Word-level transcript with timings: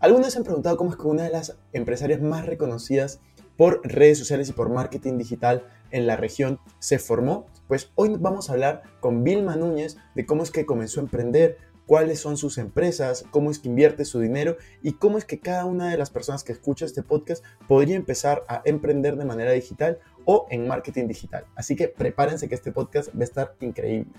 Algunos 0.00 0.32
se 0.32 0.38
han 0.38 0.44
preguntado 0.44 0.78
cómo 0.78 0.90
es 0.90 0.96
que 0.96 1.06
una 1.06 1.24
de 1.24 1.30
las 1.30 1.58
empresarias 1.74 2.22
más 2.22 2.46
reconocidas 2.46 3.20
por 3.58 3.82
redes 3.84 4.18
sociales 4.18 4.48
y 4.48 4.52
por 4.52 4.70
marketing 4.70 5.18
digital 5.18 5.66
en 5.90 6.06
la 6.06 6.16
región 6.16 6.58
se 6.78 6.98
formó. 6.98 7.44
Pues 7.68 7.92
hoy 7.96 8.16
vamos 8.18 8.48
a 8.48 8.54
hablar 8.54 8.82
con 9.00 9.24
Vilma 9.24 9.56
Núñez 9.56 9.98
de 10.14 10.24
cómo 10.24 10.42
es 10.42 10.50
que 10.50 10.64
comenzó 10.64 11.00
a 11.00 11.02
emprender, 11.02 11.58
cuáles 11.84 12.18
son 12.18 12.38
sus 12.38 12.56
empresas, 12.56 13.26
cómo 13.30 13.50
es 13.50 13.58
que 13.58 13.68
invierte 13.68 14.06
su 14.06 14.20
dinero 14.20 14.56
y 14.82 14.94
cómo 14.94 15.18
es 15.18 15.26
que 15.26 15.38
cada 15.38 15.66
una 15.66 15.90
de 15.90 15.98
las 15.98 16.08
personas 16.08 16.44
que 16.44 16.52
escucha 16.52 16.86
este 16.86 17.02
podcast 17.02 17.44
podría 17.68 17.96
empezar 17.96 18.42
a 18.48 18.62
emprender 18.64 19.16
de 19.16 19.26
manera 19.26 19.52
digital 19.52 19.98
o 20.24 20.46
en 20.48 20.66
marketing 20.66 21.08
digital. 21.08 21.44
Así 21.56 21.76
que 21.76 21.88
prepárense 21.88 22.48
que 22.48 22.54
este 22.54 22.72
podcast 22.72 23.10
va 23.14 23.20
a 23.20 23.24
estar 23.24 23.54
increíble. 23.60 24.10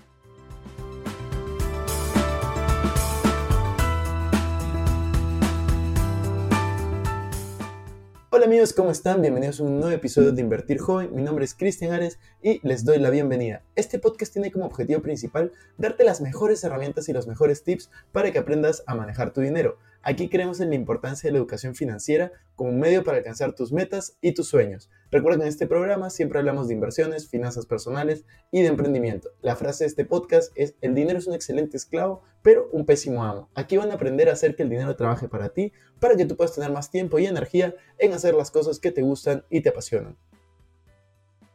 Hola 8.34 8.46
amigos, 8.46 8.72
¿cómo 8.72 8.90
están? 8.90 9.20
Bienvenidos 9.20 9.60
a 9.60 9.64
un 9.64 9.78
nuevo 9.78 9.94
episodio 9.94 10.32
de 10.32 10.40
Invertir 10.40 10.78
Joven. 10.78 11.14
Mi 11.14 11.20
nombre 11.20 11.44
es 11.44 11.52
Cristian 11.54 11.92
Ares 11.92 12.18
y 12.42 12.66
les 12.66 12.82
doy 12.82 12.98
la 12.98 13.10
bienvenida. 13.10 13.62
Este 13.76 13.98
podcast 13.98 14.32
tiene 14.32 14.50
como 14.50 14.64
objetivo 14.64 15.02
principal 15.02 15.52
darte 15.76 16.02
las 16.02 16.22
mejores 16.22 16.64
herramientas 16.64 17.10
y 17.10 17.12
los 17.12 17.26
mejores 17.26 17.62
tips 17.62 17.90
para 18.10 18.32
que 18.32 18.38
aprendas 18.38 18.84
a 18.86 18.94
manejar 18.94 19.34
tu 19.34 19.42
dinero. 19.42 19.76
Aquí 20.04 20.28
creemos 20.28 20.58
en 20.58 20.70
la 20.70 20.74
importancia 20.74 21.28
de 21.28 21.32
la 21.32 21.38
educación 21.38 21.76
financiera 21.76 22.32
como 22.56 22.70
un 22.70 22.80
medio 22.80 23.04
para 23.04 23.18
alcanzar 23.18 23.54
tus 23.54 23.72
metas 23.72 24.16
y 24.20 24.32
tus 24.32 24.48
sueños. 24.48 24.90
Recuerden 25.12 25.40
que 25.40 25.44
en 25.44 25.48
este 25.50 25.68
programa 25.68 26.10
siempre 26.10 26.40
hablamos 26.40 26.66
de 26.66 26.74
inversiones, 26.74 27.28
finanzas 27.28 27.66
personales 27.66 28.24
y 28.50 28.62
de 28.62 28.68
emprendimiento. 28.68 29.30
La 29.42 29.54
frase 29.54 29.84
de 29.84 29.88
este 29.88 30.04
podcast 30.04 30.50
es, 30.56 30.74
el 30.80 30.96
dinero 30.96 31.20
es 31.20 31.28
un 31.28 31.34
excelente 31.34 31.76
esclavo, 31.76 32.22
pero 32.42 32.68
un 32.72 32.84
pésimo 32.84 33.22
amo. 33.22 33.48
Aquí 33.54 33.76
van 33.76 33.92
a 33.92 33.94
aprender 33.94 34.28
a 34.28 34.32
hacer 34.32 34.56
que 34.56 34.64
el 34.64 34.70
dinero 34.70 34.96
trabaje 34.96 35.28
para 35.28 35.50
ti, 35.50 35.72
para 36.00 36.16
que 36.16 36.26
tú 36.26 36.36
puedas 36.36 36.52
tener 36.52 36.72
más 36.72 36.90
tiempo 36.90 37.20
y 37.20 37.26
energía 37.26 37.76
en 37.98 38.12
hacer 38.12 38.34
las 38.34 38.50
cosas 38.50 38.80
que 38.80 38.90
te 38.90 39.02
gustan 39.02 39.44
y 39.50 39.60
te 39.60 39.68
apasionan. 39.68 40.16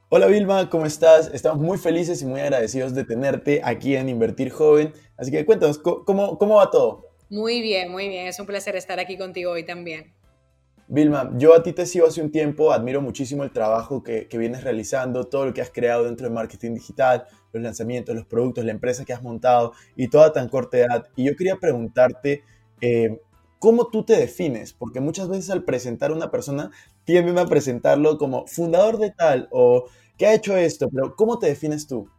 Hola 0.08 0.28
Vilma, 0.28 0.70
¿cómo 0.70 0.86
estás? 0.86 1.30
Estamos 1.34 1.60
muy 1.60 1.78
felices 1.78 2.22
y 2.22 2.26
muy 2.26 2.40
agradecidos 2.40 2.94
de 2.94 3.04
tenerte 3.04 3.60
aquí 3.62 3.98
en 3.98 4.08
Invertir 4.08 4.52
Joven. 4.52 4.94
Así 5.18 5.32
que 5.32 5.46
cuéntanos, 5.46 5.80
¿cómo, 5.80 6.38
cómo 6.38 6.56
va 6.56 6.72
todo? 6.72 7.07
Muy 7.30 7.62
bien, 7.62 7.92
muy 7.92 8.08
bien. 8.08 8.28
Es 8.28 8.40
un 8.40 8.46
placer 8.46 8.76
estar 8.76 9.00
aquí 9.00 9.18
contigo 9.18 9.52
hoy 9.52 9.66
también. 9.66 10.14
Vilma, 10.90 11.32
yo 11.36 11.54
a 11.54 11.62
ti 11.62 11.74
te 11.74 11.86
sigo 11.86 12.08
hace 12.08 12.22
un 12.22 12.32
tiempo, 12.32 12.72
admiro 12.72 13.02
muchísimo 13.02 13.44
el 13.44 13.52
trabajo 13.52 14.02
que, 14.04 14.26
vienes 14.32 14.64
realizando, 14.64 15.26
todo 15.26 15.46
lo 15.46 15.54
que 15.54 15.62
has 15.62 15.70
creado 15.70 16.06
dentro 16.06 16.26
del 16.26 16.34
marketing 16.34 16.76
digital, 16.76 17.26
los 17.52 17.62
lanzamientos, 17.62 18.16
los 18.16 18.26
productos, 18.26 18.64
la 18.64 18.72
empresa 18.72 19.04
que 19.04 19.12
has 19.12 19.22
montado 19.22 19.74
y 19.98 20.08
toda 20.08 20.32
tan 20.32 20.48
corta 20.48 20.78
edad. 20.78 21.08
Y 21.18 21.26
yo 21.26 21.36
quería 21.36 21.58
preguntarte, 21.58 22.44
eh, 22.80 23.20
¿cómo 23.60 23.88
tú 23.88 24.06
te 24.06 24.18
defines? 24.18 24.72
Porque 24.72 25.02
muchas 25.02 25.28
veces 25.28 25.50
al 25.50 25.66
presentar 25.66 26.12
a 26.12 26.14
una 26.14 26.32
persona 26.32 26.72
tienden 27.04 27.38
a 27.38 27.48
presentarlo 27.48 28.18
como 28.18 28.48
fundador 28.48 28.98
de 28.98 29.12
tal 29.12 29.50
o 29.52 29.90
que 30.18 30.26
ha 30.26 30.34
hecho 30.34 30.56
esto, 30.56 30.90
pero 30.90 31.18
¿cómo 31.18 31.38
te 31.38 31.48
defines 31.48 31.86
tú? 31.86 32.10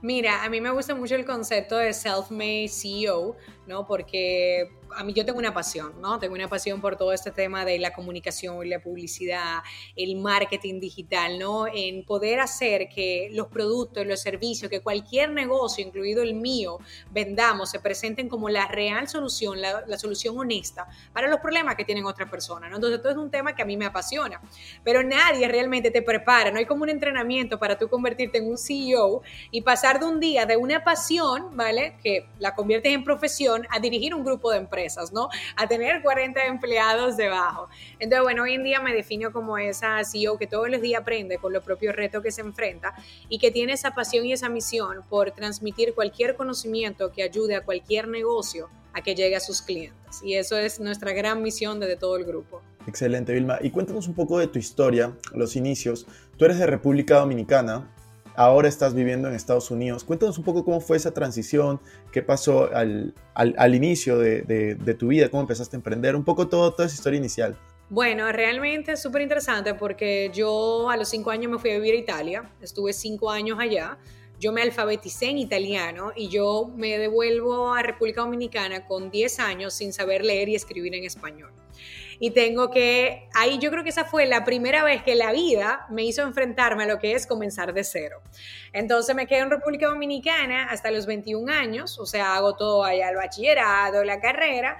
Mira, 0.00 0.44
a 0.44 0.48
mí 0.48 0.60
me 0.60 0.70
gusta 0.70 0.94
mucho 0.94 1.16
el 1.16 1.24
concepto 1.24 1.76
de 1.76 1.90
self-made 1.90 2.68
CEO, 2.68 3.36
¿no? 3.68 3.86
Porque 3.86 4.70
a 4.96 5.04
mí 5.04 5.12
yo 5.12 5.24
tengo 5.24 5.38
una 5.38 5.52
pasión, 5.52 6.00
¿no? 6.00 6.18
Tengo 6.18 6.34
una 6.34 6.48
pasión 6.48 6.80
por 6.80 6.96
todo 6.96 7.12
este 7.12 7.30
tema 7.30 7.64
de 7.64 7.78
la 7.78 7.92
comunicación 7.92 8.68
la 8.68 8.80
publicidad, 8.80 9.58
el 9.94 10.16
marketing 10.16 10.80
digital, 10.80 11.38
¿no? 11.38 11.66
En 11.72 12.04
poder 12.04 12.40
hacer 12.40 12.88
que 12.88 13.28
los 13.32 13.48
productos, 13.48 14.06
los 14.06 14.20
servicios, 14.20 14.70
que 14.70 14.80
cualquier 14.80 15.30
negocio, 15.30 15.84
incluido 15.86 16.22
el 16.22 16.34
mío, 16.34 16.78
vendamos, 17.10 17.70
se 17.70 17.80
presenten 17.80 18.28
como 18.28 18.48
la 18.48 18.66
real 18.68 19.08
solución, 19.08 19.60
la, 19.60 19.98
solución 19.98 20.38
honesta 20.38 20.86
para 21.12 21.28
los 21.28 21.40
problemas 21.40 21.76
que 21.76 21.84
tienen 21.84 22.06
otras 22.06 22.30
personas, 22.30 22.70
¿no? 22.70 22.76
Entonces, 22.76 22.98
esto 22.98 23.10
es 23.10 23.16
un 23.16 23.30
tema 23.30 23.54
que 23.54 23.62
a 23.62 23.64
mí 23.66 23.76
me 23.76 23.84
apasiona, 23.84 24.40
pero 24.82 25.02
nadie 25.02 25.46
realmente 25.48 25.90
te 25.90 26.02
prepara, 26.02 26.50
no 26.50 26.58
hay 26.58 26.66
como 26.66 26.84
un 26.84 26.88
entrenamiento 26.88 27.58
para 27.58 27.76
tú 27.76 27.88
convertirte 27.88 28.38
en 28.38 28.48
un 28.48 28.56
CEO 28.56 29.22
y 29.50 29.60
pasar 29.60 30.00
de 30.00 30.06
un 30.06 30.20
día 30.20 30.46
de 30.46 30.56
una 30.56 30.84
pasión, 30.84 31.56
¿vale? 31.56 31.96
Que 32.02 32.28
la 32.38 32.54
conviertes 32.54 32.92
en 32.92 33.04
profesión 33.04 33.57
a 33.70 33.80
dirigir 33.80 34.14
un 34.14 34.24
grupo 34.24 34.50
de 34.50 34.58
empresas 34.58 35.12
¿no? 35.12 35.28
A 35.56 35.66
tener 35.66 36.02
40 36.02 36.46
empleados 36.46 37.16
debajo. 37.16 37.68
Entonces, 37.98 38.22
bueno, 38.22 38.42
hoy 38.44 38.54
en 38.54 38.64
día 38.64 38.80
me 38.80 38.94
defino 38.94 39.32
como 39.32 39.58
esa 39.58 40.02
CEO 40.04 40.38
que 40.38 40.46
todos 40.46 40.68
los 40.68 40.80
días 40.80 41.00
aprende 41.02 41.38
con 41.38 41.52
los 41.52 41.62
propios 41.62 41.94
retos 41.94 42.22
que 42.22 42.30
se 42.30 42.40
enfrenta 42.40 42.94
y 43.28 43.38
que 43.38 43.50
tiene 43.50 43.72
esa 43.72 43.92
pasión 43.92 44.26
y 44.26 44.32
esa 44.32 44.48
misión 44.48 45.02
por 45.08 45.30
transmitir 45.32 45.94
cualquier 45.94 46.36
conocimiento 46.36 47.12
que 47.12 47.22
ayude 47.22 47.56
a 47.56 47.64
cualquier 47.64 48.08
negocio 48.08 48.68
a 48.92 49.02
que 49.02 49.14
llegue 49.14 49.36
a 49.36 49.40
sus 49.40 49.62
clientes. 49.62 50.22
Y 50.22 50.34
eso 50.34 50.56
es 50.56 50.80
nuestra 50.80 51.12
gran 51.12 51.42
misión 51.42 51.78
desde 51.78 51.96
todo 51.96 52.16
el 52.16 52.24
grupo. 52.24 52.62
Excelente, 52.86 53.32
Vilma. 53.34 53.58
Y 53.60 53.70
cuéntanos 53.70 54.08
un 54.08 54.14
poco 54.14 54.38
de 54.38 54.46
tu 54.46 54.58
historia, 54.58 55.12
los 55.34 55.56
inicios. 55.56 56.06
Tú 56.36 56.46
eres 56.46 56.58
de 56.58 56.66
República 56.66 57.18
Dominicana, 57.18 57.94
ahora 58.38 58.68
estás 58.68 58.94
viviendo 58.94 59.26
en 59.26 59.34
Estados 59.34 59.68
Unidos. 59.72 60.04
Cuéntanos 60.04 60.38
un 60.38 60.44
poco 60.44 60.64
cómo 60.64 60.80
fue 60.80 60.96
esa 60.96 61.12
transición, 61.12 61.80
qué 62.12 62.22
pasó 62.22 62.72
al, 62.72 63.12
al, 63.34 63.74
inicio 63.74 64.16
de, 64.16 64.42
de, 64.42 64.94
tu 64.94 65.08
vida, 65.08 65.28
cómo 65.28 65.40
empezaste 65.40 65.74
a 65.74 65.78
emprender, 65.78 66.14
un 66.14 66.22
poco 66.22 66.46
todo, 66.46 66.72
toda 66.72 66.86
esa 66.86 66.94
historia 66.94 67.18
inicial. 67.18 67.58
Bueno, 67.90 68.30
realmente 68.30 68.92
es 68.92 69.02
súper 69.02 69.22
interesante 69.22 69.74
porque 69.74 70.30
yo 70.32 70.88
a 70.88 70.96
los 70.96 71.08
cinco 71.08 71.32
años 71.32 71.50
me 71.50 71.58
fui 71.58 71.70
a 71.70 71.74
vivir 71.74 71.94
a 71.94 71.98
Italia, 71.98 72.50
estuve 72.62 72.92
cinco 72.92 73.28
años 73.28 73.58
allá, 73.58 73.98
yo 74.38 74.52
me 74.52 74.62
alfabeticé 74.62 75.30
en 75.30 75.38
italiano 75.38 76.12
y 76.14 76.28
yo 76.28 76.70
me 76.76 76.96
devuelvo 76.96 77.74
a 77.74 77.82
República 77.82 78.20
Dominicana 78.20 78.86
con 78.86 79.10
10 79.10 79.40
años 79.40 79.74
sin 79.74 79.92
saber 79.92 80.24
leer 80.24 80.48
y 80.48 80.54
escribir 80.54 80.94
en 80.94 81.02
español 81.02 81.50
y 82.20 82.30
tengo 82.32 82.70
que, 82.70 83.28
ahí 83.34 83.58
yo 83.58 83.70
creo 83.70 83.84
que 83.84 83.90
esa 83.90 84.04
fue 84.04 84.26
la 84.26 84.44
primera 84.44 84.82
vez 84.82 85.02
que 85.02 85.14
la 85.14 85.32
vida 85.32 85.86
me 85.90 86.04
hizo 86.04 86.22
enfrentarme 86.22 86.84
a 86.84 86.86
lo 86.86 86.98
que 86.98 87.12
es 87.12 87.26
comenzar 87.26 87.72
de 87.72 87.84
cero. 87.84 88.20
Entonces 88.72 89.14
me 89.14 89.26
quedo 89.26 89.44
en 89.44 89.50
República 89.50 89.88
Dominicana 89.88 90.68
hasta 90.70 90.90
los 90.90 91.06
21 91.06 91.52
años, 91.52 91.98
o 91.98 92.06
sea, 92.06 92.34
hago 92.34 92.56
todo 92.56 92.84
allá 92.84 93.10
el 93.10 93.16
bachillerato, 93.16 94.02
la 94.04 94.20
carrera, 94.20 94.78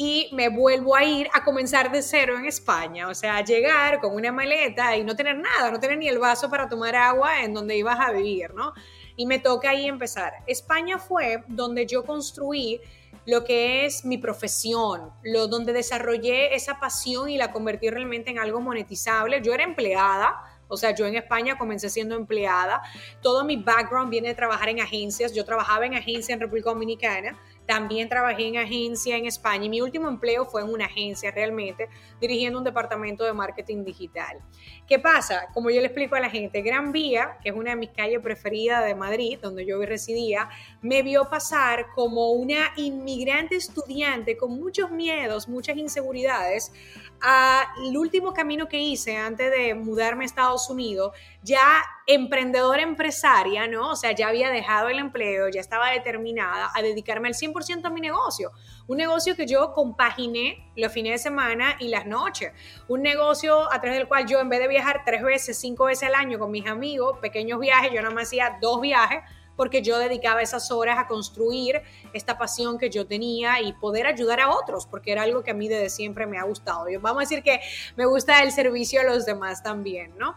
y 0.00 0.30
me 0.32 0.48
vuelvo 0.48 0.94
a 0.94 1.04
ir 1.04 1.28
a 1.34 1.44
comenzar 1.44 1.90
de 1.90 2.02
cero 2.02 2.38
en 2.38 2.46
España, 2.46 3.08
o 3.08 3.14
sea, 3.14 3.42
llegar 3.42 4.00
con 4.00 4.14
una 4.14 4.30
maleta 4.30 4.96
y 4.96 5.02
no 5.02 5.16
tener 5.16 5.36
nada, 5.36 5.72
no 5.72 5.80
tener 5.80 5.98
ni 5.98 6.08
el 6.08 6.20
vaso 6.20 6.48
para 6.48 6.68
tomar 6.68 6.94
agua 6.94 7.42
en 7.42 7.52
donde 7.52 7.76
ibas 7.76 7.98
a 7.98 8.12
vivir, 8.12 8.54
¿no? 8.54 8.72
Y 9.16 9.26
me 9.26 9.40
toca 9.40 9.70
ahí 9.70 9.88
empezar. 9.88 10.34
España 10.46 10.98
fue 10.98 11.42
donde 11.48 11.84
yo 11.84 12.04
construí 12.04 12.80
lo 13.28 13.44
que 13.44 13.84
es 13.84 14.06
mi 14.06 14.16
profesión, 14.16 15.12
lo 15.22 15.48
donde 15.48 15.74
desarrollé 15.74 16.54
esa 16.54 16.80
pasión 16.80 17.28
y 17.28 17.36
la 17.36 17.52
convertí 17.52 17.90
realmente 17.90 18.30
en 18.30 18.38
algo 18.38 18.62
monetizable. 18.62 19.42
Yo 19.42 19.52
era 19.52 19.64
empleada, 19.64 20.34
o 20.66 20.78
sea, 20.78 20.94
yo 20.94 21.04
en 21.04 21.14
España 21.14 21.58
comencé 21.58 21.90
siendo 21.90 22.16
empleada. 22.16 22.80
Todo 23.20 23.44
mi 23.44 23.56
background 23.56 24.08
viene 24.08 24.28
de 24.28 24.34
trabajar 24.34 24.70
en 24.70 24.80
agencias. 24.80 25.34
Yo 25.34 25.44
trabajaba 25.44 25.84
en 25.84 25.94
agencia 25.94 26.32
en 26.32 26.40
República 26.40 26.70
Dominicana 26.70 27.38
también 27.68 28.08
trabajé 28.08 28.46
en 28.46 28.56
agencia 28.56 29.18
en 29.18 29.26
España 29.26 29.66
y 29.66 29.68
mi 29.68 29.82
último 29.82 30.08
empleo 30.08 30.46
fue 30.46 30.62
en 30.62 30.70
una 30.70 30.86
agencia 30.86 31.30
realmente, 31.30 31.90
dirigiendo 32.18 32.58
un 32.58 32.64
departamento 32.64 33.24
de 33.24 33.34
marketing 33.34 33.84
digital. 33.84 34.38
¿Qué 34.86 34.98
pasa? 34.98 35.48
Como 35.52 35.68
yo 35.68 35.78
le 35.82 35.88
explico 35.88 36.16
a 36.16 36.20
la 36.20 36.30
gente, 36.30 36.62
Gran 36.62 36.92
Vía, 36.92 37.36
que 37.42 37.50
es 37.50 37.54
una 37.54 37.72
de 37.72 37.76
mis 37.76 37.90
calles 37.90 38.20
preferidas 38.22 38.86
de 38.86 38.94
Madrid, 38.94 39.38
donde 39.42 39.66
yo 39.66 39.78
residía, 39.82 40.48
me 40.80 41.02
vio 41.02 41.28
pasar 41.28 41.88
como 41.94 42.30
una 42.32 42.72
inmigrante 42.76 43.56
estudiante 43.56 44.38
con 44.38 44.58
muchos 44.58 44.90
miedos, 44.90 45.46
muchas 45.46 45.76
inseguridades, 45.76 46.72
al 47.20 47.96
último 47.96 48.32
camino 48.32 48.68
que 48.68 48.78
hice 48.78 49.16
antes 49.16 49.50
de 49.50 49.74
mudarme 49.74 50.24
a 50.24 50.26
Estados 50.26 50.70
Unidos, 50.70 51.12
ya 51.42 51.82
emprendedora 52.06 52.82
empresaria, 52.82 53.66
¿no? 53.66 53.90
O 53.90 53.96
sea, 53.96 54.12
ya 54.12 54.28
había 54.28 54.50
dejado 54.50 54.88
el 54.88 54.98
empleo, 54.98 55.48
ya 55.48 55.60
estaba 55.60 55.90
determinada 55.90 56.70
a 56.74 56.82
dedicarme 56.82 57.28
al 57.28 57.34
100% 57.34 57.84
a 57.84 57.90
mi 57.90 58.00
negocio. 58.00 58.52
Un 58.86 58.98
negocio 58.98 59.36
que 59.36 59.46
yo 59.46 59.72
compaginé 59.72 60.70
los 60.76 60.92
fines 60.92 61.12
de 61.12 61.18
semana 61.18 61.76
y 61.80 61.88
las 61.88 62.06
noches. 62.06 62.52
Un 62.88 63.02
negocio 63.02 63.70
a 63.72 63.80
través 63.80 63.98
del 63.98 64.08
cual 64.08 64.26
yo, 64.26 64.40
en 64.40 64.48
vez 64.48 64.60
de 64.60 64.68
viajar 64.68 65.02
tres 65.04 65.22
veces, 65.22 65.58
cinco 65.58 65.86
veces 65.86 66.08
al 66.08 66.14
año 66.14 66.38
con 66.38 66.50
mis 66.50 66.66
amigos, 66.66 67.18
pequeños 67.18 67.60
viajes, 67.60 67.92
yo 67.92 68.00
nada 68.00 68.14
más 68.14 68.28
hacía 68.28 68.58
dos 68.60 68.80
viajes 68.80 69.20
porque 69.58 69.82
yo 69.82 69.98
dedicaba 69.98 70.40
esas 70.40 70.70
horas 70.70 70.98
a 71.00 71.08
construir 71.08 71.82
esta 72.12 72.38
pasión 72.38 72.78
que 72.78 72.90
yo 72.90 73.08
tenía 73.08 73.60
y 73.60 73.72
poder 73.72 74.06
ayudar 74.06 74.38
a 74.38 74.50
otros, 74.50 74.86
porque 74.86 75.10
era 75.10 75.22
algo 75.22 75.42
que 75.42 75.50
a 75.50 75.54
mí 75.54 75.66
desde 75.68 75.90
siempre 75.90 76.28
me 76.28 76.38
ha 76.38 76.44
gustado. 76.44 76.88
Yo, 76.88 77.00
vamos 77.00 77.18
a 77.18 77.24
decir 77.24 77.42
que 77.42 77.60
me 77.96 78.06
gusta 78.06 78.44
el 78.44 78.52
servicio 78.52 79.00
a 79.00 79.04
los 79.04 79.26
demás 79.26 79.64
también, 79.64 80.16
¿no? 80.16 80.36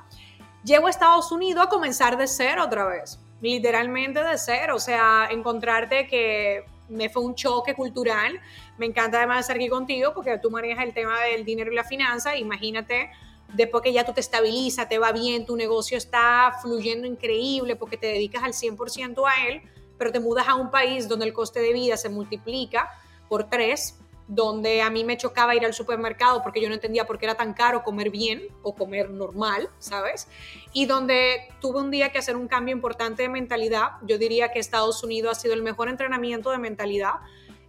Llego 0.63 0.87
a 0.87 0.89
Estados 0.89 1.31
Unidos 1.31 1.67
a 1.67 1.69
comenzar 1.69 2.17
de 2.17 2.25
cero 2.25 2.63
otra 2.65 2.85
vez, 2.85 3.19
literalmente 3.41 4.23
de 4.23 4.39
cero, 4.39 4.75
o 4.75 4.79
sea, 4.79 5.27
encontrarte 5.29 6.07
que 6.07 6.65
me 6.89 7.07
fue 7.07 7.21
un 7.21 7.35
choque 7.35 7.75
cultural. 7.75 8.41
Me 8.79 8.87
encanta 8.87 9.19
además 9.19 9.41
estar 9.41 9.55
aquí 9.55 9.69
contigo 9.69 10.13
porque 10.15 10.39
tú 10.39 10.49
manejas 10.49 10.83
el 10.83 10.95
tema 10.95 11.21
del 11.21 11.45
dinero 11.45 11.71
y 11.71 11.75
la 11.75 11.83
finanza. 11.83 12.35
Imagínate 12.35 13.11
después 13.53 13.83
que 13.83 13.93
ya 13.93 14.05
tú 14.05 14.13
te 14.13 14.21
estabilizas, 14.21 14.87
te 14.87 14.99
va 14.99 15.11
bien, 15.11 15.45
tu 15.45 15.55
negocio 15.55 15.97
está 15.97 16.57
fluyendo 16.61 17.07
increíble 17.07 17.75
porque 17.75 17.97
te 17.97 18.07
dedicas 18.07 18.43
al 18.43 18.53
100% 18.53 19.23
a 19.27 19.47
él, 19.47 19.61
pero 19.97 20.11
te 20.11 20.19
mudas 20.19 20.47
a 20.47 20.55
un 20.55 20.71
país 20.71 21.07
donde 21.07 21.25
el 21.25 21.33
coste 21.33 21.59
de 21.59 21.73
vida 21.73 21.97
se 21.97 22.09
multiplica 22.09 22.89
por 23.29 23.49
tres, 23.49 23.97
donde 24.27 24.81
a 24.81 24.89
mí 24.89 25.03
me 25.03 25.17
chocaba 25.17 25.55
ir 25.55 25.65
al 25.65 25.73
supermercado 25.73 26.41
porque 26.41 26.61
yo 26.61 26.69
no 26.69 26.75
entendía 26.75 27.05
por 27.05 27.19
qué 27.19 27.25
era 27.25 27.35
tan 27.35 27.53
caro 27.53 27.83
comer 27.83 28.09
bien 28.09 28.47
o 28.63 28.73
comer 28.73 29.09
normal, 29.09 29.69
¿sabes? 29.77 30.27
Y 30.71 30.85
donde 30.85 31.49
tuve 31.59 31.81
un 31.81 31.91
día 31.91 32.11
que 32.11 32.17
hacer 32.17 32.37
un 32.37 32.47
cambio 32.47 32.73
importante 32.73 33.23
de 33.23 33.29
mentalidad. 33.29 33.91
Yo 34.03 34.17
diría 34.17 34.51
que 34.51 34.59
Estados 34.59 35.03
Unidos 35.03 35.37
ha 35.37 35.41
sido 35.41 35.53
el 35.53 35.61
mejor 35.61 35.89
entrenamiento 35.89 36.49
de 36.51 36.59
mentalidad. 36.59 37.15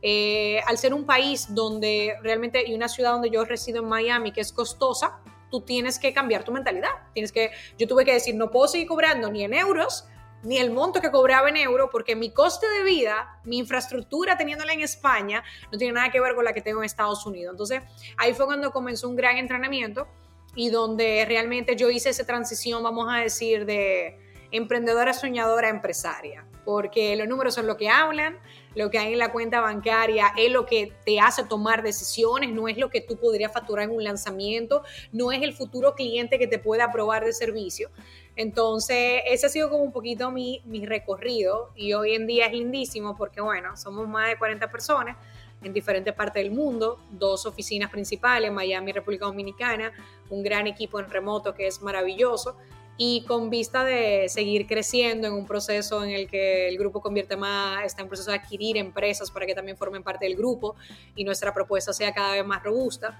Eh, 0.02 0.60
al 0.66 0.78
ser 0.78 0.94
un 0.94 1.04
país 1.04 1.52
donde 1.52 2.14
realmente, 2.22 2.64
y 2.64 2.74
una 2.74 2.88
ciudad 2.88 3.12
donde 3.12 3.30
yo 3.30 3.44
resido 3.44 3.82
en 3.82 3.88
Miami, 3.88 4.32
que 4.32 4.40
es 4.40 4.52
costosa, 4.52 5.20
tú 5.52 5.60
tienes 5.60 5.98
que 5.98 6.14
cambiar 6.14 6.44
tu 6.44 6.50
mentalidad. 6.50 6.88
Tienes 7.12 7.30
que, 7.30 7.50
yo 7.78 7.86
tuve 7.86 8.06
que 8.06 8.14
decir, 8.14 8.34
no 8.34 8.50
puedo 8.50 8.66
seguir 8.66 8.88
cobrando 8.88 9.30
ni 9.30 9.44
en 9.44 9.52
euros, 9.52 10.08
ni 10.42 10.56
el 10.56 10.70
monto 10.70 11.02
que 11.02 11.10
cobraba 11.10 11.50
en 11.50 11.58
euro, 11.58 11.90
porque 11.90 12.16
mi 12.16 12.32
coste 12.32 12.66
de 12.66 12.82
vida, 12.82 13.38
mi 13.44 13.58
infraestructura 13.58 14.36
teniéndola 14.38 14.72
en 14.72 14.80
España, 14.80 15.44
no 15.70 15.76
tiene 15.76 15.92
nada 15.92 16.10
que 16.10 16.20
ver 16.20 16.34
con 16.34 16.46
la 16.46 16.54
que 16.54 16.62
tengo 16.62 16.80
en 16.80 16.86
Estados 16.86 17.26
Unidos. 17.26 17.52
Entonces, 17.52 17.82
ahí 18.16 18.32
fue 18.32 18.46
cuando 18.46 18.72
comenzó 18.72 19.08
un 19.10 19.14
gran 19.14 19.36
entrenamiento 19.36 20.08
y 20.56 20.70
donde 20.70 21.24
realmente 21.28 21.76
yo 21.76 21.90
hice 21.90 22.08
esa 22.08 22.24
transición, 22.24 22.82
vamos 22.82 23.06
a 23.10 23.18
decir, 23.18 23.66
de 23.66 24.18
emprendedora, 24.50 25.12
soñadora, 25.12 25.68
empresaria, 25.68 26.46
porque 26.64 27.16
los 27.16 27.28
números 27.28 27.54
son 27.54 27.66
lo 27.66 27.76
que 27.76 27.88
hablan, 27.88 28.38
lo 28.74 28.90
que 28.90 28.98
hay 28.98 29.12
en 29.12 29.18
la 29.18 29.32
cuenta 29.32 29.60
bancaria 29.60 30.32
es 30.36 30.50
lo 30.50 30.64
que 30.66 30.92
te 31.04 31.20
hace 31.20 31.44
tomar 31.44 31.82
decisiones, 31.82 32.50
no 32.50 32.68
es 32.68 32.78
lo 32.78 32.90
que 32.90 33.00
tú 33.00 33.16
podrías 33.16 33.52
facturar 33.52 33.84
en 33.84 33.94
un 33.94 34.04
lanzamiento, 34.04 34.82
no 35.12 35.32
es 35.32 35.42
el 35.42 35.52
futuro 35.52 35.94
cliente 35.94 36.38
que 36.38 36.46
te 36.46 36.58
pueda 36.58 36.84
aprobar 36.84 37.24
de 37.24 37.32
servicio. 37.32 37.90
Entonces, 38.36 39.22
ese 39.26 39.46
ha 39.46 39.48
sido 39.48 39.68
como 39.68 39.82
un 39.82 39.92
poquito 39.92 40.30
mi, 40.30 40.62
mi 40.64 40.86
recorrido 40.86 41.70
y 41.76 41.92
hoy 41.92 42.14
en 42.14 42.26
día 42.26 42.46
es 42.46 42.52
lindísimo 42.52 43.16
porque, 43.16 43.40
bueno, 43.40 43.76
somos 43.76 44.08
más 44.08 44.28
de 44.28 44.38
40 44.38 44.70
personas 44.70 45.16
en 45.62 45.72
diferentes 45.72 46.12
partes 46.14 46.42
del 46.42 46.52
mundo, 46.52 46.98
dos 47.10 47.46
oficinas 47.46 47.90
principales, 47.90 48.50
Miami, 48.50 48.92
República 48.92 49.26
Dominicana, 49.26 49.92
un 50.30 50.42
gran 50.42 50.66
equipo 50.66 50.98
en 50.98 51.08
remoto 51.10 51.54
que 51.54 51.66
es 51.66 51.82
maravilloso 51.82 52.56
y 52.96 53.24
con 53.24 53.50
vista 53.50 53.84
de 53.84 54.28
seguir 54.28 54.66
creciendo 54.66 55.26
en 55.26 55.32
un 55.32 55.46
proceso 55.46 56.04
en 56.04 56.10
el 56.10 56.28
que 56.28 56.68
el 56.68 56.78
grupo 56.78 57.00
convierte 57.00 57.36
más, 57.36 57.84
está 57.84 58.02
en 58.02 58.08
proceso 58.08 58.30
de 58.30 58.36
adquirir 58.36 58.76
empresas 58.76 59.30
para 59.30 59.46
que 59.46 59.54
también 59.54 59.76
formen 59.76 60.02
parte 60.02 60.26
del 60.26 60.36
grupo 60.36 60.76
y 61.14 61.24
nuestra 61.24 61.54
propuesta 61.54 61.92
sea 61.92 62.12
cada 62.12 62.32
vez 62.32 62.44
más 62.44 62.62
robusta. 62.62 63.18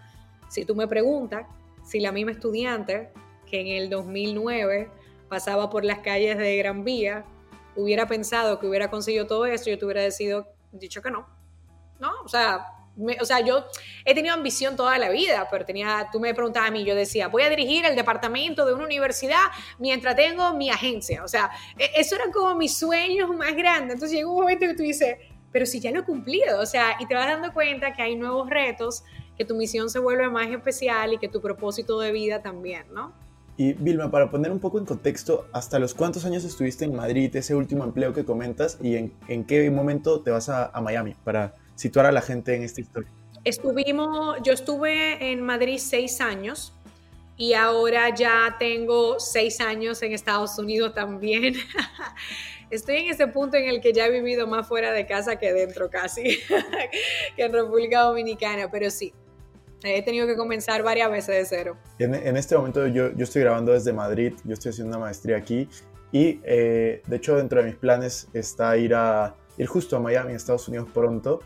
Si 0.48 0.64
tú 0.64 0.74
me 0.74 0.86
preguntas 0.86 1.46
si 1.84 2.00
la 2.00 2.12
misma 2.12 2.32
estudiante 2.32 3.10
que 3.46 3.60
en 3.60 3.68
el 3.68 3.90
2009 3.90 4.90
pasaba 5.28 5.70
por 5.70 5.84
las 5.84 6.00
calles 6.00 6.38
de 6.38 6.56
Gran 6.56 6.84
Vía, 6.84 7.24
hubiera 7.74 8.06
pensado 8.06 8.58
que 8.58 8.66
hubiera 8.66 8.90
conseguido 8.90 9.26
todo 9.26 9.46
esto, 9.46 9.70
yo 9.70 9.78
te 9.78 9.84
hubiera 9.84 10.02
decidido, 10.02 10.46
dicho 10.72 11.02
que 11.02 11.10
no. 11.10 11.26
¿No? 11.98 12.10
O 12.24 12.28
sea, 12.28 12.66
o 13.20 13.24
sea, 13.24 13.40
yo 13.40 13.64
he 14.04 14.14
tenido 14.14 14.34
ambición 14.34 14.76
toda 14.76 14.98
la 14.98 15.08
vida, 15.08 15.48
pero 15.50 15.64
tenía, 15.64 16.08
tú 16.12 16.20
me 16.20 16.34
preguntabas 16.34 16.68
a 16.68 16.72
mí, 16.72 16.84
yo 16.84 16.94
decía, 16.94 17.28
voy 17.28 17.42
a 17.42 17.50
dirigir 17.50 17.84
el 17.84 17.96
departamento 17.96 18.66
de 18.66 18.74
una 18.74 18.84
universidad 18.84 19.46
mientras 19.78 20.16
tengo 20.16 20.54
mi 20.54 20.70
agencia. 20.70 21.24
O 21.24 21.28
sea, 21.28 21.50
e, 21.78 21.90
eso 21.96 22.16
eran 22.16 22.32
como 22.32 22.54
mis 22.54 22.76
sueños 22.76 23.28
más 23.30 23.54
grandes. 23.54 23.94
Entonces 23.94 24.16
llega 24.16 24.28
un 24.28 24.40
momento 24.40 24.66
que 24.66 24.74
tú 24.74 24.82
dices, 24.82 25.16
pero 25.50 25.66
si 25.66 25.80
ya 25.80 25.90
lo 25.90 26.00
he 26.00 26.04
cumplido, 26.04 26.60
o 26.60 26.66
sea, 26.66 26.96
y 26.98 27.06
te 27.06 27.14
vas 27.14 27.26
dando 27.26 27.52
cuenta 27.52 27.92
que 27.92 28.02
hay 28.02 28.16
nuevos 28.16 28.48
retos, 28.48 29.04
que 29.36 29.44
tu 29.44 29.54
misión 29.54 29.90
se 29.90 29.98
vuelve 29.98 30.28
más 30.28 30.48
especial 30.48 31.12
y 31.14 31.18
que 31.18 31.28
tu 31.28 31.40
propósito 31.40 31.98
de 32.00 32.12
vida 32.12 32.42
también, 32.42 32.84
¿no? 32.92 33.12
Y 33.56 33.74
Vilma, 33.74 34.10
para 34.10 34.30
poner 34.30 34.50
un 34.50 34.60
poco 34.60 34.78
en 34.78 34.86
contexto, 34.86 35.46
¿hasta 35.52 35.78
los 35.78 35.94
cuántos 35.94 36.24
años 36.24 36.42
estuviste 36.42 36.86
en 36.86 36.94
Madrid, 36.94 37.34
ese 37.36 37.54
último 37.54 37.84
empleo 37.84 38.14
que 38.14 38.24
comentas, 38.24 38.78
y 38.80 38.96
en, 38.96 39.12
en 39.28 39.44
qué 39.44 39.70
momento 39.70 40.20
te 40.22 40.30
vas 40.30 40.48
a, 40.48 40.66
a, 40.66 40.80
Miami 40.80 41.14
para 41.22 41.54
situar 41.82 42.06
a 42.06 42.12
la 42.12 42.22
gente 42.22 42.54
en 42.54 42.62
esta 42.62 42.80
historia? 42.80 43.10
Estuvimos, 43.44 44.38
yo 44.42 44.52
estuve 44.52 45.32
en 45.32 45.42
Madrid 45.42 45.78
seis 45.78 46.20
años 46.20 46.72
y 47.36 47.54
ahora 47.54 48.14
ya 48.14 48.56
tengo 48.58 49.18
seis 49.18 49.60
años 49.60 50.02
en 50.02 50.12
Estados 50.12 50.58
Unidos 50.58 50.94
también. 50.94 51.54
Estoy 52.70 52.98
en 52.98 53.10
ese 53.10 53.26
punto 53.26 53.56
en 53.56 53.68
el 53.68 53.80
que 53.80 53.92
ya 53.92 54.06
he 54.06 54.10
vivido 54.10 54.46
más 54.46 54.66
fuera 54.66 54.92
de 54.92 55.04
casa 55.06 55.36
que 55.36 55.52
dentro 55.52 55.90
casi, 55.90 56.22
que 57.36 57.42
en 57.42 57.52
República 57.52 58.02
Dominicana, 58.02 58.70
pero 58.70 58.90
sí, 58.90 59.12
He 59.84 60.02
tenido 60.02 60.28
que 60.28 60.36
comenzar 60.36 60.84
varias 60.84 61.10
veces 61.10 61.34
de 61.36 61.44
cero. 61.44 61.76
En, 61.98 62.14
en 62.14 62.36
este 62.36 62.56
momento 62.56 62.86
yo, 62.86 63.12
yo, 63.16 63.24
estoy 63.24 63.42
grabando 63.42 63.72
desde 63.72 63.92
Madrid, 63.92 64.34
yo 64.44 64.52
estoy 64.52 64.70
haciendo 64.70 64.96
una 64.96 65.04
maestría 65.06 65.36
aquí 65.36 65.68
y 66.12 66.40
eh, 66.44 67.02
de 67.04 67.16
hecho 67.16 67.36
dentro 67.36 67.60
de 67.60 67.66
mis 67.66 67.76
planes 67.76 68.28
está 68.32 68.76
ir, 68.76 68.94
a, 68.94 69.34
ir 69.58 69.66
justo 69.66 69.96
a 69.96 70.00
Miami, 70.00 70.34
Estados 70.34 70.68
Unidos 70.68 70.88
pronto, 70.92 71.40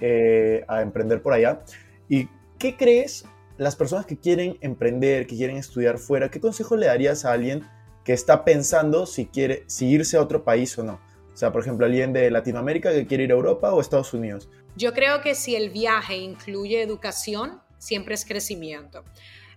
eh, 0.00 0.64
a 0.68 0.82
emprender 0.82 1.22
por 1.22 1.32
allá. 1.32 1.60
¿Y 2.08 2.28
qué 2.58 2.76
crees 2.76 3.24
las 3.56 3.76
personas 3.76 4.06
que 4.06 4.16
quieren 4.16 4.58
emprender, 4.60 5.26
que 5.26 5.36
quieren 5.36 5.56
estudiar 5.56 5.98
fuera, 5.98 6.30
qué 6.30 6.40
consejo 6.40 6.76
le 6.76 6.86
darías 6.86 7.24
a 7.24 7.32
alguien 7.32 7.64
que 8.04 8.12
está 8.12 8.44
pensando 8.44 9.06
si 9.06 9.26
quiere 9.26 9.64
si 9.66 9.88
irse 9.88 10.16
a 10.16 10.22
otro 10.22 10.44
país 10.44 10.76
o 10.78 10.84
no? 10.84 11.00
O 11.32 11.36
sea, 11.36 11.50
por 11.52 11.62
ejemplo, 11.62 11.84
alguien 11.86 12.12
de 12.12 12.30
Latinoamérica 12.30 12.92
que 12.92 13.06
quiere 13.06 13.24
ir 13.24 13.32
a 13.32 13.34
Europa 13.34 13.72
o 13.72 13.80
Estados 13.80 14.14
Unidos. 14.14 14.48
Yo 14.76 14.92
creo 14.92 15.20
que 15.20 15.34
si 15.34 15.56
el 15.56 15.70
viaje 15.70 16.16
incluye 16.16 16.80
educación, 16.80 17.60
siempre 17.78 18.14
es 18.14 18.24
crecimiento. 18.24 19.04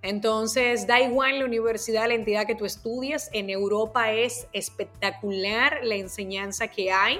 Entonces, 0.01 0.87
da 0.87 1.01
igual 1.01 1.39
la 1.39 1.45
universidad, 1.45 2.07
la 2.07 2.13
entidad 2.13 2.45
que 2.45 2.55
tú 2.55 2.65
estudies, 2.65 3.29
en 3.33 3.49
Europa 3.49 4.11
es 4.11 4.47
espectacular 4.53 5.79
la 5.83 5.95
enseñanza 5.95 6.67
que 6.67 6.91
hay 6.91 7.19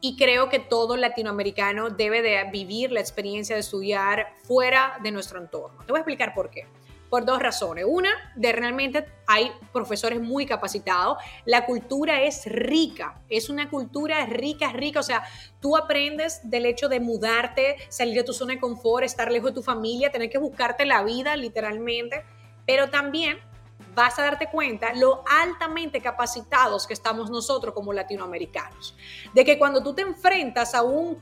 y 0.00 0.16
creo 0.16 0.48
que 0.48 0.58
todo 0.58 0.96
latinoamericano 0.96 1.90
debe 1.90 2.22
de 2.22 2.42
vivir 2.50 2.92
la 2.92 3.00
experiencia 3.00 3.54
de 3.54 3.60
estudiar 3.60 4.34
fuera 4.44 4.98
de 5.02 5.10
nuestro 5.10 5.40
entorno. 5.40 5.82
Te 5.84 5.92
voy 5.92 5.98
a 5.98 6.00
explicar 6.00 6.34
por 6.34 6.50
qué 6.50 6.66
por 7.10 7.26
dos 7.26 7.40
razones. 7.40 7.84
Una, 7.86 8.10
de 8.36 8.52
realmente 8.52 9.04
hay 9.26 9.50
profesores 9.72 10.20
muy 10.20 10.46
capacitados. 10.46 11.18
La 11.44 11.66
cultura 11.66 12.22
es 12.22 12.46
rica, 12.46 13.20
es 13.28 13.50
una 13.50 13.68
cultura 13.68 14.24
rica, 14.26 14.72
rica. 14.72 15.00
O 15.00 15.02
sea, 15.02 15.24
tú 15.60 15.76
aprendes 15.76 16.40
del 16.48 16.64
hecho 16.64 16.88
de 16.88 17.00
mudarte, 17.00 17.76
salir 17.88 18.14
de 18.14 18.22
tu 18.22 18.32
zona 18.32 18.54
de 18.54 18.60
confort, 18.60 19.04
estar 19.04 19.30
lejos 19.30 19.50
de 19.50 19.56
tu 19.56 19.62
familia, 19.62 20.12
tener 20.12 20.30
que 20.30 20.38
buscarte 20.38 20.86
la 20.86 21.02
vida 21.02 21.36
literalmente. 21.36 22.24
Pero 22.64 22.88
también 22.88 23.38
vas 23.94 24.18
a 24.18 24.22
darte 24.22 24.48
cuenta 24.48 24.92
lo 24.94 25.24
altamente 25.26 26.00
capacitados 26.00 26.86
que 26.86 26.94
estamos 26.94 27.30
nosotros 27.30 27.74
como 27.74 27.92
latinoamericanos. 27.92 28.94
De 29.34 29.44
que 29.44 29.58
cuando 29.58 29.82
tú 29.82 29.94
te 29.94 30.02
enfrentas 30.02 30.74
a 30.74 30.82
un, 30.82 31.18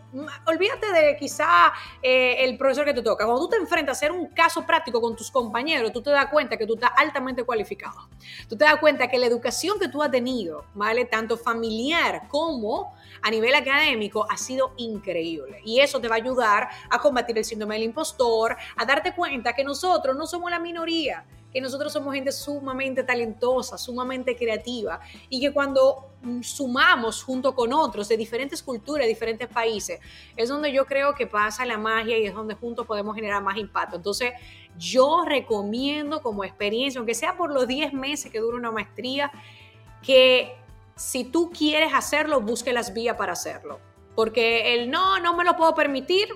olvídate 0.46 0.92
de 0.92 1.16
quizá 1.16 1.72
eh, 2.02 2.37
el 2.44 2.56
profesor 2.56 2.84
que 2.84 2.94
te 2.94 3.02
toca, 3.02 3.25
cuando 3.25 3.44
tú 3.44 3.50
te 3.50 3.56
enfrentas 3.56 3.96
a 3.96 3.98
hacer 3.98 4.12
un 4.12 4.26
caso 4.28 4.66
práctico 4.66 5.00
con 5.00 5.16
tus 5.16 5.30
compañeros, 5.30 5.92
tú 5.92 6.02
te 6.02 6.10
das 6.10 6.26
cuenta 6.26 6.56
que 6.56 6.66
tú 6.66 6.75
estás 6.75 6.90
altamente 6.96 7.44
cualificado. 7.44 8.08
Tú 8.48 8.56
te 8.56 8.64
das 8.64 8.76
cuenta 8.76 9.08
que 9.08 9.18
la 9.18 9.26
educación 9.26 9.78
que 9.78 9.88
tú 9.88 10.02
has 10.02 10.10
tenido, 10.10 10.64
¿vale? 10.75 11.04
Tanto 11.04 11.37
familiar 11.37 12.28
como 12.28 12.94
a 13.22 13.30
nivel 13.30 13.54
académico, 13.54 14.26
ha 14.30 14.37
sido 14.37 14.72
increíble. 14.76 15.60
Y 15.64 15.80
eso 15.80 16.00
te 16.00 16.08
va 16.08 16.16
a 16.16 16.18
ayudar 16.18 16.68
a 16.88 16.98
combatir 17.00 17.37
el 17.37 17.44
síndrome 17.44 17.75
del 17.75 17.84
impostor, 17.84 18.56
a 18.76 18.84
darte 18.84 19.14
cuenta 19.14 19.54
que 19.54 19.64
nosotros 19.64 20.16
no 20.16 20.26
somos 20.26 20.50
la 20.50 20.58
minoría 20.58 21.25
que 21.52 21.60
nosotros 21.60 21.92
somos 21.92 22.14
gente 22.14 22.30
sumamente 22.30 23.02
talentosa, 23.02 23.78
sumamente 23.78 24.36
creativa 24.36 25.00
y 25.28 25.40
que 25.40 25.52
cuando 25.52 26.10
mm, 26.22 26.42
sumamos 26.42 27.22
junto 27.22 27.54
con 27.54 27.72
otros 27.72 28.08
de 28.08 28.16
diferentes 28.16 28.62
culturas, 28.62 29.06
diferentes 29.06 29.48
países, 29.48 30.00
es 30.36 30.48
donde 30.48 30.72
yo 30.72 30.84
creo 30.84 31.14
que 31.14 31.26
pasa 31.26 31.64
la 31.64 31.78
magia 31.78 32.18
y 32.18 32.26
es 32.26 32.34
donde 32.34 32.54
juntos 32.54 32.86
podemos 32.86 33.14
generar 33.14 33.42
más 33.42 33.56
impacto. 33.56 33.96
Entonces, 33.96 34.32
yo 34.76 35.24
recomiendo 35.26 36.22
como 36.22 36.44
experiencia, 36.44 36.98
aunque 36.98 37.14
sea 37.14 37.36
por 37.36 37.52
los 37.52 37.66
10 37.66 37.94
meses 37.94 38.30
que 38.30 38.40
dura 38.40 38.56
una 38.56 38.70
maestría, 38.70 39.32
que 40.02 40.54
si 40.96 41.24
tú 41.24 41.50
quieres 41.50 41.92
hacerlo, 41.94 42.40
busque 42.40 42.72
las 42.72 42.92
vías 42.92 43.16
para 43.16 43.32
hacerlo. 43.32 43.80
Porque 44.14 44.74
el 44.74 44.90
no, 44.90 45.18
no 45.20 45.34
me 45.36 45.44
lo 45.44 45.56
puedo 45.56 45.74
permitir 45.74 46.28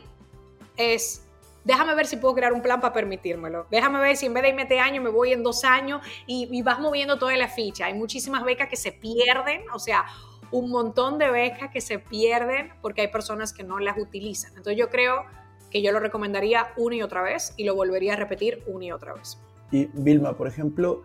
es 0.76 1.21
déjame 1.64 1.94
ver 1.94 2.06
si 2.06 2.16
puedo 2.16 2.34
crear 2.34 2.52
un 2.52 2.62
plan 2.62 2.80
para 2.80 2.92
permitírmelo. 2.92 3.66
Déjame 3.70 4.00
ver 4.00 4.16
si 4.16 4.26
en 4.26 4.34
vez 4.34 4.42
de 4.42 4.50
irme 4.50 4.62
este 4.62 4.80
año 4.80 5.02
me 5.02 5.10
voy 5.10 5.32
en 5.32 5.42
dos 5.42 5.64
años 5.64 6.02
y, 6.26 6.62
vas 6.62 6.80
moviendo 6.80 7.18
toda 7.18 7.36
la 7.36 7.48
ficha. 7.48 7.86
Hay 7.86 7.94
muchísimas 7.94 8.44
becas 8.44 8.68
que 8.68 8.76
se 8.76 8.92
pierden, 8.92 9.62
o 9.74 9.78
sea, 9.78 10.04
un 10.50 10.70
montón 10.70 11.18
de 11.18 11.30
becas 11.30 11.70
que 11.70 11.80
se 11.80 11.98
pierden 11.98 12.70
porque 12.80 13.02
hay 13.02 13.08
personas 13.08 13.52
que 13.52 13.64
no 13.64 13.78
las 13.78 13.98
utilizan. 13.98 14.50
Entonces 14.50 14.76
yo 14.76 14.90
creo 14.90 15.24
que 15.70 15.82
yo 15.82 15.90
lo 15.92 16.00
recomendaría 16.00 16.68
una 16.76 16.96
y 16.96 17.02
otra 17.02 17.22
vez 17.22 17.54
y 17.56 17.64
lo 17.64 17.74
volvería 17.74 18.12
a 18.12 18.16
repetir 18.16 18.62
una 18.66 18.84
y 18.84 18.92
otra 18.92 19.14
vez. 19.14 19.38
Y 19.70 19.86
Vilma, 19.94 20.36
por 20.36 20.46
ejemplo, 20.46 21.02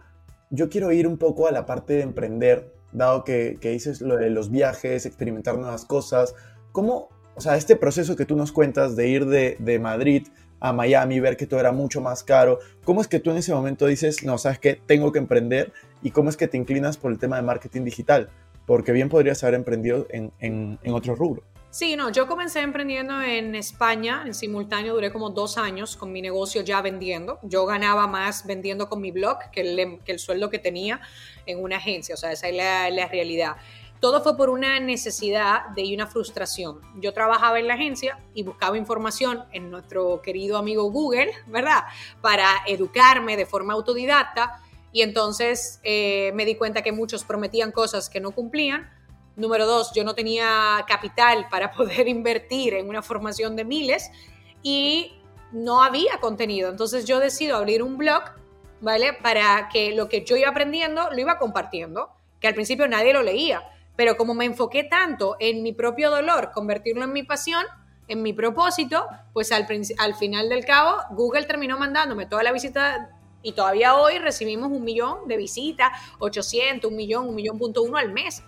yo 0.49 0.69
quiero 0.69 0.91
ir 0.91 1.07
un 1.07 1.17
poco 1.17 1.47
a 1.47 1.51
la 1.51 1.65
parte 1.65 1.93
de 1.93 2.01
emprender, 2.01 2.73
dado 2.91 3.23
que, 3.23 3.57
que 3.61 3.69
dices 3.69 4.01
lo 4.01 4.17
de 4.17 4.29
los 4.29 4.51
viajes, 4.51 5.05
experimentar 5.05 5.57
nuevas 5.57 5.85
cosas. 5.85 6.35
¿Cómo, 6.73 7.09
o 7.35 7.41
sea, 7.41 7.55
este 7.55 7.75
proceso 7.75 8.15
que 8.15 8.25
tú 8.25 8.35
nos 8.35 8.51
cuentas 8.51 8.95
de 8.95 9.07
ir 9.07 9.25
de, 9.25 9.55
de 9.59 9.79
Madrid 9.79 10.27
a 10.59 10.73
Miami, 10.73 11.19
ver 11.19 11.37
que 11.37 11.45
todo 11.45 11.59
era 11.59 11.71
mucho 11.71 12.01
más 12.01 12.23
caro. 12.23 12.59
¿Cómo 12.83 13.01
es 13.01 13.07
que 13.07 13.19
tú 13.19 13.31
en 13.31 13.37
ese 13.37 13.53
momento 13.53 13.85
dices, 13.85 14.23
no, 14.23 14.37
sabes 14.37 14.59
que 14.59 14.75
tengo 14.75 15.11
que 15.11 15.19
emprender? 15.19 15.71
¿Y 16.01 16.11
cómo 16.11 16.29
es 16.29 16.37
que 16.37 16.47
te 16.47 16.57
inclinas 16.57 16.97
por 16.97 17.11
el 17.11 17.19
tema 17.19 17.35
de 17.35 17.41
marketing 17.43 17.83
digital? 17.83 18.29
Porque 18.65 18.91
bien 18.91 19.09
podrías 19.09 19.43
haber 19.43 19.55
emprendido 19.55 20.07
en, 20.09 20.31
en, 20.39 20.93
otro 20.93 21.15
rubro. 21.15 21.43
Sí, 21.69 21.95
no, 21.95 22.11
yo 22.11 22.27
comencé 22.27 22.61
emprendiendo 22.61 23.21
en 23.21 23.53
España, 23.53 24.23
en 24.25 24.33
simultáneo 24.33 24.95
duré 24.95 25.11
como 25.11 25.29
dos 25.29 25.57
años 25.57 25.95
con 25.95 26.11
mi 26.11 26.21
negocio 26.21 26.63
ya 26.63 26.81
vendiendo. 26.81 27.39
Yo 27.43 27.65
ganaba 27.65 28.07
más 28.07 28.45
vendiendo 28.45 28.89
con 28.89 28.99
mi 28.99 29.11
blog 29.11 29.37
que 29.51 29.61
el, 29.61 29.99
que 30.03 30.11
el 30.11 30.19
sueldo 30.19 30.49
que 30.49 30.59
tenía 30.59 31.01
en 31.45 31.61
una 31.61 31.77
agencia, 31.77 32.15
o 32.15 32.17
sea, 32.17 32.31
esa 32.31 32.47
es 32.47 32.55
la, 32.55 32.89
la 32.89 33.07
realidad. 33.07 33.57
Todo 34.00 34.22
fue 34.22 34.38
por 34.38 34.50
una 34.50 34.80
necesidad 34.80 35.70
de 35.70 35.82
y 35.84 35.94
una 35.96 36.08
frustración. 36.08 36.82
Yo 37.00 37.13
trabajaba 37.13 37.60
en 37.60 37.68
la 37.68 37.74
agencia 37.74 38.20
y 38.34 38.44
buscaba 38.44 38.77
información 38.77 39.44
en 39.51 39.72
nuestro 39.72 40.22
querido 40.22 40.58
amigo 40.58 40.92
Google, 40.92 41.32
¿verdad? 41.48 41.84
Para 42.22 42.48
educarme 42.68 43.38
de 43.38 43.46
forma 43.46 43.74
autodidacta 43.74 44.62
y 44.92 45.01
entonces 45.01 45.80
eh, 45.84 46.32
me 46.36 46.46
di 46.46 46.56
cuenta 46.56 46.82
que 46.82 46.92
muchos 46.92 47.24
prometían 47.24 47.72
cosas 47.72 48.10
que 48.10 48.20
no 48.20 48.32
cumplían 48.32 48.89
Número 49.38 49.68
dos, 49.68 49.92
yo 49.94 50.04
no 50.04 50.16
tenía 50.16 50.84
capital 50.88 51.48
para 51.50 51.72
poder 51.77 52.08
invertir 52.08 52.74
en 52.74 52.89
una 52.89 53.04
formación 53.04 53.56
de 53.56 53.63
miles 53.63 54.12
y 54.63 55.13
no 55.51 55.84
había 55.84 56.18
contenido. 56.20 56.70
Entonces 56.70 57.06
yo 57.06 57.20
decido 57.20 57.56
abrir 57.56 57.84
un 57.84 57.98
blog, 57.98 58.24
¿vale? 58.82 59.13
Para 59.13 59.70
que 59.72 59.94
lo 59.94 60.10
que 60.10 60.25
yo 60.25 60.36
iba 60.36 60.50
aprendiendo 60.50 61.12
lo 61.12 61.20
iba 61.20 61.38
compartiendo, 61.38 62.10
que 62.39 62.48
al 62.48 62.56
principio 62.56 62.88
nadie 62.88 63.13
lo 63.13 63.22
leía. 63.22 63.62
Pero 63.98 64.16
como 64.16 64.34
me 64.34 64.46
enfoqué 64.46 64.86
tanto 64.86 65.36
en 65.39 65.62
mi 65.62 65.74
propio 65.74 66.10
dolor, 66.10 66.51
convertirlo 66.54 67.04
en 67.04 67.12
mi 67.12 67.24
pasión, 67.24 67.66
en 68.08 68.22
mi 68.22 68.32
propósito, 68.32 69.06
pues 69.34 69.51
al, 69.51 69.68
al 69.98 70.16
final 70.16 70.48
del 70.48 70.63
cabo, 70.63 70.96
Google 71.12 71.44
terminó 71.44 71.77
mandándome 71.77 72.25
toda 72.25 72.44
la 72.44 72.54
visita 72.54 73.10
y 73.42 73.51
todavía 73.51 73.96
hoy 73.96 74.20
recibimos 74.20 74.72
un 74.72 74.84
millón 74.84 75.27
de 75.27 75.36
visitas, 75.36 75.92
800, 76.20 76.89
un 76.89 76.96
millón, 76.96 77.27
un 77.27 77.36
millón 77.36 77.58
punto 77.58 77.84
uno 77.84 77.98
al 77.98 78.13
mes 78.13 78.44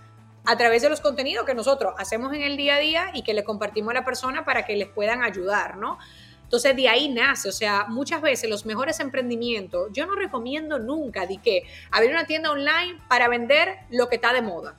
a 0.45 0.57
través 0.57 0.81
de 0.81 0.89
los 0.89 1.01
contenidos 1.01 1.45
que 1.45 1.53
nosotros 1.53 1.93
hacemos 1.97 2.33
en 2.33 2.41
el 2.41 2.57
día 2.57 2.75
a 2.75 2.79
día 2.79 3.11
y 3.13 3.23
que 3.23 3.33
le 3.33 3.43
compartimos 3.43 3.91
a 3.91 3.95
la 3.95 4.05
persona 4.05 4.45
para 4.45 4.65
que 4.65 4.75
les 4.75 4.87
puedan 4.87 5.21
ayudar, 5.21 5.77
¿no? 5.77 5.99
Entonces 6.43 6.75
de 6.75 6.89
ahí 6.89 7.09
nace, 7.09 7.49
o 7.49 7.51
sea, 7.51 7.85
muchas 7.87 8.21
veces 8.21 8.49
los 8.49 8.65
mejores 8.65 8.99
emprendimientos, 8.99 9.89
yo 9.93 10.07
no 10.07 10.15
recomiendo 10.15 10.79
nunca 10.79 11.27
de 11.27 11.37
que 11.37 11.63
abrir 11.91 12.09
una 12.11 12.25
tienda 12.25 12.49
online 12.51 12.97
para 13.07 13.27
vender 13.27 13.77
lo 13.91 14.09
que 14.09 14.15
está 14.15 14.33
de 14.33 14.41
moda. 14.41 14.75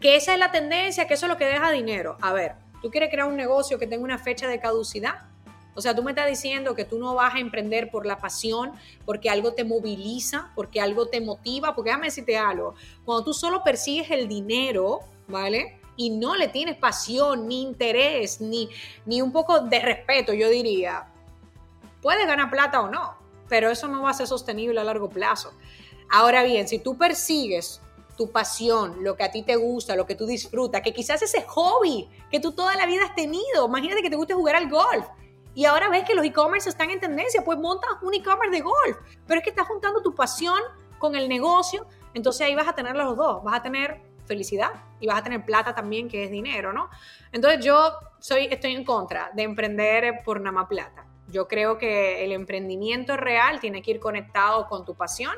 Que 0.00 0.16
esa 0.16 0.32
es 0.32 0.38
la 0.38 0.50
tendencia, 0.50 1.06
que 1.06 1.14
eso 1.14 1.26
es 1.26 1.32
lo 1.32 1.38
que 1.38 1.46
deja 1.46 1.70
dinero. 1.70 2.16
A 2.20 2.32
ver, 2.32 2.54
¿tú 2.82 2.90
quieres 2.90 3.10
crear 3.10 3.26
un 3.26 3.36
negocio 3.36 3.78
que 3.78 3.86
tenga 3.86 4.04
una 4.04 4.18
fecha 4.18 4.46
de 4.46 4.60
caducidad? 4.60 5.28
O 5.74 5.80
sea, 5.80 5.94
tú 5.94 6.02
me 6.02 6.10
estás 6.10 6.28
diciendo 6.28 6.74
que 6.74 6.84
tú 6.84 6.98
no 6.98 7.14
vas 7.14 7.36
a 7.36 7.38
emprender 7.38 7.88
por 7.90 8.04
la 8.04 8.18
pasión, 8.18 8.72
porque 9.04 9.30
algo 9.30 9.54
te 9.54 9.62
moviliza, 9.62 10.50
porque 10.56 10.80
algo 10.80 11.06
te 11.06 11.20
motiva, 11.20 11.74
porque 11.74 11.90
déjame 11.90 12.06
decirte 12.06 12.36
algo, 12.36 12.74
cuando 13.04 13.24
tú 13.24 13.32
solo 13.32 13.62
persigues 13.62 14.10
el 14.10 14.26
dinero, 14.26 15.00
¿vale? 15.28 15.78
Y 15.96 16.10
no 16.10 16.34
le 16.34 16.48
tienes 16.48 16.76
pasión, 16.76 17.46
ni 17.46 17.62
interés, 17.62 18.40
ni, 18.40 18.68
ni 19.06 19.22
un 19.22 19.30
poco 19.30 19.60
de 19.60 19.78
respeto, 19.78 20.32
yo 20.32 20.48
diría, 20.48 21.06
puedes 22.02 22.26
ganar 22.26 22.50
plata 22.50 22.80
o 22.80 22.90
no, 22.90 23.14
pero 23.48 23.70
eso 23.70 23.86
no 23.86 24.02
va 24.02 24.10
a 24.10 24.14
ser 24.14 24.26
sostenible 24.26 24.80
a 24.80 24.84
largo 24.84 25.08
plazo. 25.08 25.52
Ahora 26.10 26.42
bien, 26.42 26.66
si 26.66 26.80
tú 26.80 26.98
persigues 26.98 27.80
tu 28.18 28.32
pasión, 28.32 28.96
lo 29.04 29.16
que 29.16 29.22
a 29.22 29.30
ti 29.30 29.44
te 29.44 29.54
gusta, 29.54 29.94
lo 29.94 30.04
que 30.04 30.16
tú 30.16 30.26
disfrutas, 30.26 30.82
que 30.82 30.92
quizás 30.92 31.22
ese 31.22 31.42
hobby 31.42 32.10
que 32.32 32.40
tú 32.40 32.50
toda 32.50 32.74
la 32.74 32.84
vida 32.84 33.04
has 33.04 33.14
tenido, 33.14 33.66
imagínate 33.68 34.02
que 34.02 34.10
te 34.10 34.16
guste 34.16 34.34
jugar 34.34 34.56
al 34.56 34.68
golf, 34.68 35.06
y 35.54 35.64
ahora 35.66 35.88
ves 35.88 36.02
que 36.02 36.16
los 36.16 36.24
e-commerce 36.24 36.68
están 36.68 36.90
en 36.90 36.98
tendencia, 36.98 37.44
pues 37.44 37.56
montas 37.58 37.90
un 38.02 38.12
e-commerce 38.12 38.50
de 38.50 38.60
golf, 38.60 38.96
pero 39.24 39.38
es 39.38 39.44
que 39.44 39.50
estás 39.50 39.68
juntando 39.68 40.02
tu 40.02 40.16
pasión 40.16 40.58
con 40.98 41.14
el 41.14 41.28
negocio, 41.28 41.86
entonces 42.12 42.44
ahí 42.44 42.56
vas 42.56 42.66
a 42.66 42.74
tener 42.74 42.96
los 42.96 43.16
dos, 43.16 43.44
vas 43.44 43.54
a 43.54 43.62
tener 43.62 44.00
felicidad 44.26 44.72
y 44.98 45.06
vas 45.06 45.18
a 45.18 45.22
tener 45.22 45.44
plata 45.44 45.72
también, 45.72 46.08
que 46.08 46.24
es 46.24 46.30
dinero, 46.32 46.72
¿no? 46.72 46.90
Entonces 47.30 47.64
yo 47.64 47.92
soy, 48.18 48.48
estoy 48.50 48.74
en 48.74 48.84
contra 48.84 49.30
de 49.32 49.44
emprender 49.44 50.22
por 50.24 50.40
nada 50.40 50.52
más 50.52 50.66
plata. 50.66 51.06
Yo 51.28 51.46
creo 51.46 51.78
que 51.78 52.24
el 52.24 52.32
emprendimiento 52.32 53.16
real 53.16 53.60
tiene 53.60 53.80
que 53.80 53.92
ir 53.92 54.00
conectado 54.00 54.66
con 54.66 54.84
tu 54.84 54.96
pasión 54.96 55.34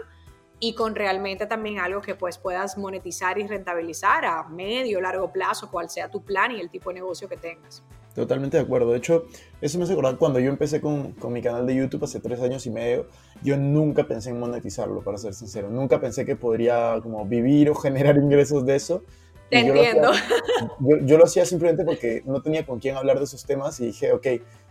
y 0.61 0.75
con 0.75 0.95
realmente 0.95 1.47
también 1.47 1.79
algo 1.79 2.03
que 2.03 2.15
pues 2.15 2.37
puedas 2.37 2.77
monetizar 2.77 3.39
y 3.39 3.47
rentabilizar 3.47 4.27
a 4.27 4.45
medio, 4.45 5.01
largo 5.01 5.33
plazo, 5.33 5.71
cual 5.71 5.89
sea 5.89 6.11
tu 6.11 6.23
plan 6.23 6.53
y 6.53 6.61
el 6.61 6.69
tipo 6.69 6.91
de 6.91 6.97
negocio 6.97 7.29
que 7.29 7.39
tengas. 7.39 7.83
Totalmente 8.15 8.59
de 8.59 8.65
acuerdo. 8.65 8.91
De 8.91 8.99
hecho, 8.99 9.25
eso 9.63 9.79
me 9.79 9.85
hace 9.85 9.95
acordar 9.95 10.19
cuando 10.19 10.39
yo 10.39 10.51
empecé 10.51 10.81
con, 10.81 11.13
con, 11.13 11.33
mi 11.33 11.41
canal 11.41 11.67
de 11.67 11.75
YouTube 11.75 12.05
hace 12.05 12.21
tres 12.21 12.41
años 12.41 12.67
y 12.67 12.71
medio, 12.71 13.07
yo 13.43 13.57
nunca 13.57 14.07
pensé 14.07 14.31
en 14.31 14.39
monetizarlo, 14.39 15.01
para 15.03 15.17
ser 15.17 15.33
sincero. 15.33 15.71
Nunca 15.71 15.99
pensé 15.99 16.27
que 16.27 16.37
podría 16.37 17.01
como 17.03 17.25
vivir 17.25 17.71
o 17.71 17.75
generar 17.77 18.17
ingresos 18.17 18.67
de 18.67 18.77
eso. 18.77 19.03
Te 19.49 19.61
entiendo. 19.61 20.13
Yo, 20.79 20.99
yo, 21.05 21.19
lo 21.19 21.25
hacía 21.25 21.45
simplemente 21.45 21.85
porque 21.85 22.23
no 22.25 22.41
tenía 22.41 22.65
con 22.65 22.79
quién 22.79 22.97
hablar 22.97 23.19
de 23.19 23.25
esos 23.25 23.45
temas 23.45 23.81
y 23.81 23.87
dije, 23.87 24.13
ok, 24.13 24.27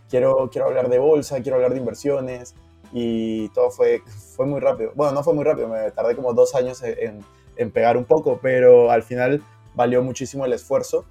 quiero, 0.08 0.48
quiero 0.50 0.68
hablar 0.68 0.88
de 0.88 0.98
bolsa, 0.98 1.42
quiero 1.42 1.56
hablar 1.56 1.72
de 1.72 1.80
inversiones 1.80 2.54
y 2.92 3.48
todo 3.50 3.70
fue, 3.70 4.02
fue 4.36 4.46
muy 4.46 4.60
rápido. 4.60 4.92
Bueno, 4.94 5.12
no 5.12 5.22
fue 5.22 5.34
muy 5.34 5.44
rápido, 5.44 5.68
me 5.68 5.90
tardé 5.90 6.16
como 6.16 6.32
dos 6.32 6.54
años 6.54 6.82
en, 6.82 7.24
en 7.56 7.70
pegar 7.70 7.96
un 7.96 8.04
poco, 8.04 8.38
pero 8.42 8.90
al 8.90 9.02
final 9.02 9.42
valió 9.74 10.02
muchísimo 10.02 10.44
el 10.44 10.52
esfuerzo. 10.52 11.04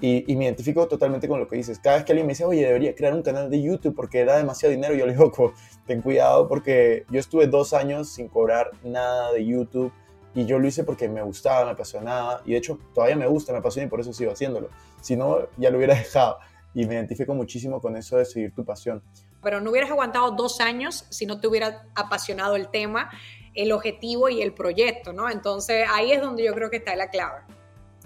Y, 0.00 0.34
me 0.34 0.46
identifico 0.46 0.88
totalmente 0.88 1.28
con 1.28 1.38
lo 1.38 1.46
que 1.46 1.54
dices. 1.54 1.78
Cada 1.78 1.94
vez 1.94 2.04
que 2.04 2.10
alguien 2.10 2.26
me 2.26 2.32
dice, 2.32 2.44
oye, 2.44 2.66
debería 2.66 2.92
crear 2.92 3.14
un 3.14 3.22
canal 3.22 3.48
de 3.48 3.62
YouTube 3.62 3.94
porque 3.94 4.24
da 4.24 4.36
demasiado 4.36 4.74
dinero, 4.74 4.94
yo 4.94 5.06
le 5.06 5.12
digo, 5.12 5.54
ten 5.86 6.02
cuidado 6.02 6.48
porque 6.48 7.04
yo 7.08 7.20
estuve 7.20 7.46
dos 7.46 7.72
años 7.72 8.08
sin 8.08 8.26
cobrar 8.26 8.72
nada 8.82 9.32
de 9.32 9.46
YouTube 9.46 9.92
y 10.34 10.44
yo 10.44 10.58
lo 10.58 10.66
hice 10.66 10.82
porque 10.82 11.08
me 11.08 11.22
gustaba, 11.22 11.66
me 11.66 11.70
apasionaba 11.70 12.42
y 12.44 12.50
de 12.50 12.56
hecho 12.56 12.80
todavía 12.92 13.14
me 13.14 13.28
gusta, 13.28 13.52
me 13.52 13.58
apasiona 13.58 13.86
y 13.86 13.90
por 13.90 14.00
eso 14.00 14.12
sigo 14.12 14.32
haciéndolo. 14.32 14.70
Si 15.00 15.14
no, 15.14 15.38
ya 15.56 15.70
lo 15.70 15.76
hubiera 15.76 15.94
dejado 15.98 16.38
y 16.74 16.84
me 16.86 16.94
identifico 16.94 17.32
muchísimo 17.34 17.80
con 17.80 17.96
eso 17.96 18.16
de 18.16 18.24
seguir 18.24 18.52
tu 18.52 18.64
pasión. 18.64 19.04
Pero 19.42 19.60
no 19.60 19.70
hubieras 19.70 19.90
aguantado 19.90 20.30
dos 20.30 20.60
años 20.60 21.06
si 21.10 21.26
no 21.26 21.40
te 21.40 21.48
hubiera 21.48 21.86
apasionado 21.94 22.56
el 22.56 22.68
tema, 22.68 23.10
el 23.54 23.72
objetivo 23.72 24.28
y 24.28 24.42
el 24.42 24.54
proyecto, 24.54 25.12
¿no? 25.12 25.28
Entonces 25.28 25.86
ahí 25.92 26.12
es 26.12 26.20
donde 26.20 26.44
yo 26.44 26.54
creo 26.54 26.70
que 26.70 26.76
está 26.76 26.96
la 26.96 27.10
clave. 27.10 27.40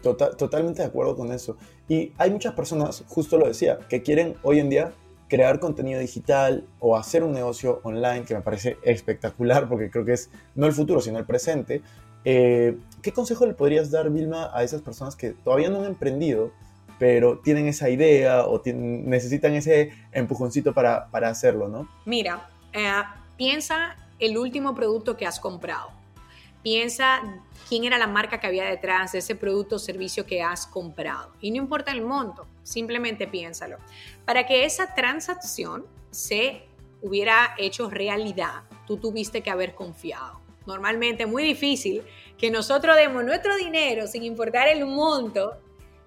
Total, 0.03 0.37
totalmente 0.37 0.83
de 0.83 0.89
acuerdo 0.89 1.17
con 1.17 1.33
eso. 1.33 1.57
Y 1.89 2.13
hay 2.19 2.31
muchas 2.31 2.55
personas, 2.55 3.05
justo 3.09 3.39
lo 3.39 3.47
decía, 3.47 3.79
que 3.89 4.03
quieren 4.03 4.35
hoy 4.43 4.61
en 4.61 4.71
día 4.71 4.93
crear 5.29 5.59
contenido 5.59 6.01
digital 6.01 6.67
o 6.79 6.97
hacer 6.97 7.25
un 7.25 7.33
negocio 7.33 7.81
online, 7.83 8.25
que 8.25 8.35
me 8.35 8.43
parece 8.43 8.79
espectacular 8.83 9.69
porque 9.69 9.91
creo 9.91 10.05
que 10.05 10.13
es 10.13 10.31
no 10.55 10.67
el 10.67 10.73
futuro, 10.73 11.01
sino 11.01 11.19
el 11.19 11.27
presente. 11.27 11.83
Eh, 12.25 12.77
¿Qué 13.03 13.13
consejo 13.13 13.47
le 13.47 13.55
podrías 13.55 13.91
dar, 13.91 14.11
Vilma, 14.11 14.51
a 14.53 14.63
esas 14.63 14.83
personas 14.83 15.17
que 15.17 15.31
todavía 15.31 15.71
no 15.71 15.81
han 15.81 15.87
emprendido, 15.87 16.53
pero 16.99 17.39
tienen 17.39 17.67
esa 17.69 17.89
idea 17.91 18.45
o 18.45 18.63
necesitan 18.65 19.55
ese 19.55 19.93
empujoncito 20.13 20.73
para, 20.73 21.11
para 21.11 21.29
hacerlo, 21.29 21.69
¿no? 21.69 21.89
Mira, 22.05 22.49
eh, 22.73 23.03
piensa 23.37 23.97
el 24.19 24.39
último 24.39 24.75
producto 24.75 25.17
que 25.17 25.27
has 25.27 25.39
comprado. 25.39 25.91
Piensa 26.63 27.23
quién 27.69 27.85
era 27.85 27.99
la 27.99 28.07
marca 28.07 28.41
que 28.41 28.47
había 28.47 28.65
detrás 28.65 29.13
de 29.13 29.19
ese 29.19 29.37
producto 29.37 29.77
o 29.77 29.79
servicio 29.79 30.27
que 30.27 30.43
has 30.43 30.67
comprado. 30.67 31.33
Y 31.41 31.51
no 31.51 31.59
importa 31.59 31.93
el 31.93 32.03
monto, 32.03 32.47
simplemente 32.63 33.29
piénsalo. 33.29 33.77
Para 34.25 34.47
que 34.47 34.65
esa 34.65 34.95
transacción 34.95 35.87
se 36.11 36.65
hubiera 37.03 37.55
hecho 37.59 37.89
realidad, 37.89 38.63
tú 38.87 38.97
tuviste 38.97 39.43
que 39.43 39.51
haber 39.51 39.75
confiado. 39.75 40.41
Normalmente 40.67 41.23
es 41.23 41.29
muy 41.29 41.45
difícil 41.45 42.03
que 42.37 42.51
nosotros 42.51 42.97
demos 42.97 43.25
nuestro 43.25 43.57
dinero 43.57 44.07
sin 44.09 44.25
importar 44.25 44.67
el 44.67 44.85
monto 44.87 45.57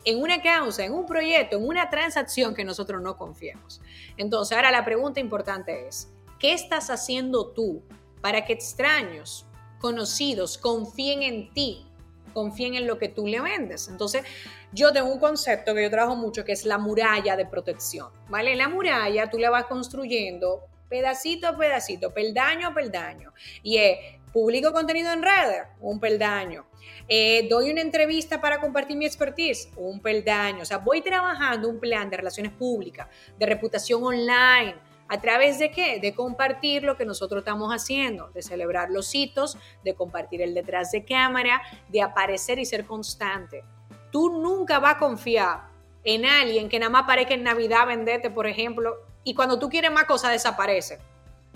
en 0.05 0.21
una 0.21 0.41
causa, 0.41 0.83
en 0.83 0.93
un 0.93 1.05
proyecto, 1.05 1.57
en 1.57 1.67
una 1.67 1.89
transacción 1.89 2.55
que 2.55 2.63
nosotros 2.63 3.01
no 3.01 3.17
confiemos. 3.17 3.81
Entonces, 4.17 4.55
ahora 4.55 4.71
la 4.71 4.85
pregunta 4.85 5.19
importante 5.19 5.87
es, 5.87 6.09
¿qué 6.39 6.53
estás 6.53 6.89
haciendo 6.89 7.47
tú 7.47 7.83
para 8.21 8.45
que 8.45 8.53
extraños 8.53 9.45
conocidos 9.79 10.57
confíen 10.57 11.23
en 11.23 11.53
ti, 11.53 11.85
confíen 12.33 12.75
en 12.75 12.85
lo 12.85 12.99
que 12.99 13.09
tú 13.09 13.25
le 13.25 13.41
vendes. 13.41 13.87
Entonces, 13.87 14.23
yo 14.71 14.91
tengo 14.93 15.11
un 15.11 15.19
concepto 15.19 15.73
que 15.73 15.83
yo 15.83 15.89
trabajo 15.89 16.15
mucho 16.15 16.45
que 16.45 16.51
es 16.51 16.65
la 16.65 16.77
muralla 16.77 17.35
de 17.35 17.45
protección, 17.45 18.09
¿vale? 18.27 18.55
La 18.55 18.69
muralla 18.69 19.29
tú 19.29 19.39
la 19.39 19.49
vas 19.49 19.65
construyendo 19.65 20.67
pedacito 20.89 21.47
a 21.47 21.57
pedacito, 21.57 22.13
peldaño 22.13 22.67
a 22.67 22.73
peldaño. 22.73 23.33
Y 23.63 23.77
es, 23.77 23.97
publico 24.31 24.71
contenido 24.71 25.11
en 25.11 25.23
redes, 25.23 25.63
un 25.79 25.99
peldaño. 25.99 26.65
Eh, 27.07 27.47
doy 27.49 27.71
una 27.71 27.81
entrevista 27.81 28.39
para 28.39 28.59
compartir 28.59 28.97
mi 28.97 29.05
expertise, 29.05 29.69
un 29.75 29.99
peldaño. 29.99 30.63
O 30.63 30.65
sea, 30.65 30.77
voy 30.77 31.01
trabajando 31.01 31.69
un 31.69 31.79
plan 31.79 32.09
de 32.09 32.17
relaciones 32.17 32.51
públicas, 32.51 33.07
de 33.37 33.45
reputación 33.45 34.03
online, 34.03 34.75
¿A 35.11 35.19
través 35.19 35.57
de 35.57 35.71
qué? 35.71 35.99
De 35.99 36.13
compartir 36.13 36.83
lo 36.83 36.95
que 36.95 37.03
nosotros 37.03 37.39
estamos 37.39 37.73
haciendo, 37.73 38.29
de 38.29 38.43
celebrar 38.43 38.91
los 38.91 39.13
hitos, 39.15 39.57
de 39.83 39.95
compartir 39.95 40.39
el 40.43 40.53
detrás 40.53 40.91
de 40.91 41.03
cámara, 41.03 41.63
de 41.87 42.03
aparecer 42.03 42.59
y 42.59 42.65
ser 42.65 42.85
constante. 42.85 43.63
Tú 44.11 44.29
nunca 44.29 44.77
vas 44.77 44.95
a 44.95 44.99
confiar 44.99 45.61
en 46.03 46.27
alguien 46.27 46.69
que 46.69 46.77
nada 46.77 46.91
más 46.91 47.03
aparezca 47.03 47.33
en 47.33 47.43
Navidad 47.43 47.87
venderte, 47.87 48.29
por 48.29 48.45
ejemplo, 48.45 48.97
y 49.23 49.33
cuando 49.33 49.57
tú 49.57 49.67
quieres 49.67 49.91
más 49.91 50.05
cosas 50.05 50.31
desaparece. 50.31 50.99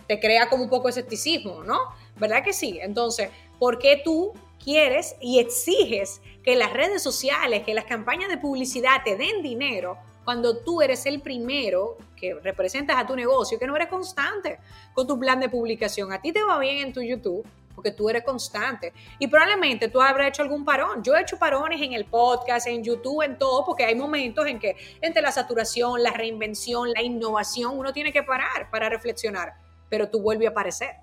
Te 0.08 0.20
crea 0.20 0.50
como 0.50 0.64
un 0.64 0.70
poco 0.70 0.90
escepticismo, 0.90 1.64
¿no? 1.64 1.78
¿Verdad 2.18 2.44
que 2.44 2.54
sí? 2.54 2.80
Entonces, 2.82 3.30
¿por 3.60 3.78
qué 3.78 4.02
tú 4.04 4.34
quieres 4.64 5.16
y 5.20 5.40
exiges 5.40 6.22
que 6.44 6.56
las 6.56 6.74
redes 6.74 7.02
sociales, 7.02 7.64
que 7.64 7.74
las 7.74 7.86
campañas 7.86 8.30
de 8.30 8.38
publicidad 8.38 9.04
te 9.04 9.16
den 9.16 9.42
dinero 9.42 9.98
cuando 10.24 10.58
tú 10.58 10.82
eres 10.82 11.06
el 11.06 11.22
primero 11.22 11.98
que 12.16 12.34
representas 12.36 12.98
a 12.98 13.06
tu 13.06 13.16
negocio, 13.16 13.60
que 13.60 13.68
no 13.68 13.76
eres 13.76 13.90
constante 13.90 14.60
con 14.94 15.06
tu 15.06 15.20
plan 15.20 15.40
de 15.40 15.50
publicación. 15.50 16.14
A 16.14 16.22
ti 16.22 16.32
te 16.32 16.44
va 16.44 16.58
bien 16.60 16.78
en 16.78 16.94
tu 16.94 17.02
YouTube 17.02 17.46
porque 17.76 17.92
tú 17.92 18.10
eres 18.10 18.24
constante. 18.24 18.94
Y 19.20 19.28
probablemente 19.28 19.88
tú 19.90 20.02
habrás 20.02 20.30
hecho 20.30 20.44
algún 20.44 20.64
parón. 20.64 21.04
Yo 21.04 21.16
he 21.16 21.22
hecho 21.22 21.38
parones 21.38 21.82
en 21.82 21.94
el 21.94 22.06
podcast, 22.06 22.68
en 22.68 22.84
YouTube, 22.84 23.24
en 23.24 23.38
todo, 23.38 23.66
porque 23.66 23.84
hay 23.84 23.96
momentos 23.96 24.46
en 24.46 24.60
que 24.60 24.76
entre 25.02 25.22
la 25.22 25.32
saturación, 25.32 26.02
la 26.02 26.12
reinvención, 26.12 26.92
la 26.92 27.02
innovación, 27.02 27.78
uno 27.78 27.92
tiene 27.92 28.14
que 28.14 28.24
parar 28.24 28.70
para 28.70 28.90
reflexionar, 28.90 29.56
pero 29.90 30.10
tú 30.10 30.22
vuelves 30.22 30.48
a 30.48 30.52
aparecer. 30.52 31.03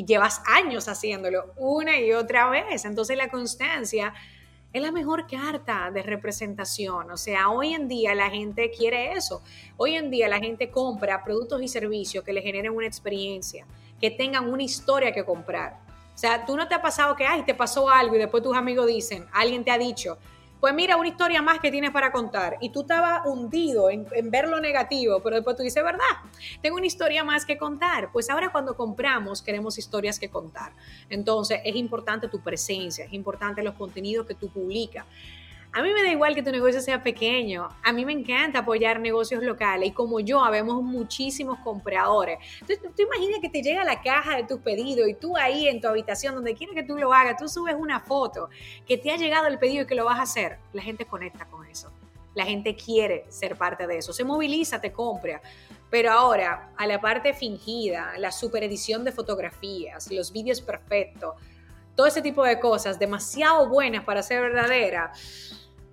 Y 0.00 0.06
llevas 0.06 0.40
años 0.46 0.88
haciéndolo 0.88 1.52
una 1.58 2.00
y 2.00 2.14
otra 2.14 2.48
vez. 2.48 2.86
Entonces 2.86 3.18
la 3.18 3.28
constancia 3.28 4.14
es 4.72 4.80
la 4.80 4.92
mejor 4.92 5.26
carta 5.26 5.90
de 5.90 6.02
representación. 6.02 7.10
O 7.10 7.18
sea, 7.18 7.50
hoy 7.50 7.74
en 7.74 7.86
día 7.86 8.14
la 8.14 8.30
gente 8.30 8.70
quiere 8.70 9.12
eso. 9.12 9.42
Hoy 9.76 9.96
en 9.96 10.10
día 10.10 10.26
la 10.26 10.38
gente 10.38 10.70
compra 10.70 11.22
productos 11.22 11.60
y 11.60 11.68
servicios 11.68 12.24
que 12.24 12.32
le 12.32 12.40
generen 12.40 12.72
una 12.72 12.86
experiencia, 12.86 13.66
que 14.00 14.10
tengan 14.10 14.50
una 14.50 14.62
historia 14.62 15.12
que 15.12 15.22
comprar. 15.22 15.78
O 16.14 16.18
sea, 16.18 16.46
tú 16.46 16.56
no 16.56 16.66
te 16.66 16.74
ha 16.74 16.80
pasado 16.80 17.14
que, 17.14 17.26
ay, 17.26 17.42
te 17.42 17.54
pasó 17.54 17.90
algo 17.90 18.16
y 18.16 18.20
después 18.20 18.42
tus 18.42 18.56
amigos 18.56 18.86
dicen, 18.86 19.26
alguien 19.34 19.64
te 19.64 19.70
ha 19.70 19.76
dicho, 19.76 20.16
pues 20.60 20.74
mira, 20.74 20.96
una 20.96 21.08
historia 21.08 21.40
más 21.40 21.58
que 21.58 21.70
tienes 21.70 21.90
para 21.90 22.12
contar. 22.12 22.58
Y 22.60 22.70
tú 22.70 22.82
estabas 22.82 23.26
hundido 23.26 23.90
en, 23.90 24.06
ver 24.30 24.48
lo 24.48 24.60
negativo, 24.60 25.20
pero 25.20 25.36
después 25.36 25.56
tú 25.56 25.62
dices, 25.62 25.82
¿verdad? 25.82 26.04
Tengo 26.60 26.76
una 26.76 26.86
historia 26.86 27.24
más 27.24 27.46
que 27.46 27.56
contar. 27.56 28.12
Pues 28.12 28.28
ahora 28.28 28.52
cuando 28.52 28.76
compramos 28.76 29.42
queremos 29.42 29.78
historias 29.78 30.18
que 30.18 30.28
contar. 30.28 30.72
Entonces 31.08 31.60
es 31.64 31.74
importante 31.76 32.28
tu 32.28 32.40
presencia, 32.40 33.06
es 33.06 33.12
importante 33.12 33.62
los 33.62 33.74
contenidos 33.74 34.26
que 34.26 34.34
tú 34.34 34.48
publicas. 34.48 35.06
A 35.72 35.82
mí 35.82 35.92
me 35.92 36.02
da 36.02 36.10
igual 36.10 36.34
que 36.34 36.42
tu 36.42 36.50
negocio 36.50 36.80
sea 36.80 37.00
pequeño. 37.00 37.68
A 37.84 37.92
mí 37.92 38.04
me 38.04 38.12
encanta 38.12 38.58
apoyar 38.60 38.98
negocios 38.98 39.40
locales 39.42 39.90
y 39.90 39.92
como 39.92 40.18
yo, 40.18 40.42
habemos 40.42 40.82
muchísimos 40.82 41.60
compradores. 41.60 42.38
Entonces, 42.60 42.80
tú, 42.96 43.02
imaginas 43.02 43.38
que 43.40 43.48
te 43.48 43.62
llega 43.62 43.84
la 43.84 44.02
caja 44.02 44.36
de 44.36 44.44
tus 44.44 44.58
pedidos 44.60 45.08
y 45.08 45.14
tú 45.14 45.36
ahí 45.36 45.68
en 45.68 45.80
tu 45.80 45.86
habitación, 45.86 46.34
donde 46.34 46.54
quieres 46.54 46.74
que 46.74 46.82
tú 46.82 46.98
lo 46.98 47.12
hagas, 47.12 47.36
tú 47.36 47.48
subes 47.48 47.76
una 47.78 48.00
foto 48.00 48.50
que 48.84 48.98
te 48.98 49.12
ha 49.12 49.16
llegado 49.16 49.46
el 49.46 49.60
pedido 49.60 49.84
y 49.84 49.86
que 49.86 49.94
lo 49.94 50.06
vas 50.06 50.18
a 50.18 50.22
hacer. 50.22 50.58
La 50.72 50.82
gente 50.82 51.04
conecta 51.04 51.44
con 51.44 51.64
eso. 51.64 51.92
La 52.34 52.44
gente 52.44 52.74
quiere 52.74 53.24
ser 53.28 53.56
parte 53.56 53.86
de 53.86 53.98
eso. 53.98 54.12
Se 54.12 54.24
moviliza, 54.24 54.80
te 54.80 54.92
compra. 54.92 55.40
Pero 55.88 56.10
ahora, 56.10 56.72
a 56.76 56.86
la 56.86 57.00
parte 57.00 57.32
fingida, 57.32 58.14
la 58.18 58.32
superedición 58.32 59.04
de 59.04 59.12
fotografías, 59.12 60.10
los 60.10 60.32
vídeos 60.32 60.60
perfectos, 60.60 61.34
todo 61.96 62.06
ese 62.06 62.22
tipo 62.22 62.44
de 62.44 62.58
cosas 62.58 62.98
demasiado 62.98 63.68
buenas 63.68 64.04
para 64.04 64.22
ser 64.22 64.40
verdadera, 64.40 65.12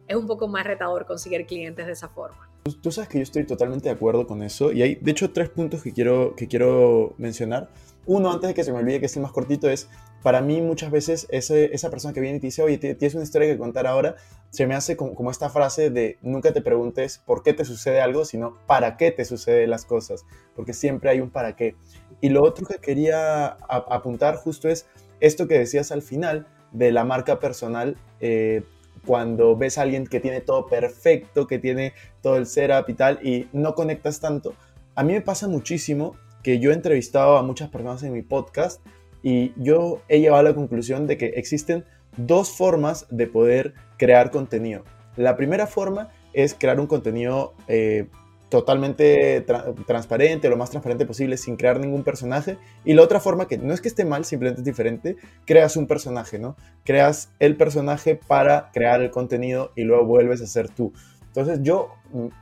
es 0.07 0.15
un 0.15 0.27
poco 0.27 0.47
más 0.47 0.65
retador 0.65 1.05
conseguir 1.05 1.45
clientes 1.45 1.85
de 1.85 1.91
esa 1.91 2.09
forma. 2.09 2.49
Tú 2.81 2.91
sabes 2.91 3.09
que 3.09 3.17
yo 3.19 3.23
estoy 3.23 3.45
totalmente 3.45 3.89
de 3.89 3.95
acuerdo 3.95 4.27
con 4.27 4.43
eso 4.43 4.71
y 4.71 4.81
hay, 4.81 4.95
de 4.95 5.11
hecho, 5.11 5.31
tres 5.31 5.49
puntos 5.49 5.83
que 5.83 5.93
quiero, 5.93 6.35
que 6.35 6.47
quiero 6.47 7.13
mencionar. 7.17 7.69
Uno, 8.05 8.31
antes 8.31 8.49
de 8.49 8.53
que 8.53 8.63
se 8.63 8.71
me 8.71 8.79
olvide, 8.79 8.99
que 8.99 9.05
es 9.05 9.15
el 9.15 9.21
más 9.21 9.31
cortito, 9.31 9.69
es 9.69 9.89
para 10.23 10.41
mí 10.41 10.61
muchas 10.61 10.91
veces 10.91 11.27
ese, 11.29 11.73
esa 11.73 11.89
persona 11.89 12.13
que 12.13 12.21
viene 12.21 12.37
y 12.37 12.39
te 12.39 12.47
dice, 12.47 12.61
oye, 12.61 12.77
tienes 12.77 13.15
una 13.15 13.23
historia 13.23 13.47
que 13.47 13.57
contar 13.57 13.85
ahora, 13.85 14.15
se 14.49 14.65
me 14.65 14.75
hace 14.75 14.95
como, 14.97 15.13
como, 15.13 15.31
esta 15.31 15.49
frase 15.49 15.89
de 15.89 16.17
nunca 16.21 16.53
te 16.53 16.61
preguntes 16.61 17.19
por 17.19 17.43
qué 17.43 17.53
te 17.53 17.65
sucede 17.65 18.01
algo, 18.01 18.25
sino 18.25 18.57
para 18.65 18.97
qué 18.97 19.11
te 19.11 19.25
suceden 19.25 19.69
las 19.69 19.85
cosas, 19.85 20.25
porque 20.55 20.73
siempre 20.73 21.09
hay 21.09 21.19
un 21.19 21.29
para 21.29 21.55
qué. 21.55 21.75
Y 22.21 22.29
lo 22.29 22.43
otro 22.43 22.65
que 22.65 22.79
quería 22.79 23.57
apuntar 23.67 24.35
justo 24.35 24.69
es 24.69 24.87
esto 25.19 25.47
que 25.47 25.59
decías 25.59 25.91
al 25.91 26.01
final 26.01 26.47
de 26.71 26.91
la 26.91 27.03
marca 27.03 27.39
personal. 27.39 27.97
Eh, 28.19 28.63
cuando 29.07 29.55
ves 29.55 29.77
a 29.77 29.83
alguien 29.83 30.05
que 30.05 30.19
tiene 30.19 30.41
todo 30.41 30.67
perfecto, 30.67 31.47
que 31.47 31.57
tiene 31.57 31.93
todo 32.21 32.35
el 32.35 32.45
setup 32.45 32.89
y 32.89 32.93
tal, 32.93 33.19
y 33.25 33.47
no 33.53 33.73
conectas 33.73 34.19
tanto. 34.19 34.53
A 34.93 35.03
mí 35.03 35.13
me 35.13 35.21
pasa 35.21 35.47
muchísimo 35.47 36.15
que 36.43 36.59
yo 36.59 36.71
he 36.71 36.73
entrevistado 36.73 37.37
a 37.37 37.43
muchas 37.43 37.69
personas 37.69 38.03
en 38.03 38.13
mi 38.13 38.21
podcast 38.21 38.85
y 39.23 39.53
yo 39.55 40.01
he 40.09 40.19
llegado 40.19 40.39
a 40.39 40.43
la 40.43 40.53
conclusión 40.53 41.07
de 41.07 41.17
que 41.17 41.27
existen 41.27 41.85
dos 42.17 42.51
formas 42.51 43.07
de 43.09 43.27
poder 43.27 43.73
crear 43.97 44.29
contenido. 44.29 44.83
La 45.15 45.37
primera 45.37 45.67
forma 45.67 46.09
es 46.33 46.53
crear 46.53 46.79
un 46.79 46.87
contenido 46.87 47.53
eh, 47.67 48.07
totalmente 48.49 49.45
transparente, 49.85 50.49
lo 50.49 50.57
más 50.57 50.69
transparente 50.69 51.05
posible, 51.05 51.37
sin 51.37 51.57
crear 51.57 51.79
ningún 51.79 52.03
personaje. 52.03 52.57
Y 52.85 52.93
la 52.93 53.03
otra 53.03 53.19
forma, 53.19 53.47
que 53.47 53.57
no 53.57 53.73
es 53.73 53.81
que 53.81 53.89
esté 53.89 54.05
mal, 54.05 54.25
simplemente 54.25 54.61
es 54.61 54.65
diferente, 54.65 55.17
creas 55.45 55.75
un 55.75 55.87
personaje, 55.87 56.39
¿no? 56.39 56.55
Creas 56.85 57.31
el 57.39 57.57
personaje 57.57 58.15
para 58.15 58.71
crear 58.71 59.01
el 59.01 59.11
contenido 59.11 59.71
y 59.75 59.83
luego 59.83 60.05
vuelves 60.05 60.41
a 60.41 60.47
ser 60.47 60.69
tú. 60.69 60.93
Entonces 61.25 61.59
yo, 61.61 61.89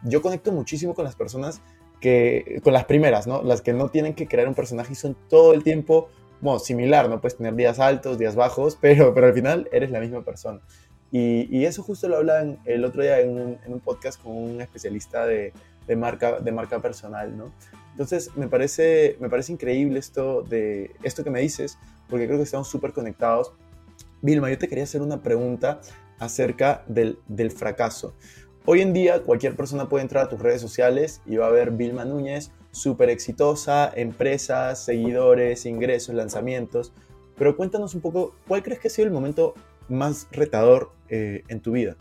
yo 0.03 0.21
conecto 0.21 0.51
muchísimo 0.51 0.93
con 0.93 1.05
las 1.05 1.15
personas 1.15 1.61
que, 1.99 2.61
con 2.63 2.73
las 2.73 2.85
primeras, 2.85 3.25
¿no? 3.25 3.41
Las 3.41 3.61
que 3.61 3.73
no 3.73 3.89
tienen 3.89 4.13
que 4.13 4.27
crear 4.27 4.47
un 4.47 4.55
personaje 4.55 4.93
y 4.93 4.95
son 4.95 5.17
todo 5.27 5.53
el 5.53 5.63
tiempo, 5.63 6.09
bueno, 6.39 6.59
similar, 6.59 7.09
¿no? 7.09 7.19
Puedes 7.19 7.37
tener 7.37 7.55
días 7.55 7.79
altos, 7.79 8.19
días 8.19 8.35
bajos, 8.35 8.77
pero, 8.81 9.13
pero 9.15 9.27
al 9.27 9.33
final 9.33 9.67
eres 9.71 9.89
la 9.89 9.99
misma 9.99 10.23
persona. 10.23 10.61
Y, 11.11 11.47
y 11.55 11.65
eso 11.65 11.81
justo 11.81 12.09
lo 12.09 12.17
hablan 12.17 12.59
el 12.65 12.83
otro 12.83 13.01
día 13.01 13.19
en 13.19 13.29
un, 13.29 13.57
en 13.65 13.73
un 13.73 13.79
podcast 13.79 14.21
con 14.21 14.35
un 14.35 14.61
especialista 14.61 15.25
de, 15.25 15.53
de 15.87 15.95
marca, 15.95 16.39
de 16.39 16.51
marca 16.51 16.81
personal, 16.81 17.37
¿no? 17.37 17.51
Entonces, 17.91 18.31
me 18.35 18.47
parece, 18.47 19.15
me 19.19 19.29
parece 19.29 19.53
increíble 19.53 19.99
esto, 19.99 20.41
de, 20.41 20.95
esto 21.03 21.23
que 21.23 21.29
me 21.29 21.39
dices, 21.39 21.77
porque 22.09 22.25
creo 22.25 22.37
que 22.37 22.43
estamos 22.43 22.67
súper 22.67 22.91
conectados. 22.91 23.53
Vilma, 24.21 24.49
yo 24.49 24.57
te 24.57 24.67
quería 24.67 24.83
hacer 24.83 25.01
una 25.01 25.21
pregunta 25.21 25.79
acerca 26.19 26.83
del, 26.87 27.19
del 27.27 27.51
fracaso. 27.51 28.15
Hoy 28.65 28.81
en 28.81 28.93
día, 28.93 29.21
cualquier 29.21 29.55
persona 29.55 29.87
puede 29.87 30.01
entrar 30.01 30.25
a 30.25 30.29
tus 30.29 30.41
redes 30.41 30.59
sociales 30.59 31.21
y 31.25 31.37
va 31.37 31.47
a 31.47 31.51
ver 31.51 31.71
Vilma 31.71 32.03
Núñez, 32.03 32.51
súper 32.71 33.09
exitosa, 33.09 33.91
empresas, 33.95 34.83
seguidores, 34.83 35.65
ingresos, 35.65 36.15
lanzamientos. 36.15 36.91
Pero 37.37 37.55
cuéntanos 37.55 37.95
un 37.95 38.01
poco, 38.01 38.35
¿cuál 38.47 38.63
crees 38.63 38.79
que 38.79 38.87
ha 38.87 38.91
sido 38.91 39.07
el 39.07 39.13
momento 39.13 39.53
más 39.87 40.27
retador 40.31 40.91
eh, 41.09 41.43
en 41.47 41.61
tu 41.61 41.73
vida? 41.73 41.95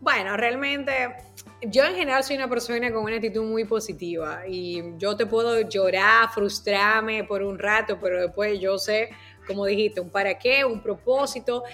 Bueno, 0.00 0.36
realmente 0.36 0.92
yo 1.62 1.84
en 1.84 1.94
general 1.94 2.24
soy 2.24 2.36
una 2.36 2.48
persona 2.48 2.92
con 2.92 3.04
una 3.04 3.16
actitud 3.16 3.44
muy 3.44 3.64
positiva 3.64 4.42
y 4.48 4.82
yo 4.96 5.16
te 5.16 5.26
puedo 5.26 5.60
llorar, 5.60 6.30
frustrarme 6.30 7.24
por 7.24 7.42
un 7.42 7.58
rato, 7.58 7.98
pero 8.00 8.20
después 8.20 8.58
yo 8.60 8.78
sé, 8.78 9.10
como 9.46 9.66
dijiste, 9.66 10.00
un 10.00 10.10
para 10.10 10.38
qué, 10.38 10.64
un 10.64 10.80
propósito. 10.80 11.64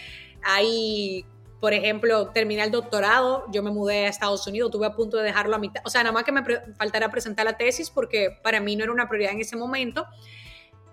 Ahí, 0.42 1.24
por 1.60 1.72
ejemplo, 1.72 2.28
terminé 2.30 2.64
el 2.64 2.70
doctorado, 2.70 3.44
yo 3.52 3.62
me 3.62 3.70
mudé 3.70 4.06
a 4.06 4.08
Estados 4.08 4.46
Unidos, 4.46 4.70
tuve 4.70 4.86
a 4.86 4.94
punto 4.94 5.18
de 5.18 5.24
dejarlo 5.24 5.54
a 5.54 5.58
mitad, 5.58 5.82
o 5.84 5.90
sea, 5.90 6.02
nada 6.02 6.12
más 6.12 6.24
que 6.24 6.32
me 6.32 6.42
faltara 6.76 7.10
presentar 7.10 7.44
la 7.44 7.56
tesis 7.56 7.90
porque 7.90 8.36
para 8.42 8.60
mí 8.60 8.74
no 8.76 8.84
era 8.84 8.92
una 8.92 9.08
prioridad 9.08 9.32
en 9.32 9.40
ese 9.40 9.56
momento. 9.56 10.06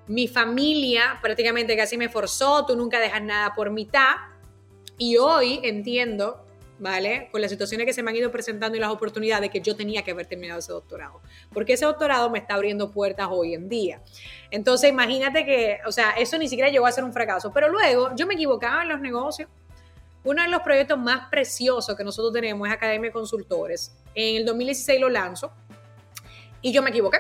Mi 0.06 0.28
familia 0.28 1.20
prácticamente 1.22 1.76
casi 1.76 1.98
me 1.98 2.10
forzó, 2.10 2.66
tú 2.66 2.76
nunca 2.76 3.00
dejas 3.00 3.24
nada 3.24 3.54
por 3.56 3.72
mitad. 3.72 4.16
Y 4.98 5.18
hoy 5.18 5.60
entiendo 5.64 6.43
¿vale? 6.80 7.30
Con 7.32 7.42
las 7.42 7.52
situaciones 7.52 7.86
que 7.86 7.94
se 7.94 8.04
me 8.04 8.12
han 8.12 8.18
ido 8.18 8.32
presentando 8.32 8.78
y 8.78 8.80
las 8.80 8.90
oportunidades 8.90 9.50
que 9.50 9.62
yo 9.62 9.76
tenía 9.76 10.04
que 10.04 10.12
haber 10.12 10.26
terminado 10.26 10.60
ese 10.60 10.72
doctorado. 10.72 11.22
Porque 11.54 11.74
ese 11.74 11.86
doctorado 11.86 12.30
me 12.30 12.40
está 12.40 12.56
abriendo 12.56 12.92
puertas 12.92 13.28
hoy 13.30 13.54
en 13.54 13.70
día. 13.70 14.02
Entonces, 14.52 14.90
imagínate 14.90 15.46
que, 15.46 15.80
o 15.86 15.92
sea, 15.92 16.12
eso 16.12 16.38
ni 16.38 16.48
siquiera 16.48 16.70
llegó 16.70 16.86
a 16.86 16.92
ser 16.92 17.04
un 17.04 17.14
fracaso. 17.14 17.52
Pero 17.54 17.70
luego 17.70 18.12
yo 18.16 18.28
me 18.28 18.34
equivocaba 18.34 18.84
en 18.84 18.90
los 18.90 19.00
negocios. 19.00 19.50
Uno 20.24 20.42
de 20.42 20.48
los 20.48 20.62
proyectos 20.62 20.98
más 20.98 21.30
preciosos 21.30 21.96
que 21.98 22.04
nosotros 22.04 22.34
tenemos 22.34 22.68
es 22.68 22.74
Academia 22.74 23.10
de 23.10 23.14
Consultores. 23.14 23.96
En 24.16 24.38
el 24.38 24.46
2016 24.46 25.02
lo 25.02 25.10
lanzo 25.10 25.52
y 26.62 26.72
yo 26.72 26.82
me 26.82 26.90
equivoqué. 26.90 27.18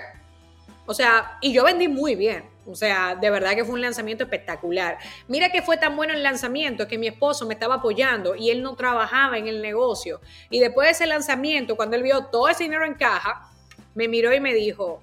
O 0.85 0.93
sea, 0.93 1.37
y 1.41 1.53
yo 1.53 1.63
vendí 1.63 1.87
muy 1.87 2.15
bien. 2.15 2.52
O 2.65 2.76
sea, 2.76 3.15
de 3.15 3.30
verdad 3.30 3.56
que 3.56 3.65
fue 3.65 3.76
un 3.76 3.82
lanzamiento 3.82 4.23
espectacular. 4.23 4.97
Mira 5.28 5.52
que 5.52 5.62
fue 5.62 5.78
tan 5.78 5.95
bueno 5.95 6.13
el 6.13 6.23
lanzamiento 6.23 6.88
que 6.88 6.97
mi 6.97 7.08
esposo 7.08 7.45
me 7.45 7.54
estaba 7.54 7.76
apoyando 7.76 8.36
y 8.36 8.49
él 8.49 8.62
no 8.62 8.76
trabajaba 8.76 9.38
en 9.38 9.47
el 9.47 9.62
negocio. 9.62 10.21
Y 10.49 10.60
después 10.60 10.88
de 10.88 10.91
ese 10.91 11.08
lanzamiento, 11.08 11.76
cuando 11.76 11.95
él 11.95 12.04
vio 12.04 12.26
todo 12.26 12.47
ese 12.47 12.63
dinero 12.63 12.86
en 12.86 12.93
caja, 12.93 13.49
me 13.95 14.08
miró 14.08 14.34
y 14.34 14.39
me 14.39 14.54
dijo, 14.54 15.02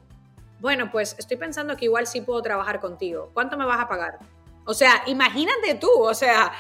bueno, 0.61 0.91
pues 0.91 1.17
estoy 1.19 1.37
pensando 1.37 1.77
que 1.77 1.87
igual 1.87 2.07
sí 2.07 2.21
puedo 2.21 2.43
trabajar 2.43 2.81
contigo. 2.81 3.31
¿Cuánto 3.35 3.57
me 3.57 3.65
vas 3.65 3.81
a 3.81 3.89
pagar? 3.89 4.19
O 4.65 4.75
sea, 4.75 5.03
imagínate 5.07 5.75
tú, 5.75 5.91
o 5.91 6.15
sea, 6.15 6.53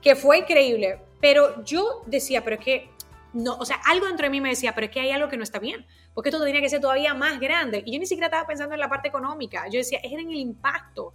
que 0.00 0.16
fue 0.16 0.38
increíble. 0.38 1.00
Pero 1.20 1.62
yo 1.64 2.02
decía, 2.06 2.42
pero 2.42 2.56
es 2.56 2.64
que, 2.64 2.90
no, 3.32 3.56
o 3.56 3.64
sea, 3.64 3.76
algo 3.84 4.06
dentro 4.06 4.24
de 4.24 4.30
mí 4.30 4.40
me 4.40 4.50
decía, 4.50 4.74
pero 4.74 4.86
es 4.86 4.90
que 4.90 5.00
hay 5.00 5.10
algo 5.10 5.28
que 5.28 5.36
no 5.36 5.42
está 5.42 5.58
bien 5.58 5.86
porque 6.14 6.28
esto 6.28 6.42
tenía 6.44 6.60
que 6.60 6.68
ser 6.68 6.80
todavía 6.80 7.14
más 7.14 7.40
grande. 7.40 7.82
Y 7.84 7.92
yo 7.92 7.98
ni 7.98 8.06
siquiera 8.06 8.26
estaba 8.26 8.46
pensando 8.46 8.74
en 8.74 8.80
la 8.80 8.88
parte 8.88 9.08
económica, 9.08 9.66
yo 9.68 9.78
decía, 9.78 10.00
era 10.02 10.20
en 10.20 10.30
el 10.30 10.36
impacto. 10.36 11.12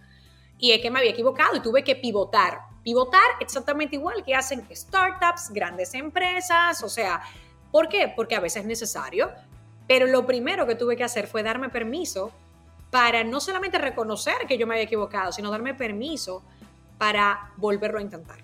Y 0.58 0.72
es 0.72 0.82
que 0.82 0.90
me 0.90 1.00
había 1.00 1.12
equivocado 1.12 1.56
y 1.56 1.60
tuve 1.60 1.84
que 1.84 1.96
pivotar. 1.96 2.60
Pivotar 2.84 3.22
exactamente 3.40 3.96
igual 3.96 4.24
que 4.24 4.34
hacen 4.34 4.66
startups, 4.74 5.52
grandes 5.52 5.94
empresas, 5.94 6.82
o 6.82 6.90
sea, 6.90 7.22
¿por 7.72 7.90
qué? 7.90 8.12
Porque 8.16 8.36
a 8.36 8.40
veces 8.40 8.64
es 8.64 8.68
necesario. 8.68 9.30
Pero 9.88 10.08
lo 10.08 10.26
primero 10.26 10.66
que 10.66 10.76
tuve 10.76 10.98
que 10.98 11.04
hacer 11.04 11.28
fue 11.28 11.44
darme 11.44 11.70
permiso 11.70 12.32
para 12.90 13.24
no 13.24 13.40
solamente 13.40 13.78
reconocer 13.78 14.48
que 14.48 14.58
yo 14.58 14.66
me 14.66 14.76
había 14.76 14.86
equivocado, 14.86 15.32
sino 15.32 15.52
darme 15.52 15.76
permiso 15.76 16.42
para 16.98 17.52
volverlo 17.58 18.00
a 18.00 18.02
intentar. 18.02 18.40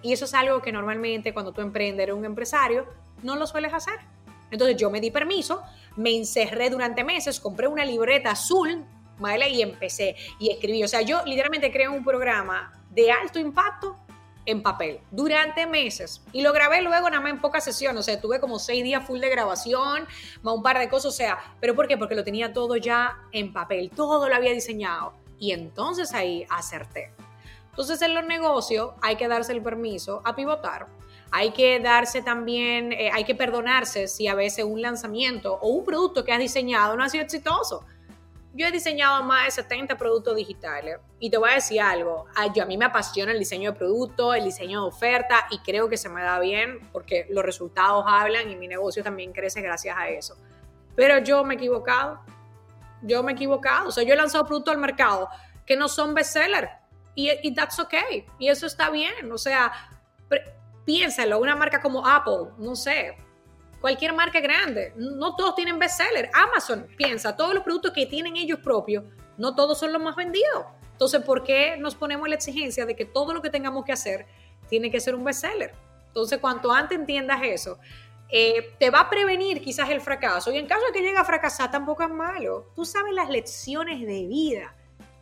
Y 0.00 0.12
eso 0.12 0.24
es 0.24 0.34
algo 0.34 0.62
que 0.62 0.72
normalmente 0.72 1.34
cuando 1.34 1.52
tú 1.52 1.60
emprendes, 1.60 2.04
eres 2.04 2.14
un 2.14 2.24
empresario, 2.24 2.86
no 3.22 3.36
lo 3.36 3.46
sueles 3.46 3.72
hacer. 3.72 3.94
Entonces 4.50 4.76
yo 4.76 4.90
me 4.90 5.00
di 5.00 5.10
permiso, 5.10 5.62
me 5.96 6.16
encerré 6.16 6.70
durante 6.70 7.04
meses, 7.04 7.40
compré 7.40 7.68
una 7.68 7.84
libreta 7.84 8.30
azul, 8.30 8.84
¿vale? 9.18 9.48
Y 9.50 9.62
empecé 9.62 10.16
y 10.38 10.50
escribí. 10.50 10.82
O 10.84 10.88
sea, 10.88 11.02
yo 11.02 11.24
literalmente 11.24 11.70
creé 11.70 11.88
un 11.88 12.04
programa 12.04 12.72
de 12.90 13.10
alto 13.10 13.38
impacto 13.38 13.96
en 14.48 14.62
papel 14.62 15.00
durante 15.10 15.66
meses 15.66 16.22
y 16.32 16.40
lo 16.40 16.54
grabé 16.54 16.80
luego 16.80 17.10
nada 17.10 17.20
más 17.20 17.32
en 17.32 17.40
pocas 17.40 17.62
sesiones, 17.62 18.00
o 18.00 18.02
sea, 18.02 18.18
tuve 18.18 18.40
como 18.40 18.58
seis 18.58 18.82
días 18.82 19.06
full 19.06 19.20
de 19.20 19.28
grabación, 19.28 20.06
más 20.40 20.54
un 20.54 20.62
par 20.62 20.78
de 20.78 20.88
cosas, 20.88 21.12
o 21.12 21.16
sea, 21.16 21.38
¿pero 21.60 21.74
por 21.74 21.86
qué? 21.86 21.98
Porque 21.98 22.14
lo 22.14 22.24
tenía 22.24 22.54
todo 22.54 22.76
ya 22.76 23.18
en 23.32 23.52
papel, 23.52 23.90
todo 23.90 24.26
lo 24.26 24.34
había 24.34 24.52
diseñado 24.52 25.12
y 25.38 25.52
entonces 25.52 26.14
ahí 26.14 26.46
acerté. 26.48 27.12
Entonces 27.70 28.00
en 28.00 28.14
los 28.14 28.24
negocios 28.24 28.92
hay 29.02 29.16
que 29.16 29.28
darse 29.28 29.52
el 29.52 29.62
permiso 29.62 30.22
a 30.24 30.34
pivotar, 30.34 30.86
hay 31.30 31.50
que 31.50 31.78
darse 31.80 32.22
también, 32.22 32.92
eh, 32.92 33.10
hay 33.12 33.24
que 33.24 33.34
perdonarse 33.34 34.08
si 34.08 34.28
a 34.28 34.34
veces 34.34 34.64
un 34.64 34.80
lanzamiento 34.80 35.58
o 35.60 35.68
un 35.68 35.84
producto 35.84 36.24
que 36.24 36.32
has 36.32 36.38
diseñado 36.38 36.96
no 36.96 37.04
ha 37.04 37.08
sido 37.08 37.24
exitoso. 37.24 37.84
Yo 38.54 38.66
he 38.66 38.72
diseñado 38.72 39.22
más 39.22 39.44
de 39.44 39.50
70 39.62 39.96
productos 39.96 40.34
digitales 40.34 40.98
y 41.20 41.30
te 41.30 41.36
voy 41.36 41.50
a 41.50 41.54
decir 41.54 41.80
algo, 41.80 42.26
a, 42.34 42.52
yo, 42.52 42.62
a 42.62 42.66
mí 42.66 42.78
me 42.78 42.86
apasiona 42.86 43.32
el 43.32 43.38
diseño 43.38 43.72
de 43.72 43.78
productos, 43.78 44.36
el 44.36 44.44
diseño 44.44 44.82
de 44.82 44.88
oferta 44.88 45.46
y 45.50 45.58
creo 45.58 45.88
que 45.88 45.96
se 45.96 46.08
me 46.08 46.22
da 46.22 46.40
bien 46.40 46.80
porque 46.92 47.26
los 47.30 47.44
resultados 47.44 48.04
hablan 48.08 48.50
y 48.50 48.56
mi 48.56 48.66
negocio 48.66 49.04
también 49.04 49.32
crece 49.32 49.60
gracias 49.60 49.96
a 49.96 50.08
eso. 50.08 50.36
Pero 50.96 51.18
yo 51.18 51.44
me 51.44 51.54
he 51.54 51.56
equivocado, 51.56 52.20
yo 53.02 53.22
me 53.22 53.32
he 53.32 53.34
equivocado, 53.34 53.88
o 53.88 53.92
sea, 53.92 54.02
yo 54.02 54.14
he 54.14 54.16
lanzado 54.16 54.44
productos 54.46 54.74
al 54.74 54.80
mercado 54.80 55.28
que 55.66 55.76
no 55.76 55.86
son 55.88 56.14
bestseller 56.14 56.70
y, 57.14 57.30
y 57.42 57.54
that's 57.54 57.78
okay, 57.78 58.24
y 58.38 58.48
eso 58.48 58.66
está 58.66 58.90
bien, 58.90 59.30
o 59.30 59.38
sea, 59.38 59.72
piénsalo, 60.88 61.38
una 61.38 61.54
marca 61.54 61.82
como 61.82 62.06
Apple, 62.06 62.54
no 62.56 62.74
sé, 62.74 63.14
cualquier 63.78 64.14
marca 64.14 64.40
grande. 64.40 64.94
No 64.96 65.36
todos 65.36 65.54
tienen 65.54 65.78
bestseller. 65.78 66.30
Amazon, 66.32 66.86
piensa, 66.96 67.36
todos 67.36 67.52
los 67.52 67.62
productos 67.62 67.92
que 67.92 68.06
tienen 68.06 68.38
ellos 68.38 68.60
propios, 68.60 69.04
no 69.36 69.54
todos 69.54 69.78
son 69.78 69.92
los 69.92 70.00
más 70.00 70.16
vendidos. 70.16 70.64
Entonces, 70.92 71.22
¿por 71.22 71.44
qué 71.44 71.76
nos 71.76 71.94
ponemos 71.94 72.26
la 72.26 72.36
exigencia 72.36 72.86
de 72.86 72.96
que 72.96 73.04
todo 73.04 73.34
lo 73.34 73.42
que 73.42 73.50
tengamos 73.50 73.84
que 73.84 73.92
hacer 73.92 74.24
tiene 74.70 74.90
que 74.90 74.98
ser 74.98 75.14
un 75.14 75.24
bestseller? 75.24 75.74
Entonces, 76.06 76.38
cuanto 76.38 76.72
antes 76.72 76.98
entiendas 76.98 77.40
eso, 77.42 77.78
eh, 78.30 78.74
te 78.78 78.88
va 78.88 79.00
a 79.00 79.10
prevenir 79.10 79.60
quizás 79.60 79.90
el 79.90 80.00
fracaso. 80.00 80.50
Y 80.50 80.56
en 80.56 80.66
caso 80.66 80.86
de 80.86 80.92
que 80.92 81.02
llegue 81.02 81.18
a 81.18 81.24
fracasar, 81.26 81.70
tampoco 81.70 82.02
es 82.02 82.10
malo. 82.10 82.72
Tú 82.74 82.86
sabes 82.86 83.12
las 83.12 83.28
lecciones 83.28 84.00
de 84.00 84.26
vida 84.26 84.74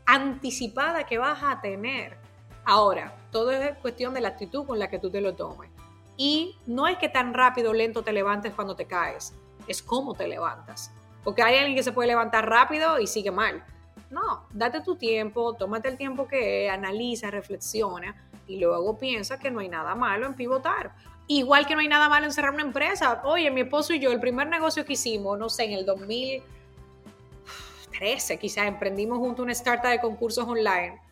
anticipadas 0.07 1.07
que 1.07 1.18
vas 1.18 1.40
a 1.42 1.61
tener. 1.61 2.16
Ahora, 2.64 3.12
todo 3.37 3.51
es 3.51 3.77
cuestión 3.83 4.14
de 4.14 4.22
la 4.22 4.29
actitud 4.29 4.64
con 4.64 4.79
la 4.79 4.88
que 4.88 4.99
tú 4.99 5.11
te 5.11 5.20
lo 5.20 5.35
tomes. 5.35 5.68
Y 6.16 6.57
no 6.66 6.88
es 6.88 6.96
que 6.96 7.11
tan 7.11 7.35
rápido 7.35 7.72
o 7.72 7.75
lento 7.75 8.03
te 8.03 8.11
levantes 8.11 8.55
cuando 8.55 8.75
te 8.75 8.87
caes, 8.87 9.35
es 9.68 9.83
cómo 9.83 10.14
te 10.14 10.27
levantas. 10.27 10.90
Porque 11.22 11.42
hay 11.42 11.59
alguien 11.59 11.77
que 11.77 11.83
se 11.83 11.92
puede 11.92 12.09
levantar 12.09 12.49
rápido 12.49 12.99
y 12.99 13.07
sigue 13.07 13.31
mal. 13.31 13.62
No, 14.09 14.46
date 14.55 14.81
tu 14.81 14.96
tiempo, 14.96 15.53
tómate 15.53 15.90
el 15.90 15.99
tiempo 15.99 16.27
que 16.27 16.70
analiza, 16.70 17.31
reflexiona 17.31 18.16
y 18.46 18.59
luego 18.59 18.96
piensa 18.96 19.38
que 19.38 19.51
no 19.51 19.61
hay 19.61 19.68
nada 19.68 19.94
malo 19.94 20.25
en 20.25 20.33
pivotar. 20.33 20.94
Igual 21.27 21.66
que 21.66 21.75
no 21.75 21.83
hay 21.83 21.88
nada 21.88 22.09
malo 22.09 22.25
en 22.25 22.33
cerrar 22.33 22.55
una 22.55 22.62
empresa. 22.62 23.20
Oye, 23.25 23.51
mi 23.51 23.61
esposo 23.61 23.92
y 23.92 23.99
yo, 23.99 24.12
el 24.12 24.20
primer 24.20 24.49
negocio 24.49 24.87
que 24.87 24.94
hicimos, 24.94 25.38
no 25.38 25.51
sé, 25.51 25.64
en 25.64 25.72
el 25.72 25.85
2013 25.85 28.38
quizás 28.38 28.66
emprendimos 28.66 29.18
junto 29.18 29.42
una 29.42 29.53
startup 29.53 29.90
de 29.90 30.01
concursos 30.01 30.49
online 30.49 31.05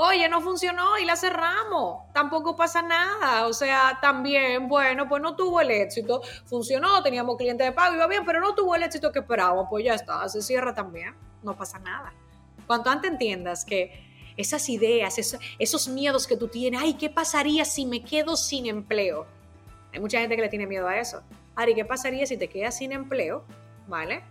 Oye, 0.00 0.28
no 0.28 0.40
funcionó 0.40 0.96
y 0.96 1.04
la 1.04 1.16
cerramos. 1.16 2.04
Tampoco 2.12 2.54
pasa 2.54 2.82
nada. 2.82 3.48
O 3.48 3.52
sea, 3.52 3.98
también, 4.00 4.68
bueno, 4.68 5.08
pues 5.08 5.20
no 5.20 5.34
tuvo 5.34 5.60
el 5.60 5.72
éxito. 5.72 6.22
Funcionó, 6.44 7.02
teníamos 7.02 7.36
clientes 7.36 7.66
de 7.66 7.72
pago, 7.72 7.96
iba 7.96 8.06
bien, 8.06 8.24
pero 8.24 8.38
no 8.38 8.54
tuvo 8.54 8.76
el 8.76 8.84
éxito 8.84 9.10
que 9.10 9.18
esperábamos. 9.18 9.66
Pues 9.68 9.84
ya 9.84 9.94
está, 9.94 10.28
se 10.28 10.40
cierra 10.40 10.72
también. 10.72 11.16
No 11.42 11.56
pasa 11.56 11.80
nada. 11.80 12.12
Cuanto 12.68 12.90
antes 12.90 13.10
entiendas 13.10 13.64
que 13.64 14.06
esas 14.36 14.68
ideas, 14.68 15.18
esos, 15.18 15.40
esos 15.58 15.88
miedos 15.88 16.28
que 16.28 16.36
tú 16.36 16.46
tienes, 16.46 16.80
ay, 16.80 16.94
¿qué 16.94 17.10
pasaría 17.10 17.64
si 17.64 17.84
me 17.84 18.04
quedo 18.04 18.36
sin 18.36 18.66
empleo? 18.66 19.26
Hay 19.92 19.98
mucha 19.98 20.20
gente 20.20 20.36
que 20.36 20.42
le 20.42 20.48
tiene 20.48 20.68
miedo 20.68 20.86
a 20.86 20.96
eso. 20.96 21.22
Ari, 21.56 21.74
¿qué 21.74 21.84
pasaría 21.84 22.24
si 22.24 22.36
te 22.36 22.46
quedas 22.46 22.78
sin 22.78 22.92
empleo? 22.92 23.42
¿Vale? 23.88 24.22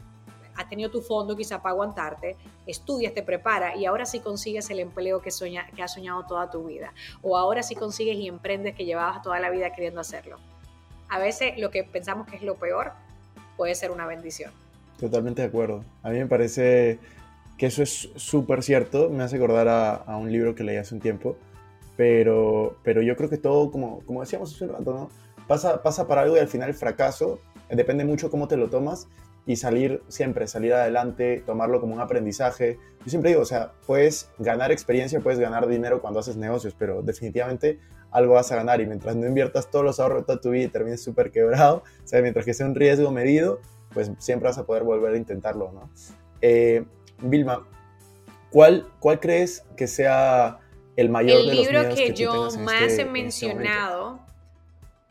Has 0.57 0.67
tenido 0.67 0.89
tu 0.89 1.01
fondo 1.01 1.35
quizá 1.35 1.61
para 1.61 1.73
aguantarte, 1.73 2.35
estudias, 2.65 3.13
te 3.13 3.23
prepara 3.23 3.75
y 3.75 3.85
ahora 3.85 4.05
sí 4.05 4.19
consigues 4.19 4.69
el 4.69 4.79
empleo 4.79 5.21
que, 5.21 5.31
sueña, 5.31 5.67
que 5.75 5.83
has 5.83 5.93
soñado 5.93 6.25
toda 6.25 6.49
tu 6.49 6.65
vida. 6.65 6.93
O 7.21 7.37
ahora 7.37 7.63
sí 7.63 7.75
consigues 7.75 8.17
y 8.17 8.27
emprendes 8.27 8.75
que 8.75 8.85
llevabas 8.85 9.21
toda 9.21 9.39
la 9.39 9.49
vida 9.49 9.71
queriendo 9.71 10.01
hacerlo. 10.01 10.37
A 11.09 11.19
veces 11.19 11.57
lo 11.57 11.71
que 11.71 11.83
pensamos 11.83 12.27
que 12.27 12.35
es 12.35 12.41
lo 12.41 12.55
peor 12.55 12.91
puede 13.55 13.75
ser 13.75 13.91
una 13.91 14.05
bendición. 14.05 14.51
Totalmente 14.99 15.43
de 15.43 15.47
acuerdo. 15.47 15.83
A 16.01 16.09
mí 16.09 16.17
me 16.17 16.25
parece 16.25 16.99
que 17.57 17.67
eso 17.67 17.83
es 17.83 18.09
súper 18.15 18.63
cierto. 18.63 19.09
Me 19.09 19.23
hace 19.23 19.37
acordar 19.37 19.67
a, 19.67 20.17
un 20.17 20.31
libro 20.31 20.55
que 20.55 20.63
leí 20.63 20.77
hace 20.77 20.95
un 20.95 21.01
tiempo. 21.01 21.37
Pero, 21.95 22.77
pero 22.83 23.01
yo 23.01 23.15
creo 23.15 23.29
que 23.29 23.37
todo, 23.37 23.71
como, 23.71 24.01
como 24.01 24.21
decíamos 24.21 24.53
hace 24.53 24.65
un 24.65 24.71
rato, 24.71 24.93
¿no? 24.93 25.09
pasa, 25.47 25.81
pasa 25.81 26.07
para 26.07 26.21
algo 26.21 26.35
y 26.35 26.39
al 26.39 26.47
final 26.47 26.69
el 26.69 26.75
fracaso 26.75 27.39
depende 27.69 28.05
mucho 28.05 28.29
cómo 28.29 28.47
te 28.47 28.57
lo 28.57 28.69
tomas 28.69 29.07
y 29.47 29.55
salir 29.55 30.03
siempre, 30.09 30.45
salir 30.45 30.73
adelante, 30.73 31.41
tomarlo 31.45 31.79
como 31.79 31.95
un 31.95 32.01
aprendizaje. 32.01 32.77
Yo 32.99 33.09
siempre 33.09 33.31
digo, 33.31 33.41
o 33.41 33.45
sea, 33.45 33.71
puedes 33.87 34.29
ganar 34.37 34.73
experiencia, 34.73 35.21
puedes 35.21 35.39
ganar 35.39 35.67
dinero 35.67 36.01
cuando 36.01 36.19
haces 36.19 36.35
negocios, 36.35 36.75
pero 36.77 37.01
definitivamente 37.01 37.79
algo 38.11 38.33
vas 38.33 38.51
a 38.51 38.57
ganar 38.57 38.81
y 38.81 38.85
mientras 38.85 39.15
no 39.15 39.25
inviertas 39.25 39.71
todos 39.71 39.85
los 39.85 40.01
ahorros 40.01 40.23
de 40.23 40.25
toda 40.25 40.41
tu 40.41 40.49
vida 40.51 40.65
y 40.65 40.67
termines 40.67 41.01
súper 41.01 41.31
quebrado, 41.31 41.77
o 42.03 42.07
sea, 42.07 42.21
mientras 42.21 42.45
que 42.45 42.53
sea 42.53 42.65
un 42.65 42.75
riesgo 42.75 43.09
medido, 43.09 43.61
pues 43.93 44.11
siempre 44.19 44.49
vas 44.49 44.57
a 44.57 44.65
poder 44.65 44.83
volver 44.83 45.13
a 45.13 45.17
intentarlo, 45.17 45.71
¿no? 45.71 45.89
Eh, 46.41 46.85
Vilma, 47.21 47.65
¿cuál, 48.51 48.85
¿cuál 48.99 49.21
crees 49.21 49.63
que 49.77 49.87
sea 49.87 50.59
el 50.97 51.09
mayor 51.09 51.39
el 51.39 51.47
de 51.47 51.55
los 51.55 51.65
libro 51.65 51.95
que, 51.95 51.95
que 52.07 52.13
yo 52.13 52.47
este, 52.47 52.59
más 52.59 52.81
he 52.81 52.85
este 52.87 53.05
mencionado 53.05 54.26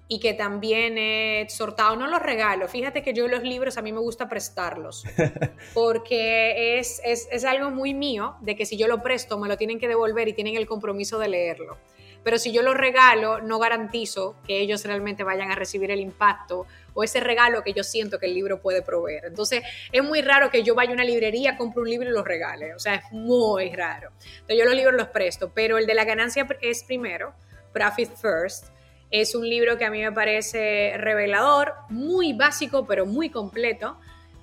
y 0.08 0.20
que 0.20 0.34
también 0.34 0.98
he 0.98 1.40
exhortado, 1.40 1.96
no 1.96 2.06
los 2.06 2.22
regalo, 2.22 2.68
fíjate 2.68 3.02
que 3.02 3.12
yo 3.12 3.26
los 3.26 3.42
libros 3.42 3.76
a 3.76 3.82
mí 3.82 3.92
me 3.92 3.98
gusta 3.98 4.28
prestarlos, 4.28 5.04
porque 5.74 6.78
es, 6.78 7.00
es, 7.04 7.28
es, 7.30 7.44
algo 7.44 7.70
muy 7.70 7.92
mío, 7.92 8.36
de 8.40 8.54
que 8.54 8.66
si 8.66 8.76
yo 8.76 8.86
lo 8.86 9.02
presto 9.02 9.38
me 9.38 9.48
lo 9.48 9.56
tienen 9.56 9.80
que 9.80 9.88
devolver 9.88 10.28
y 10.28 10.32
tienen 10.32 10.56
el 10.56 10.66
compromiso 10.66 11.18
de 11.18 11.28
leerlo. 11.28 11.76
Pero 12.22 12.40
si 12.40 12.50
yo 12.50 12.62
lo 12.62 12.74
regalo, 12.74 13.40
no 13.40 13.60
garantizo 13.60 14.34
que 14.44 14.58
ellos 14.58 14.84
realmente 14.84 15.22
vayan 15.22 15.52
a 15.52 15.54
recibir 15.54 15.92
el 15.92 16.00
impacto 16.00 16.66
o 16.92 17.04
ese 17.04 17.20
regalo 17.20 17.62
que 17.62 17.72
yo 17.72 17.84
siento 17.84 18.18
que 18.18 18.26
el 18.26 18.34
libro 18.34 18.60
puede 18.60 18.82
proveer. 18.82 19.26
Entonces, 19.26 19.62
es 19.92 20.02
muy 20.02 20.22
raro 20.22 20.50
que 20.50 20.64
yo 20.64 20.74
vaya 20.74 20.90
a 20.90 20.94
una 20.94 21.04
librería, 21.04 21.56
compre 21.56 21.82
un 21.82 21.88
libro 21.88 22.10
y 22.10 22.12
lo 22.12 22.24
regale. 22.24 22.74
O 22.74 22.80
sea, 22.80 22.96
es 22.96 23.12
muy 23.12 23.70
raro. 23.70 24.10
Entonces, 24.40 24.58
yo 24.58 24.64
los 24.64 24.74
libros 24.74 24.94
los 24.96 25.06
presto, 25.10 25.52
pero 25.54 25.78
el 25.78 25.86
de 25.86 25.94
la 25.94 26.04
ganancia 26.04 26.48
es 26.62 26.82
primero, 26.82 27.32
Profit 27.72 28.10
First 28.16 28.75
es 29.10 29.34
un 29.34 29.48
libro 29.48 29.78
que 29.78 29.84
a 29.84 29.90
mí 29.90 30.02
me 30.02 30.12
parece 30.12 30.94
revelador, 30.98 31.74
muy 31.88 32.32
básico, 32.32 32.86
pero 32.86 33.06
muy 33.06 33.30
completo. 33.30 33.98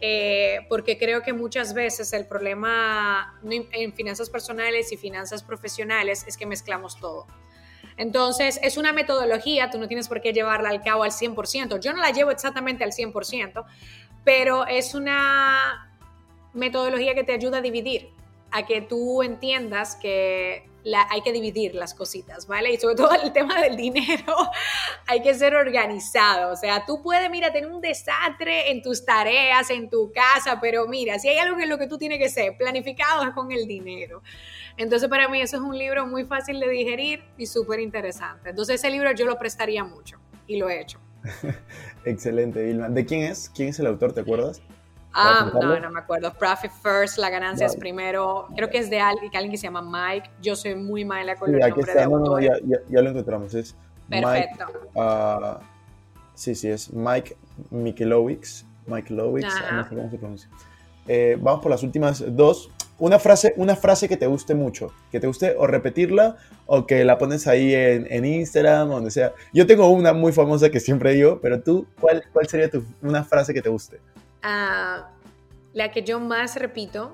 Eh, 0.05 0.65
porque 0.67 0.97
creo 0.97 1.21
que 1.21 1.31
muchas 1.31 1.73
veces 1.73 2.11
el 2.11 2.25
problema 2.25 3.39
en 3.49 3.93
finanzas 3.93 4.29
personales 4.29 4.91
y 4.91 4.97
finanzas 4.97 5.43
profesionales 5.43 6.25
es 6.27 6.35
que 6.35 6.45
mezclamos 6.45 6.99
todo. 6.99 7.25
Entonces, 7.95 8.59
es 8.63 8.77
una 8.77 8.91
metodología, 8.91 9.69
tú 9.69 9.77
no 9.77 9.87
tienes 9.87 10.07
por 10.07 10.21
qué 10.21 10.33
llevarla 10.33 10.69
al 10.69 10.81
cabo 10.81 11.03
al 11.03 11.11
100%. 11.11 11.79
Yo 11.79 11.93
no 11.93 12.01
la 12.01 12.11
llevo 12.11 12.31
exactamente 12.31 12.83
al 12.83 12.91
100%, 12.91 13.65
pero 14.23 14.65
es 14.65 14.93
una 14.95 15.89
metodología 16.53 17.15
que 17.15 17.23
te 17.23 17.33
ayuda 17.33 17.59
a 17.59 17.61
dividir, 17.61 18.09
a 18.51 18.65
que 18.65 18.81
tú 18.81 19.23
entiendas 19.23 19.95
que 19.95 20.69
hay 21.09 21.21
que 21.21 21.31
dividir 21.31 21.75
las 21.75 21.93
cositas, 21.93 22.47
¿vale? 22.47 22.71
Y 22.73 22.77
sobre 22.77 22.95
todo 22.97 23.11
el 23.13 23.31
tema 23.31 23.61
del 23.61 23.75
dinero, 23.75 24.35
hay 25.07 25.21
que 25.21 25.33
ser 25.33 25.55
organizado. 25.55 26.51
O 26.51 26.55
sea, 26.55 26.85
tú 26.85 27.01
puedes, 27.01 27.29
mira, 27.29 27.51
tener 27.51 27.69
un 27.69 27.81
desastre 27.81 28.71
en 28.71 28.81
tus 28.81 29.05
tareas, 29.05 29.69
en 29.69 29.89
tu 29.89 30.11
casa, 30.11 30.59
pero 30.61 30.87
mira, 30.87 31.19
si 31.19 31.29
hay 31.29 31.37
algo 31.37 31.59
en 31.59 31.69
lo 31.69 31.77
que 31.77 31.87
tú 31.87 31.97
tienes 31.97 32.19
que 32.19 32.29
ser 32.29 32.57
planificado 32.57 33.23
es 33.23 33.29
con 33.31 33.51
el 33.51 33.67
dinero. 33.67 34.21
Entonces, 34.77 35.07
para 35.09 35.27
mí 35.27 35.41
eso 35.41 35.57
es 35.57 35.61
un 35.61 35.77
libro 35.77 36.07
muy 36.07 36.25
fácil 36.25 36.59
de 36.59 36.67
digerir 36.67 37.23
y 37.37 37.45
súper 37.45 37.79
interesante. 37.79 38.49
Entonces, 38.49 38.75
ese 38.75 38.89
libro 38.89 39.11
yo 39.13 39.25
lo 39.25 39.37
prestaría 39.37 39.83
mucho 39.83 40.19
y 40.47 40.57
lo 40.57 40.69
he 40.69 40.81
hecho. 40.81 40.99
Excelente, 42.05 42.63
Vilma. 42.63 42.89
¿De 42.89 43.05
quién 43.05 43.23
es? 43.23 43.49
¿Quién 43.49 43.69
es 43.69 43.79
el 43.79 43.87
autor? 43.87 44.13
¿Te 44.13 44.21
acuerdas? 44.21 44.61
Ah, 45.13 45.51
no, 45.53 45.79
no 45.79 45.91
me 45.91 45.99
acuerdo. 45.99 46.33
Profit 46.33 46.71
first, 46.71 47.17
la 47.17 47.29
ganancia 47.29 47.67
es 47.67 47.75
primero. 47.75 48.47
Creo 48.55 48.69
que 48.69 48.79
es 48.79 48.89
de 48.89 48.99
alguien, 48.99 49.31
alguien 49.35 49.51
que 49.51 49.57
se 49.57 49.67
llama 49.67 49.81
Mike. 49.81 50.29
Yo 50.41 50.55
soy 50.55 50.75
muy 50.75 51.05
mala 51.05 51.35
con 51.35 51.49
sí, 51.49 51.55
los 51.55 51.69
nombres 51.69 51.95
de 51.95 52.07
no, 52.07 52.19
no, 52.19 52.39
ya, 52.39 52.53
ya, 52.89 53.01
lo 53.01 53.09
encontramos. 53.11 53.53
Es 53.53 53.75
Perfecto. 54.09 54.65
Mike, 54.65 54.99
uh, 54.99 55.59
sí, 56.33 56.55
sí, 56.55 56.69
es 56.69 56.91
Mike 56.91 57.37
Mikelowicz. 57.69 58.65
Mikelowicz, 58.87 59.53
no 59.71 59.83
sé 59.83 59.95
cómo 59.95 60.09
se 60.09 60.17
pronuncia. 60.17 60.49
Eh, 61.07 61.37
vamos 61.39 61.61
por 61.61 61.69
las 61.69 61.83
últimas 61.83 62.23
dos. 62.35 62.71
una 62.97 63.19
frase, 63.19 63.53
una 63.57 63.75
frase 63.75 64.07
que 64.07 64.17
te 64.17 64.25
guste 64.25 64.55
mucho, 64.55 64.93
que 65.11 65.19
te 65.19 65.27
guste 65.27 65.55
o 65.57 65.67
repetirla 65.67 66.37
o 66.65 66.87
que 66.87 67.03
la 67.03 67.17
pones 67.17 67.47
ahí 67.47 67.73
en, 67.75 68.07
en 68.09 68.25
Instagram 68.25 68.89
o 68.89 68.95
donde 68.95 69.11
sea. 69.11 69.33
Yo 69.53 69.67
tengo 69.67 69.89
una 69.89 70.13
muy 70.13 70.31
famosa 70.31 70.69
que 70.69 70.79
siempre 70.79 71.13
digo, 71.13 71.39
pero 71.41 71.61
tú, 71.61 71.85
¿cuál, 71.99 72.23
cuál 72.31 72.47
sería 72.47 72.69
tu, 72.69 72.83
una 73.01 73.23
frase 73.23 73.53
que 73.53 73.61
te 73.61 73.69
guste? 73.69 73.99
Ah, 74.43 75.09
la 75.73 75.91
que 75.91 76.03
yo 76.03 76.19
más 76.19 76.55
repito 76.55 77.13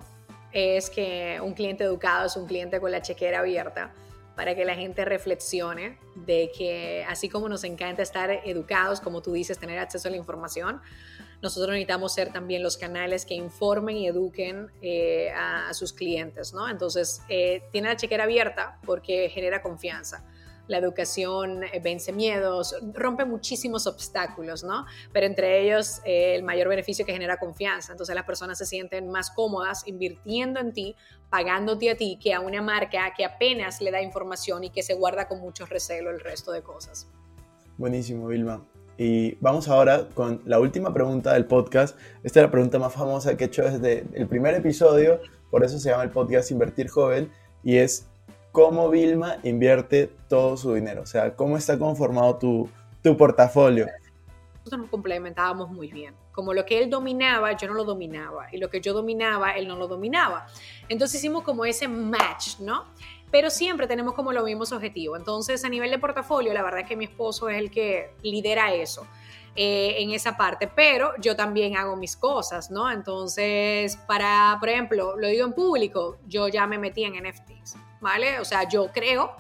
es 0.52 0.90
que 0.90 1.40
un 1.42 1.54
cliente 1.54 1.84
educado 1.84 2.26
es 2.26 2.36
un 2.36 2.48
cliente 2.48 2.80
con 2.80 2.92
la 2.92 3.02
chequera 3.02 3.40
abierta 3.40 3.94
para 4.36 4.56
que 4.56 4.66
la 4.66 4.74
gente 4.74 5.06
reflexione 5.06 5.98
de 6.16 6.52
que 6.58 7.06
así 7.08 7.30
como 7.30 7.50
nos 7.50 7.64
encanta 7.64 8.02
estar 8.02 8.32
educados, 8.32 9.00
como 9.00 9.22
tú 9.22 9.34
dices, 9.34 9.60
tener 9.60 9.78
acceso 9.80 10.08
a 10.08 10.12
la 10.12 10.18
información, 10.18 10.82
nosotros 11.42 11.72
necesitamos 11.72 12.14
ser 12.14 12.32
también 12.34 12.64
los 12.64 12.78
canales 12.78 13.26
que 13.26 13.34
informen 13.34 13.98
y 13.98 14.08
eduquen 14.08 14.72
eh, 14.82 15.32
a, 15.32 15.74
sus 15.74 15.94
clientes, 15.94 16.54
¿no? 16.54 16.68
Entonces, 16.70 17.22
eh, 17.30 17.64
tiene 17.72 17.90
la 17.90 17.96
chequera 17.96 18.24
abierta 18.24 18.80
porque 18.86 19.30
genera 19.30 19.62
confianza. 19.62 20.26
La 20.70 20.78
educación 20.78 21.64
eh, 21.64 21.82
vence 21.84 22.14
miedos, 22.14 22.74
rompe 22.94 23.26
muchísimos 23.26 23.88
obstáculos, 23.88 24.64
¿no? 24.64 24.86
Pero 25.12 25.26
entre 25.26 25.62
ellos 25.62 26.00
el 26.06 26.44
mayor 26.44 26.70
beneficio 26.70 27.06
que 27.06 27.12
genera 27.12 27.38
confianza. 27.38 27.92
Entonces 27.92 28.16
las 28.16 28.24
personas 28.24 28.58
se 28.58 28.66
sienten 28.66 29.10
más 29.10 29.32
cómodas 29.32 29.86
invirtiendo 29.86 30.62
en 30.62 30.72
ti, 30.72 30.96
pagándote 31.30 31.90
a 31.90 31.96
ti, 31.96 32.18
que 32.22 32.34
a 32.34 32.40
una 32.40 32.62
marca 32.62 33.14
que 33.18 33.26
apenas 33.26 33.82
le 33.82 33.92
da 33.92 34.02
información 34.02 34.64
y 34.64 34.70
que 34.70 34.84
se 34.84 34.94
guarda 34.94 35.28
con 35.28 35.42
mucho 35.42 35.66
recelo 35.66 36.12
el 36.12 36.22
resto 36.22 36.54
de 36.54 36.62
cosas. 36.62 37.10
Buenísimo, 37.78 38.28
Vilma. 38.28 38.66
Y 38.98 39.36
vamos 39.36 39.70
ahora 39.70 40.10
con 40.14 40.42
la 40.46 40.60
última 40.60 40.94
pregunta 40.94 41.34
del 41.34 41.46
podcast. 41.46 41.98
Esta 42.24 42.42
es 42.42 42.46
la 42.46 42.52
pregunta 42.52 42.78
más 42.78 42.94
famosa 42.94 43.36
que 43.36 43.46
he 43.46 43.48
hecho 43.48 43.64
desde 43.64 44.06
el 44.14 44.28
primer 44.28 44.54
episodio, 44.54 45.20
por 45.50 45.64
eso 45.64 45.80
se 45.80 45.90
llama 45.90 46.04
el 46.04 46.12
podcast 46.12 46.52
Invertir 46.52 46.90
Joven, 46.90 47.32
y 47.64 47.78
es 47.78 48.10
cómo 48.52 48.90
Vilma 48.90 49.38
invierte 49.44 50.12
todo 50.28 50.58
su 50.58 50.74
dinero, 50.74 51.04
o 51.04 51.06
sea, 51.06 51.36
cómo 51.36 51.58
está 51.58 51.78
conformado 51.78 52.38
tu, 52.38 52.70
tu 53.04 53.16
portafolio. 53.16 53.88
Nosotros 54.60 54.82
nos 54.82 54.90
complementábamos 54.90 55.70
muy 55.70 55.88
bien. 55.92 56.14
Como 56.32 56.54
lo 56.54 56.66
que 56.66 56.82
él 56.82 56.90
dominaba, 56.90 57.52
yo 57.54 57.68
no 57.68 57.74
lo 57.74 57.84
dominaba, 57.84 58.48
y 58.52 58.58
lo 58.58 58.70
que 58.70 58.82
yo 58.82 58.94
dominaba, 58.94 59.52
él 59.52 59.68
no 59.68 59.76
lo 59.76 59.88
dominaba. 59.88 60.48
Entonces 60.88 61.20
hicimos 61.20 61.44
como 61.44 61.66
ese 61.66 61.88
match, 61.88 62.60
¿no? 62.60 62.86
pero 63.32 63.50
siempre 63.50 63.88
tenemos 63.88 64.14
como 64.14 64.32
los 64.32 64.44
mismos 64.44 64.72
objetivos. 64.72 65.20
Entonces, 65.20 65.64
a 65.64 65.70
nivel 65.70 65.92
de 65.92 66.00
portafolio, 66.00 66.54
la 66.54 66.64
verdad 66.64 66.82
es 66.82 66.88
que 66.88 66.96
mi 66.96 67.06
esposo 67.06 67.50
es 67.50 67.58
el 67.58 67.70
que 67.70 68.12
lidera 68.24 68.74
eso. 68.74 69.08
Eh, 69.56 70.04
en 70.04 70.12
esa 70.12 70.38
parte, 70.38 70.70
pero 70.74 71.12
yo 71.20 71.36
también 71.36 71.76
hago 71.76 71.98
mis 71.98 72.16
cosas, 72.16 72.70
¿no? 72.70 72.90
Entonces, 72.90 73.98
para, 74.08 74.56
por 74.60 74.70
ejemplo, 74.70 75.18
lo 75.18 75.28
digo 75.28 75.46
en 75.46 75.54
público, 75.54 76.18
yo 76.28 76.48
ya 76.48 76.66
me 76.68 76.78
metí 76.78 77.04
en 77.04 77.16
NFTs, 77.16 77.76
¿vale? 78.02 78.40
O 78.40 78.46
sea, 78.46 78.68
yo 78.68 78.92
creo, 78.92 79.36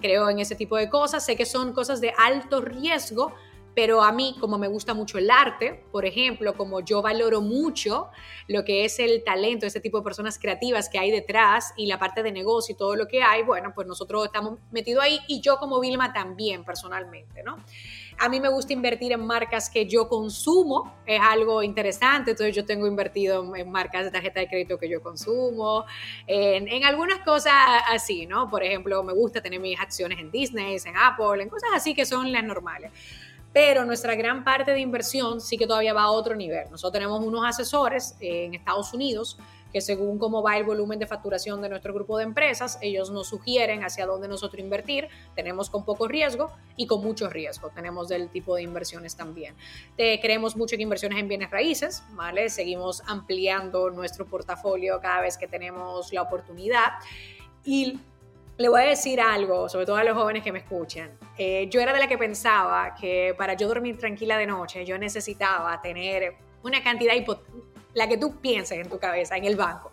creo 0.00 0.28
en 0.30 0.38
ese 0.38 0.54
tipo 0.54 0.76
de 0.76 0.88
cosas, 0.88 1.24
sé 1.24 1.36
que 1.36 1.46
son 1.46 1.72
cosas 1.72 2.00
de 2.00 2.12
alto 2.16 2.60
riesgo, 2.60 3.34
pero 3.76 4.02
a 4.02 4.10
mí, 4.10 4.34
como 4.40 4.56
me 4.56 4.68
gusta 4.68 4.94
mucho 4.94 5.18
el 5.18 5.30
arte, 5.30 5.84
por 5.92 6.06
ejemplo, 6.06 6.54
como 6.54 6.80
yo 6.80 7.02
valoro 7.02 7.42
mucho 7.42 8.08
lo 8.48 8.64
que 8.64 8.86
es 8.86 8.98
el 8.98 9.22
talento, 9.22 9.66
ese 9.66 9.80
tipo 9.80 9.98
de 9.98 10.04
personas 10.04 10.38
creativas 10.38 10.88
que 10.88 10.98
hay 10.98 11.10
detrás 11.10 11.74
y 11.76 11.84
la 11.86 11.98
parte 11.98 12.22
de 12.22 12.32
negocio 12.32 12.74
y 12.74 12.78
todo 12.78 12.96
lo 12.96 13.06
que 13.06 13.22
hay, 13.22 13.42
bueno, 13.42 13.72
pues 13.74 13.86
nosotros 13.86 14.24
estamos 14.24 14.58
metidos 14.70 15.04
ahí 15.04 15.20
y 15.28 15.42
yo 15.42 15.58
como 15.58 15.78
Vilma 15.78 16.14
también 16.14 16.64
personalmente, 16.64 17.42
¿no? 17.42 17.58
A 18.18 18.28
mí 18.30 18.40
me 18.40 18.48
gusta 18.48 18.72
invertir 18.72 19.12
en 19.12 19.26
marcas 19.26 19.68
que 19.68 19.86
yo 19.86 20.08
consumo, 20.08 20.94
es 21.04 21.20
algo 21.20 21.62
interesante, 21.62 22.30
entonces 22.30 22.56
yo 22.56 22.64
tengo 22.64 22.86
invertido 22.86 23.54
en 23.54 23.70
marcas 23.70 24.04
de 24.04 24.10
tarjeta 24.10 24.40
de 24.40 24.48
crédito 24.48 24.78
que 24.78 24.88
yo 24.88 25.02
consumo, 25.02 25.84
en, 26.26 26.84
algunas 26.84 27.20
cosas 27.20 27.52
así, 27.90 28.26
¿no? 28.26 28.48
Por 28.48 28.62
ejemplo, 28.62 29.02
me 29.02 29.12
gusta 29.12 29.42
tener 29.42 29.60
mis 29.60 29.78
acciones 29.78 30.18
en 30.18 30.30
Disney, 30.30 30.78
en 30.82 30.96
Apple, 30.96 31.42
en 31.42 31.48
cosas 31.50 31.70
así 31.74 31.94
que 31.94 32.06
son 32.06 32.32
las 32.32 32.44
normales 32.44 32.90
pero 33.52 33.86
nuestra 33.86 34.14
gran 34.14 34.44
parte 34.44 34.72
de 34.72 34.80
inversión 34.80 35.40
sí 35.40 35.56
que 35.56 35.66
todavía 35.66 35.94
va 35.94 36.02
a 36.02 36.10
otro 36.10 36.36
nivel. 36.36 36.70
Nosotros 36.70 36.92
tenemos 36.92 37.24
unos 37.24 37.42
asesores 37.42 38.14
en 38.20 38.52
Estados 38.52 38.92
Unidos 38.92 39.38
que 39.72 39.80
según 39.80 40.18
cómo 40.18 40.42
va 40.42 40.56
el 40.56 40.64
volumen 40.64 40.98
de 40.98 41.06
facturación 41.06 41.60
de 41.62 41.68
nuestro 41.68 41.92
grupo 41.92 42.18
de 42.18 42.24
empresas, 42.24 42.78
ellos 42.80 43.10
nos 43.10 43.28
sugieren 43.28 43.84
hacia 43.84 44.06
dónde 44.06 44.28
nosotros 44.28 44.60
invertir. 44.60 45.08
Tenemos 45.34 45.70
con 45.70 45.84
poco 45.84 46.08
riesgo 46.08 46.50
y 46.76 46.86
con 46.86 47.02
mucho 47.02 47.28
riesgo. 47.28 47.70
Tenemos 47.70 48.08
del 48.08 48.28
tipo 48.28 48.56
de 48.56 48.62
inversiones 48.62 49.16
también. 49.16 49.54
Creemos 49.96 50.56
mucho 50.56 50.74
en 50.74 50.82
inversiones 50.82 51.18
en 51.18 51.28
bienes 51.28 51.50
raíces, 51.50 52.02
¿vale? 52.12 52.48
Seguimos 52.48 53.02
ampliando 53.06 53.90
nuestro 53.90 54.26
portafolio 54.26 55.00
cada 55.00 55.20
vez 55.20 55.36
que 55.36 55.46
tenemos 55.46 56.12
la 56.12 56.22
oportunidad. 56.22 56.92
Y 57.64 57.98
le 58.58 58.68
voy 58.68 58.82
a 58.82 58.84
decir 58.86 59.20
algo, 59.20 59.68
sobre 59.68 59.84
todo 59.84 59.96
a 59.96 60.04
los 60.04 60.16
jóvenes 60.16 60.42
que 60.42 60.50
me 60.50 60.60
escuchan. 60.60 61.10
Eh, 61.36 61.68
yo 61.70 61.80
era 61.80 61.92
de 61.92 61.98
la 61.98 62.08
que 62.08 62.16
pensaba 62.16 62.94
que 62.94 63.34
para 63.36 63.54
yo 63.54 63.68
dormir 63.68 63.98
tranquila 63.98 64.38
de 64.38 64.46
noche, 64.46 64.84
yo 64.86 64.96
necesitaba 64.96 65.80
tener 65.82 66.36
una 66.62 66.82
cantidad, 66.82 67.14
la 67.96 68.06
que 68.08 68.18
tú 68.18 68.40
pienses 68.40 68.78
en 68.78 68.88
tu 68.88 68.98
cabeza, 68.98 69.36
en 69.36 69.44
el 69.44 69.56
banco. 69.56 69.90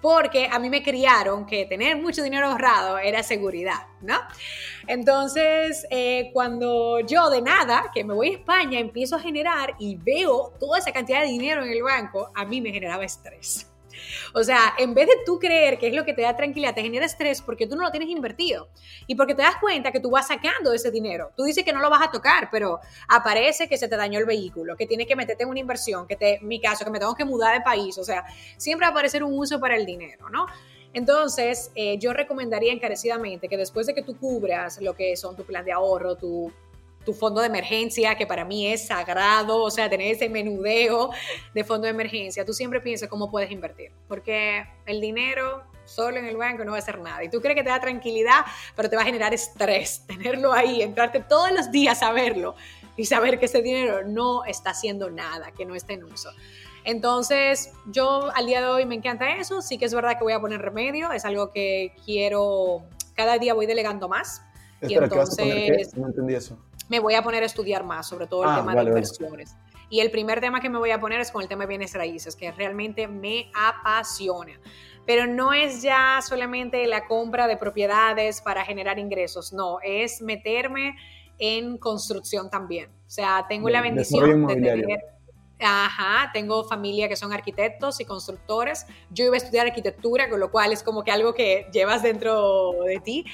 Porque 0.00 0.48
a 0.50 0.58
mí 0.58 0.70
me 0.70 0.82
criaron 0.82 1.44
que 1.44 1.66
tener 1.66 1.96
mucho 1.96 2.22
dinero 2.22 2.46
ahorrado 2.46 2.98
era 2.98 3.22
seguridad, 3.22 3.86
¿no? 4.00 4.18
Entonces, 4.86 5.86
eh, 5.90 6.30
cuando 6.32 7.00
yo 7.00 7.28
de 7.28 7.42
nada, 7.42 7.90
que 7.92 8.04
me 8.04 8.14
voy 8.14 8.28
a 8.28 8.32
España, 8.32 8.78
empiezo 8.78 9.16
a 9.16 9.20
generar 9.20 9.74
y 9.78 9.96
veo 9.96 10.54
toda 10.58 10.78
esa 10.78 10.92
cantidad 10.92 11.20
de 11.20 11.28
dinero 11.28 11.62
en 11.62 11.70
el 11.70 11.82
banco, 11.82 12.30
a 12.34 12.44
mí 12.44 12.60
me 12.60 12.70
generaba 12.72 13.04
estrés. 13.04 13.69
O 14.34 14.42
sea, 14.42 14.74
en 14.78 14.94
vez 14.94 15.06
de 15.06 15.14
tú 15.24 15.38
creer 15.38 15.78
que 15.78 15.88
es 15.88 15.94
lo 15.94 16.04
que 16.04 16.14
te 16.14 16.22
da 16.22 16.36
tranquilidad, 16.36 16.74
te 16.74 16.82
genera 16.82 17.06
estrés 17.06 17.42
porque 17.42 17.66
tú 17.66 17.76
no 17.76 17.82
lo 17.82 17.90
tienes 17.90 18.08
invertido 18.08 18.68
y 19.06 19.14
porque 19.14 19.34
te 19.34 19.42
das 19.42 19.56
cuenta 19.60 19.92
que 19.92 20.00
tú 20.00 20.10
vas 20.10 20.28
sacando 20.28 20.72
ese 20.72 20.90
dinero. 20.90 21.30
Tú 21.36 21.44
dices 21.44 21.64
que 21.64 21.72
no 21.72 21.80
lo 21.80 21.90
vas 21.90 22.02
a 22.02 22.10
tocar, 22.10 22.48
pero 22.50 22.80
aparece 23.08 23.68
que 23.68 23.76
se 23.76 23.88
te 23.88 23.96
dañó 23.96 24.18
el 24.18 24.26
vehículo, 24.26 24.76
que 24.76 24.86
tienes 24.86 25.06
que 25.06 25.16
meterte 25.16 25.44
en 25.44 25.48
una 25.48 25.60
inversión, 25.60 26.06
que 26.06 26.16
te, 26.16 26.38
mi 26.42 26.60
caso, 26.60 26.84
que 26.84 26.90
me 26.90 26.98
tengo 26.98 27.14
que 27.14 27.24
mudar 27.24 27.54
de 27.54 27.60
país. 27.62 27.98
O 27.98 28.04
sea, 28.04 28.24
siempre 28.56 28.84
va 28.84 28.88
a 28.88 28.92
aparecer 28.92 29.24
un 29.24 29.38
uso 29.38 29.58
para 29.60 29.76
el 29.76 29.86
dinero, 29.86 30.28
¿no? 30.30 30.46
Entonces, 30.92 31.70
eh, 31.74 31.98
yo 31.98 32.12
recomendaría 32.12 32.72
encarecidamente 32.72 33.48
que 33.48 33.56
después 33.56 33.86
de 33.86 33.94
que 33.94 34.02
tú 34.02 34.16
cubras 34.18 34.80
lo 34.80 34.94
que 34.94 35.16
son 35.16 35.36
tu 35.36 35.44
plan 35.44 35.64
de 35.64 35.72
ahorro, 35.72 36.16
tu 36.16 36.52
tu 37.04 37.14
fondo 37.14 37.40
de 37.40 37.46
emergencia, 37.46 38.14
que 38.14 38.26
para 38.26 38.44
mí 38.44 38.66
es 38.66 38.86
sagrado, 38.86 39.62
o 39.62 39.70
sea, 39.70 39.88
tener 39.88 40.14
ese 40.14 40.28
menudeo 40.28 41.10
de 41.54 41.64
fondo 41.64 41.84
de 41.84 41.90
emergencia, 41.90 42.44
tú 42.44 42.52
siempre 42.52 42.80
piensas 42.80 43.08
cómo 43.08 43.30
puedes 43.30 43.50
invertir, 43.50 43.92
porque 44.08 44.66
el 44.86 45.00
dinero 45.00 45.62
solo 45.84 46.18
en 46.18 46.26
el 46.26 46.36
banco 46.36 46.64
no 46.64 46.72
va 46.72 46.76
a 46.76 46.80
hacer 46.80 47.00
nada. 47.00 47.24
Y 47.24 47.28
tú 47.28 47.40
crees 47.40 47.56
que 47.56 47.64
te 47.64 47.70
da 47.70 47.80
tranquilidad, 47.80 48.44
pero 48.76 48.88
te 48.88 48.96
va 48.96 49.02
a 49.02 49.04
generar 49.04 49.34
estrés 49.34 50.04
tenerlo 50.06 50.52
ahí, 50.52 50.82
entrarte 50.82 51.20
todos 51.20 51.50
los 51.52 51.70
días 51.70 52.02
a 52.02 52.12
verlo 52.12 52.54
y 52.96 53.06
saber 53.06 53.38
que 53.38 53.46
ese 53.46 53.62
dinero 53.62 54.06
no 54.06 54.44
está 54.44 54.70
haciendo 54.70 55.10
nada, 55.10 55.52
que 55.52 55.64
no 55.64 55.74
está 55.74 55.94
en 55.94 56.04
uso. 56.04 56.30
Entonces, 56.84 57.72
yo 57.86 58.30
al 58.34 58.46
día 58.46 58.60
de 58.60 58.68
hoy 58.68 58.86
me 58.86 58.94
encanta 58.94 59.36
eso, 59.36 59.60
sí 59.60 59.78
que 59.78 59.84
es 59.84 59.94
verdad 59.94 60.16
que 60.16 60.24
voy 60.24 60.32
a 60.32 60.40
poner 60.40 60.62
remedio, 60.62 61.12
es 61.12 61.24
algo 61.24 61.50
que 61.50 61.94
quiero, 62.04 62.84
cada 63.14 63.38
día 63.38 63.52
voy 63.52 63.66
delegando 63.66 64.08
más. 64.08 64.42
y 64.80 64.94
entonces, 64.94 65.94
No 65.96 66.06
entendí 66.06 66.34
eso 66.34 66.56
me 66.90 66.98
voy 66.98 67.14
a 67.14 67.22
poner 67.22 67.42
a 67.44 67.46
estudiar 67.46 67.84
más 67.84 68.08
sobre 68.08 68.26
todo 68.26 68.42
el 68.42 68.50
ah, 68.50 68.56
tema 68.56 68.74
de 68.74 68.82
inversiones. 68.82 69.56
Y 69.88 70.00
el 70.00 70.10
primer 70.10 70.40
tema 70.40 70.60
que 70.60 70.68
me 70.68 70.78
voy 70.78 70.90
a 70.90 71.00
poner 71.00 71.20
es 71.20 71.30
con 71.30 71.40
el 71.40 71.48
tema 71.48 71.62
de 71.62 71.68
bienes 71.68 71.94
raíces, 71.94 72.36
que 72.36 72.50
realmente 72.52 73.08
me 73.08 73.50
apasiona. 73.54 74.60
Pero 75.06 75.26
no 75.26 75.52
es 75.52 75.82
ya 75.82 76.20
solamente 76.20 76.86
la 76.86 77.06
compra 77.06 77.46
de 77.46 77.56
propiedades 77.56 78.40
para 78.42 78.64
generar 78.64 78.98
ingresos, 78.98 79.52
no, 79.52 79.78
es 79.82 80.20
meterme 80.20 80.96
en 81.38 81.78
construcción 81.78 82.50
también. 82.50 82.90
O 83.06 83.10
sea, 83.10 83.46
tengo 83.48 83.70
la 83.70 83.80
bendición 83.80 84.46
de 84.46 84.54
tener... 84.54 85.00
Ajá, 85.60 86.30
tengo 86.32 86.64
familia 86.64 87.08
que 87.08 87.16
son 87.16 87.32
arquitectos 87.32 88.00
y 88.00 88.04
constructores. 88.04 88.86
Yo 89.10 89.24
iba 89.24 89.34
a 89.34 89.36
estudiar 89.36 89.66
arquitectura, 89.66 90.30
con 90.30 90.40
lo 90.40 90.50
cual 90.50 90.72
es 90.72 90.82
como 90.82 91.04
que 91.04 91.10
algo 91.10 91.34
que 91.34 91.66
llevas 91.72 92.02
dentro 92.02 92.72
de 92.86 92.98
ti. 93.00 93.24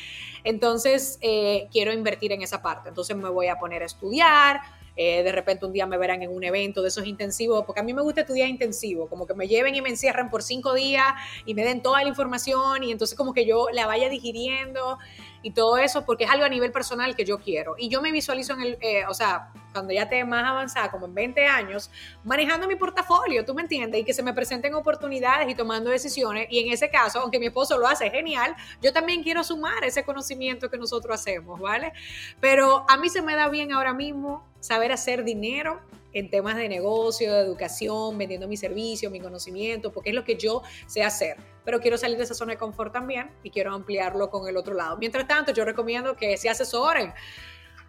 Entonces, 0.45 1.19
eh, 1.21 1.69
quiero 1.71 1.93
invertir 1.93 2.33
en 2.33 2.43
esa 2.43 2.63
parte. 2.63 2.89
Entonces, 2.89 3.17
me 3.17 3.29
voy 3.29 3.49
a 3.49 3.59
poner 3.59 3.83
a 3.83 3.87
estudiar. 3.87 4.61
Eh, 4.97 5.23
de 5.23 5.33
repente 5.33 5.67
un 5.67 5.73
día 5.73 5.87
me 5.87 5.99
verán 5.99 6.23
en 6.23 6.35
un 6.35 6.43
evento 6.43 6.83
de 6.83 6.89
esos 6.89 7.07
intensivos, 7.07 7.65
porque 7.67 7.81
a 7.81 7.83
mí 7.83 7.93
me 7.93 8.03
gusta 8.03 8.23
estudiar 8.23 8.49
intensivo, 8.49 9.09
como 9.09 9.27
que 9.27 9.35
me 9.35 9.47
lleven 9.47 9.75
y 9.75 9.83
me 9.83 9.91
encierran 9.91 10.31
por 10.31 10.43
cinco 10.43 10.73
días 10.75 11.07
y 11.45 11.55
me 11.55 11.65
den 11.65 11.83
toda 11.83 12.03
la 12.03 12.09
información 12.09 12.83
y 12.83 12.93
entonces 12.93 13.17
como 13.17 13.35
que 13.35 13.47
yo 13.47 13.69
la 13.73 13.87
vaya 13.87 14.09
digiriendo 14.09 14.99
y 15.43 15.53
todo 15.53 15.77
eso, 15.77 16.05
porque 16.05 16.25
es 16.25 16.31
algo 16.31 16.45
a 16.45 16.49
nivel 16.49 16.73
personal 16.73 17.15
que 17.15 17.25
yo 17.25 17.39
quiero. 17.39 17.77
Y 17.79 17.89
yo 17.89 18.03
me 18.03 18.11
visualizo 18.11 18.55
en 18.55 18.63
el, 18.63 18.79
eh, 18.81 19.05
o 19.09 19.15
sea, 19.15 19.53
cuando 19.73 19.93
ya 19.93 20.03
esté 20.03 20.25
más 20.25 20.45
avanzada, 20.45 20.91
como 20.91 21.07
en 21.07 21.15
20 21.15 21.47
años, 21.47 21.91
manejando 22.25 22.67
mi 22.67 22.75
portafolio, 22.75 23.45
¿tú 23.45 23.55
me 23.55 23.63
entiendes? 23.63 24.01
Y 24.01 24.05
que 24.05 24.13
se 24.13 24.23
me 24.23 24.33
presenten 24.33 24.75
oportunidades 24.75 25.49
y 25.49 25.55
tomando 25.55 25.91
decisiones. 25.91 26.49
Y 26.51 26.61
en 26.61 26.73
ese 26.73 26.91
caso, 26.91 27.21
aunque 27.21 27.39
mi 27.39 27.47
esposo 27.47 27.79
lo 27.79 27.87
hace 27.87 28.11
genial, 28.11 28.57
yo 28.83 28.93
también 28.93 29.23
quiero 29.23 29.45
sumar 29.45 29.85
ese 29.85 30.03
conocimiento 30.03 30.71
que 30.71 30.79
nosotros 30.79 31.15
hacemos, 31.15 31.61
¿vale? 31.61 31.93
Pero 32.41 32.85
a 32.89 32.97
mí 32.97 33.09
se 33.09 33.23
me 33.23 33.37
da 33.37 33.49
bien 33.49 33.71
ahora 33.71 33.93
mismo 33.93 34.45
saber 34.67 34.93
hacer 34.93 35.25
dinero 35.25 35.81
en 36.13 36.31
temas 36.31 36.57
de 36.57 36.69
negocio, 36.69 37.33
de 37.33 37.41
educación, 37.41 38.17
vendiendo 38.17 38.49
mi 38.49 38.57
servicio, 38.57 39.11
mi 39.11 39.21
conocimiento, 39.21 39.93
porque 39.93 40.11
es 40.11 40.17
lo 40.17 40.25
que 40.25 40.37
yo 40.37 40.63
sé 40.87 41.03
hacer. 41.03 41.37
Pero 41.65 41.81
quiero 41.81 41.99
salir 41.99 42.17
de 42.17 42.25
esa 42.25 42.35
zona 42.35 42.53
de 42.53 42.59
confort 42.59 42.93
también 42.93 43.31
y 43.43 43.51
quiero 43.51 43.75
ampliarlo 43.75 44.31
con 44.31 44.49
el 44.49 44.57
otro 44.57 44.75
lado. 44.75 44.97
Mientras 44.97 45.29
tanto, 45.29 45.53
yo 45.53 45.65
recomiendo 45.65 46.17
que 46.17 46.37
se 46.37 46.49
asesoren 46.49 47.13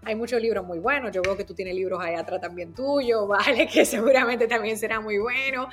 hay 0.04 0.16
muchos 0.16 0.42
libros 0.42 0.66
muy 0.66 0.80
buenos. 0.80 1.12
Yo 1.12 1.22
veo 1.22 1.36
que 1.36 1.44
tú 1.44 1.54
tienes 1.54 1.76
libros 1.76 2.00
ahí 2.02 2.16
atrás 2.16 2.40
también 2.40 2.74
tuyos, 2.74 3.28
¿vale? 3.28 3.68
Que 3.68 3.86
seguramente 3.86 4.48
también 4.48 4.78
será 4.78 5.00
muy 5.00 5.18
bueno. 5.18 5.68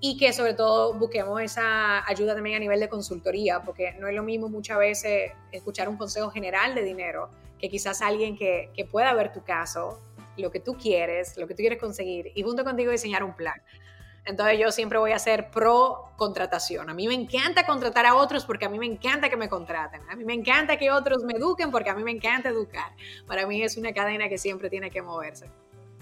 Y 0.00 0.16
que 0.16 0.32
sobre 0.32 0.54
todo 0.54 0.94
busquemos 0.94 1.40
esa 1.40 2.06
ayuda 2.08 2.34
también 2.34 2.56
a 2.56 2.58
nivel 2.58 2.80
de 2.80 2.88
consultoría, 2.88 3.62
porque 3.62 3.92
no 3.98 4.08
es 4.08 4.14
lo 4.14 4.22
mismo 4.22 4.48
muchas 4.48 4.78
veces 4.78 5.32
escuchar 5.52 5.88
un 5.88 5.96
consejo 5.96 6.30
general 6.30 6.74
de 6.74 6.82
dinero 6.82 7.30
que 7.58 7.70
quizás 7.70 8.02
alguien 8.02 8.36
que, 8.36 8.70
que 8.74 8.84
pueda 8.84 9.14
ver 9.14 9.32
tu 9.32 9.42
caso, 9.42 9.98
lo 10.36 10.50
que 10.50 10.60
tú 10.60 10.76
quieres, 10.76 11.36
lo 11.36 11.46
que 11.46 11.54
tú 11.54 11.58
quieres 11.58 11.78
conseguir 11.78 12.32
y 12.34 12.42
junto 12.42 12.64
contigo 12.64 12.90
diseñar 12.90 13.22
un 13.22 13.34
plan. 13.34 13.60
Entonces 14.26 14.58
yo 14.58 14.72
siempre 14.72 14.98
voy 14.98 15.12
a 15.12 15.18
ser 15.20 15.50
pro 15.50 16.12
contratación. 16.16 16.90
A 16.90 16.94
mí 16.94 17.06
me 17.06 17.14
encanta 17.14 17.64
contratar 17.64 18.06
a 18.06 18.16
otros 18.16 18.44
porque 18.44 18.64
a 18.64 18.68
mí 18.68 18.78
me 18.78 18.86
encanta 18.86 19.30
que 19.30 19.36
me 19.36 19.48
contraten. 19.48 20.02
A 20.10 20.16
mí 20.16 20.24
me 20.24 20.34
encanta 20.34 20.76
que 20.76 20.90
otros 20.90 21.22
me 21.22 21.34
eduquen 21.34 21.70
porque 21.70 21.90
a 21.90 21.94
mí 21.94 22.02
me 22.02 22.10
encanta 22.10 22.48
educar. 22.48 22.90
Para 23.26 23.46
mí 23.46 23.62
es 23.62 23.76
una 23.76 23.92
cadena 23.92 24.28
que 24.28 24.36
siempre 24.36 24.68
tiene 24.68 24.90
que 24.90 25.00
moverse. 25.00 25.46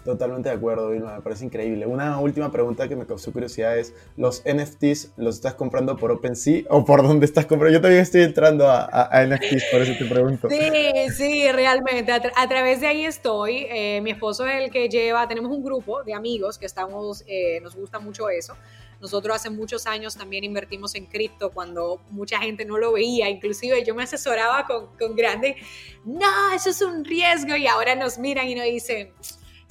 Totalmente 0.05 0.51
de 0.51 0.55
acuerdo, 0.55 0.91
Vilma, 0.91 1.17
me 1.17 1.23
parece 1.23 1.47
increíble. 1.47 1.87
Una 1.87 2.21
última 2.21 2.53
pregunta 2.53 2.87
que 2.87 2.95
me 2.95 3.07
causó 3.07 3.33
curiosidad 3.33 3.79
es, 3.79 3.95
¿los 4.19 4.43
NFTs 4.45 5.13
los 5.17 5.37
estás 5.37 5.55
comprando 5.55 5.97
por 5.97 6.13
OpenSea 6.13 6.65
o 6.69 6.85
por 6.85 7.03
dónde 7.03 7.25
estás 7.25 7.47
comprando? 7.47 7.73
Yo 7.73 7.81
también 7.81 8.03
estoy 8.03 8.23
entrando 8.23 8.69
a, 8.69 9.25
NFTs, 9.27 9.65
por 9.73 9.81
eso 9.81 9.95
te 9.99 10.05
pregunto. 10.05 10.49
Sí, 10.51 11.11
sí, 11.17 11.51
realmente. 11.51 12.13
A, 12.13 12.49
través 12.49 12.83
de 12.83 12.87
ahí 12.87 13.07
estoy. 13.07 13.67
Eh, 13.71 14.01
mi 14.03 14.11
esposo 14.11 14.47
es 14.47 14.65
el 14.65 14.71
que 14.71 14.91
lleva, 14.91 15.27
tenemos 15.27 15.51
un 15.51 15.65
grupo 15.65 16.03
de 16.05 16.13
amigos 16.13 16.59
que 16.59 16.67
estamos, 16.67 17.25
eh, 17.27 17.61
nos 17.63 17.75
gusta 17.75 17.99
mucho 17.99 18.29
eso. 18.29 18.55
Nosotros 19.01 19.37
hace 19.37 19.49
muchos 19.49 19.87
años 19.87 20.17
también 20.17 20.45
invertimos 20.45 20.95
en 20.95 21.07
cripto 21.07 21.51
cuando 21.51 22.01
mucha 22.11 22.39
gente 22.39 22.67
no 22.67 22.77
lo 22.77 22.93
veía, 22.93 23.31
inclusive 23.31 23.83
yo 23.85 23.95
me 23.95 24.03
asesoraba 24.03 24.67
con, 24.67 24.87
con 24.99 25.17
grandes, 25.17 25.57
no, 26.05 26.55
eso 26.55 26.71
es 26.71 26.81
un 26.81 27.05
riesgo 27.05 27.57
y 27.57 27.67
ahora 27.67 27.95
nos 27.97 28.19
miran 28.19 28.49
y 28.49 28.55
nos 28.55 28.65
dicen, 28.65 29.11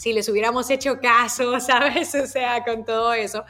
si 0.03 0.11
les 0.11 0.27
hubiéramos 0.27 0.69
hecho 0.69 0.99
caso, 0.99 1.59
¿sabes? 1.61 2.13
O 2.13 2.27
sea, 2.27 2.65
con 2.65 2.83
todo 2.83 3.13
eso. 3.13 3.45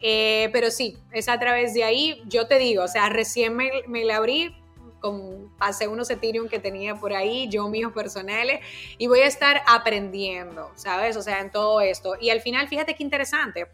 Eh, 0.00 0.48
pero 0.54 0.70
sí, 0.70 0.96
es 1.12 1.28
a 1.28 1.38
través 1.38 1.74
de 1.74 1.84
ahí, 1.84 2.22
yo 2.26 2.46
te 2.46 2.58
digo, 2.58 2.82
o 2.84 2.88
sea, 2.88 3.10
recién 3.10 3.54
me, 3.54 3.70
me 3.86 4.06
la 4.06 4.16
abrí, 4.16 4.56
con, 5.00 5.52
pasé 5.58 5.86
unos 5.86 6.08
Ethereum 6.08 6.48
que 6.48 6.60
tenía 6.60 6.94
por 6.94 7.12
ahí, 7.12 7.46
yo 7.50 7.68
míos 7.68 7.92
personales, 7.92 8.60
y 8.96 9.06
voy 9.06 9.20
a 9.20 9.26
estar 9.26 9.60
aprendiendo, 9.66 10.70
¿sabes? 10.76 11.14
O 11.18 11.22
sea, 11.22 11.40
en 11.40 11.50
todo 11.50 11.82
esto. 11.82 12.14
Y 12.18 12.30
al 12.30 12.40
final, 12.40 12.68
fíjate 12.68 12.94
qué 12.94 13.02
interesante 13.02 13.66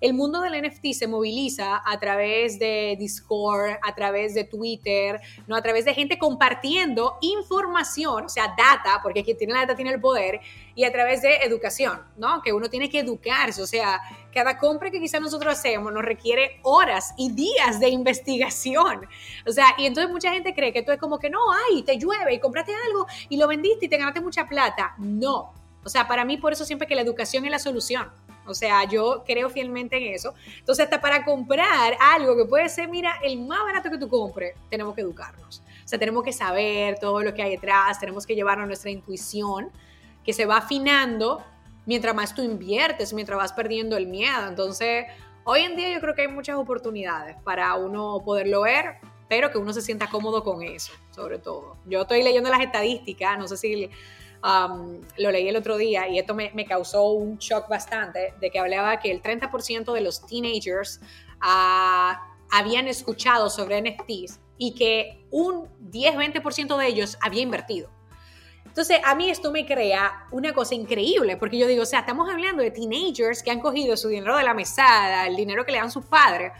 el 0.00 0.14
mundo 0.14 0.40
del 0.40 0.62
NFT 0.62 0.92
se 0.92 1.06
moviliza 1.06 1.82
a 1.84 1.98
través 1.98 2.58
de 2.58 2.96
Discord, 2.98 3.78
a 3.82 3.94
través 3.94 4.34
de 4.34 4.44
Twitter, 4.44 5.20
¿no? 5.46 5.56
a 5.56 5.62
través 5.62 5.84
de 5.84 5.94
gente 5.94 6.18
compartiendo 6.18 7.18
información, 7.20 8.26
o 8.26 8.28
sea, 8.28 8.54
data, 8.56 9.00
porque 9.02 9.24
quien 9.24 9.36
tiene 9.36 9.54
la 9.54 9.60
data 9.60 9.74
tiene 9.74 9.90
el 9.92 10.00
poder, 10.00 10.40
y 10.74 10.84
a 10.84 10.92
través 10.92 11.22
de 11.22 11.38
educación, 11.38 12.00
¿no? 12.16 12.40
Que 12.40 12.52
uno 12.52 12.70
tiene 12.70 12.88
que 12.88 13.00
educarse, 13.00 13.60
o 13.60 13.66
sea, 13.66 14.00
cada 14.32 14.58
compra 14.58 14.90
que 14.90 15.00
quizás 15.00 15.20
nosotros 15.20 15.52
hacemos 15.52 15.92
nos 15.92 16.04
requiere 16.04 16.60
horas 16.62 17.14
y 17.16 17.32
días 17.32 17.80
de 17.80 17.88
investigación. 17.88 19.06
O 19.44 19.50
sea, 19.50 19.74
y 19.76 19.86
entonces 19.86 20.12
mucha 20.12 20.30
gente 20.30 20.54
cree 20.54 20.72
que 20.72 20.82
tú 20.82 20.92
es 20.92 21.00
como 21.00 21.18
que 21.18 21.30
no, 21.30 21.40
ay, 21.70 21.82
te 21.82 21.98
llueve 21.98 22.34
y 22.34 22.38
compraste 22.38 22.72
algo 22.86 23.06
y 23.28 23.36
lo 23.36 23.48
vendiste 23.48 23.86
y 23.86 23.88
te 23.88 23.96
ganaste 23.96 24.20
mucha 24.20 24.46
plata. 24.46 24.94
No. 24.98 25.52
O 25.82 25.88
sea, 25.88 26.06
para 26.06 26.24
mí 26.24 26.36
por 26.36 26.52
eso 26.52 26.64
siempre 26.64 26.86
que 26.86 26.94
la 26.94 27.02
educación 27.02 27.44
es 27.44 27.50
la 27.50 27.58
solución. 27.58 28.08
O 28.48 28.54
sea, 28.54 28.84
yo 28.84 29.24
creo 29.26 29.50
fielmente 29.50 29.96
en 29.96 30.14
eso. 30.14 30.34
Entonces, 30.58 30.84
hasta 30.84 31.00
para 31.00 31.24
comprar 31.24 31.96
algo 32.00 32.36
que 32.36 32.44
puede 32.44 32.68
ser, 32.68 32.88
mira, 32.88 33.16
el 33.22 33.40
más 33.40 33.60
barato 33.64 33.90
que 33.90 33.98
tú 33.98 34.08
compres, 34.08 34.54
tenemos 34.70 34.94
que 34.94 35.02
educarnos. 35.02 35.62
O 35.84 35.88
sea, 35.88 35.98
tenemos 35.98 36.22
que 36.22 36.32
saber 36.32 36.98
todo 36.98 37.22
lo 37.22 37.32
que 37.34 37.42
hay 37.42 37.50
detrás, 37.52 37.98
tenemos 37.98 38.26
que 38.26 38.34
llevarnos 38.34 38.66
nuestra 38.66 38.90
intuición, 38.90 39.70
que 40.24 40.32
se 40.32 40.44
va 40.44 40.58
afinando 40.58 41.42
mientras 41.86 42.14
más 42.14 42.34
tú 42.34 42.42
inviertes, 42.42 43.14
mientras 43.14 43.38
vas 43.38 43.52
perdiendo 43.54 43.96
el 43.96 44.06
miedo. 44.06 44.46
Entonces, 44.46 45.06
hoy 45.44 45.60
en 45.62 45.76
día 45.76 45.90
yo 45.90 46.00
creo 46.00 46.14
que 46.14 46.22
hay 46.22 46.28
muchas 46.28 46.56
oportunidades 46.56 47.36
para 47.42 47.74
uno 47.76 48.20
poderlo 48.22 48.60
ver, 48.60 48.96
pero 49.28 49.50
que 49.50 49.56
uno 49.56 49.72
se 49.72 49.80
sienta 49.80 50.08
cómodo 50.08 50.44
con 50.44 50.62
eso, 50.62 50.92
sobre 51.10 51.38
todo. 51.38 51.78
Yo 51.86 52.02
estoy 52.02 52.22
leyendo 52.22 52.50
las 52.50 52.60
estadísticas, 52.60 53.38
no 53.38 53.48
sé 53.48 53.56
si 53.56 53.90
lo 54.42 55.30
leí 55.30 55.48
el 55.48 55.56
otro 55.56 55.76
día 55.76 56.08
y 56.08 56.18
esto 56.18 56.34
me, 56.34 56.64
causó 56.64 57.12
un 57.12 57.38
shock 57.38 57.68
bastante, 57.68 58.34
de 58.40 58.50
que 58.50 58.58
hablaba 58.58 58.98
que 58.98 59.10
el 59.10 59.22
30% 59.22 59.92
de 59.92 60.00
los 60.00 60.26
teenagers 60.26 61.00
ah, 61.40 62.34
habían 62.50 62.88
escuchado 62.88 63.50
sobre 63.50 63.80
NFTs 63.80 64.40
y 64.58 64.74
que 64.74 65.24
un 65.30 65.68
10-20% 65.90 66.76
de 66.76 66.86
ellos 66.86 67.18
había 67.20 67.42
invertido. 67.42 67.90
Entonces, 68.78 69.00
a 69.04 69.14
mí 69.14 69.28
esto 69.28 69.50
me 69.50 69.66
crea 69.66 70.26
una 70.30 70.52
cosa 70.52 70.74
increíble, 70.74 71.36
porque 71.36 71.58
yo 71.58 71.66
digo, 71.66 71.82
o 71.82 71.86
sea, 71.86 72.00
estamos 72.00 72.30
hablando 72.30 72.62
de 72.62 72.70
teenagers 72.70 73.42
que 73.42 73.50
han 73.50 73.60
cogido 73.60 73.96
su 73.96 74.08
dinero 74.08 74.36
de 74.36 74.44
la 74.44 74.54
mesada, 74.54 75.26
el 75.26 75.34
dinero 75.34 75.64
que 75.64 75.72
le 75.72 75.78
dan 75.78 75.90
sus 75.90 76.04
padres, 76.04 76.52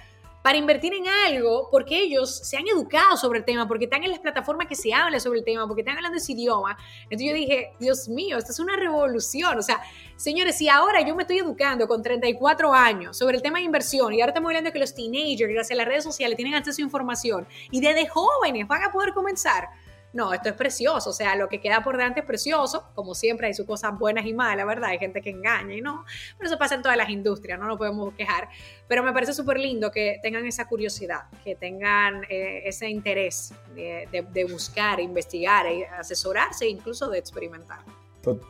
para 0.48 0.56
invertir 0.56 0.94
en 0.94 1.06
algo 1.06 1.68
porque 1.70 2.00
ellos 2.00 2.38
se 2.38 2.56
han 2.56 2.66
educado 2.66 3.18
sobre 3.18 3.40
el 3.40 3.44
tema, 3.44 3.68
porque 3.68 3.84
están 3.84 4.02
en 4.02 4.10
las 4.10 4.18
plataformas 4.18 4.66
que 4.66 4.74
se 4.74 4.94
habla 4.94 5.20
sobre 5.20 5.40
el 5.40 5.44
tema, 5.44 5.66
porque 5.66 5.82
están 5.82 5.96
hablando 5.96 6.16
ese 6.16 6.32
idioma. 6.32 6.74
Entonces 7.02 7.28
yo 7.28 7.34
dije, 7.34 7.74
Dios 7.78 8.08
mío, 8.08 8.38
esto 8.38 8.52
es 8.52 8.58
una 8.58 8.74
revolución. 8.74 9.58
O 9.58 9.60
sea, 9.60 9.78
señores, 10.16 10.56
si 10.56 10.70
ahora 10.70 11.02
yo 11.02 11.14
me 11.14 11.24
estoy 11.24 11.36
educando 11.36 11.86
con 11.86 12.02
34 12.02 12.72
años 12.72 13.18
sobre 13.18 13.36
el 13.36 13.42
tema 13.42 13.58
de 13.58 13.66
inversión 13.66 14.14
y 14.14 14.22
ahora 14.22 14.30
estamos 14.30 14.48
hablando 14.48 14.68
de 14.68 14.72
que 14.72 14.78
los 14.78 14.94
teenagers, 14.94 15.52
gracias 15.52 15.72
a 15.72 15.82
las 15.82 15.86
redes 15.86 16.04
sociales, 16.04 16.34
tienen 16.34 16.54
acceso 16.54 16.80
a 16.80 16.84
información 16.86 17.46
y 17.70 17.82
desde 17.82 18.08
jóvenes 18.08 18.66
van 18.66 18.84
a 18.84 18.90
poder 18.90 19.12
comenzar 19.12 19.68
no, 20.12 20.32
esto 20.32 20.48
es 20.48 20.54
precioso, 20.54 21.10
o 21.10 21.12
sea, 21.12 21.36
lo 21.36 21.48
que 21.48 21.60
queda 21.60 21.82
por 21.82 21.96
delante 21.96 22.20
es 22.20 22.26
precioso, 22.26 22.84
como 22.94 23.14
siempre 23.14 23.46
hay 23.46 23.54
sus 23.54 23.66
cosas 23.66 23.98
buenas 23.98 24.24
y 24.26 24.32
malas, 24.32 24.66
¿verdad? 24.66 24.90
Hay 24.90 24.98
gente 24.98 25.20
que 25.20 25.30
engaña 25.30 25.74
y 25.74 25.80
no, 25.80 26.04
pero 26.36 26.48
eso 26.48 26.58
pasa 26.58 26.76
en 26.76 26.82
todas 26.82 26.96
las 26.96 27.10
industrias, 27.10 27.58
no 27.58 27.66
nos 27.66 27.76
podemos 27.76 28.14
quejar, 28.14 28.48
pero 28.86 29.02
me 29.02 29.12
parece 29.12 29.34
súper 29.34 29.58
lindo 29.58 29.90
que 29.90 30.18
tengan 30.22 30.46
esa 30.46 30.66
curiosidad, 30.66 31.24
que 31.44 31.54
tengan 31.56 32.24
eh, 32.30 32.62
ese 32.64 32.88
interés 32.88 33.52
de, 33.74 34.46
buscar, 34.50 34.98
investigar, 35.00 35.66
e 35.66 35.86
asesorarse 35.86 36.64
e 36.64 36.70
incluso 36.70 37.08
de 37.08 37.18
experimentar. 37.18 37.80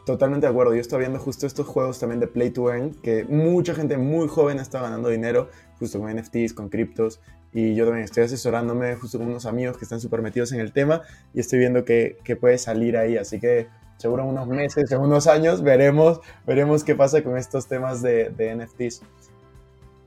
Totalmente 0.06 0.46
de 0.46 0.50
acuerdo. 0.50 0.74
Yo 0.74 0.80
estoy 0.80 1.00
viendo 1.00 1.18
justo 1.18 1.46
estos 1.46 1.66
juegos 1.66 1.98
también 1.98 2.20
de 2.20 2.26
Play 2.26 2.50
to 2.50 2.72
Earn, 2.72 2.94
que 2.94 3.24
mucha 3.24 3.74
gente 3.74 3.96
muy 3.96 4.26
joven 4.26 4.58
está 4.58 4.80
ganando 4.80 5.08
dinero, 5.08 5.50
justo 5.78 6.00
con 6.00 6.14
NFTs, 6.14 6.54
con 6.54 6.68
criptos, 6.68 7.20
y 7.52 7.74
yo 7.74 7.84
también 7.84 8.04
estoy 8.04 8.24
asesorándome 8.24 8.94
justo 8.96 9.18
con 9.18 9.28
unos 9.28 9.46
amigos 9.46 9.76
que 9.76 9.84
están 9.84 10.00
súper 10.00 10.22
metidos 10.22 10.52
en 10.52 10.60
el 10.60 10.72
tema 10.72 11.02
y 11.34 11.40
estoy 11.40 11.58
viendo 11.58 11.84
que, 11.84 12.18
que, 12.24 12.36
puede 12.36 12.58
salir 12.58 12.96
ahí, 12.96 13.16
así 13.16 13.40
que 13.40 13.68
seguro 13.96 14.22
en 14.22 14.30
unos 14.30 14.46
meses, 14.46 14.90
en 14.92 15.00
unos 15.00 15.26
años 15.26 15.62
veremos, 15.62 16.20
veremos 16.46 16.84
qué 16.84 16.94
pasa 16.94 17.22
con 17.22 17.36
estos 17.36 17.66
temas 17.66 18.02
de, 18.02 18.30
de 18.30 18.54
NFTs. 18.54 19.02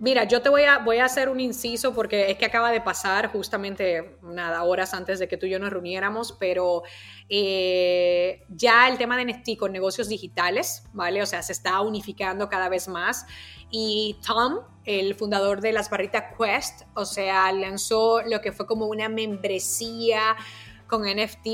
Mira, 0.02 0.24
yo 0.24 0.42
te 0.42 0.50
voy 0.50 0.64
a, 0.64 0.80
voy 0.80 0.98
a 0.98 1.06
hacer 1.06 1.30
un 1.30 1.40
inciso 1.40 1.94
porque 1.94 2.32
es 2.32 2.38
que 2.40 2.46
acaba 2.46 2.72
de 2.72 2.82
pasar 2.82 3.32
justamente, 3.32 4.18
nada, 4.24 4.64
horas 4.64 4.96
antes 4.96 5.20
de 5.20 5.28
que 5.28 5.38
tú 5.38 5.46
y 5.46 5.52
yo 5.52 5.60
nos 5.60 5.70
reuniéramos, 5.70 6.36
pero 6.40 6.82
eh, 7.30 8.44
ya 8.50 8.90
el 8.90 8.98
tema 8.98 9.16
de 9.16 9.26
NFT 9.26 9.60
con 9.60 9.72
negocios 9.72 10.10
digitales, 10.10 10.88
¿vale? 10.92 11.22
O 11.22 11.28
sea, 11.28 11.44
se 11.44 11.52
está 11.54 11.80
unificando 11.82 12.50
cada 12.50 12.68
vez 12.68 12.88
más. 12.88 13.28
Y 13.70 14.18
Tom, 14.26 14.62
el 14.86 15.14
fundador 15.14 15.62
de 15.62 15.72
las 15.72 15.92
barritas 15.92 16.36
Quest, 16.36 16.82
o 16.96 17.06
sea, 17.06 17.52
lanzó 17.52 18.24
lo 18.24 18.42
que 18.42 18.52
fue 18.52 18.66
como 18.66 18.88
una 18.88 19.08
membresía 19.08 20.36
con 20.88 21.04
NFT 21.04 21.46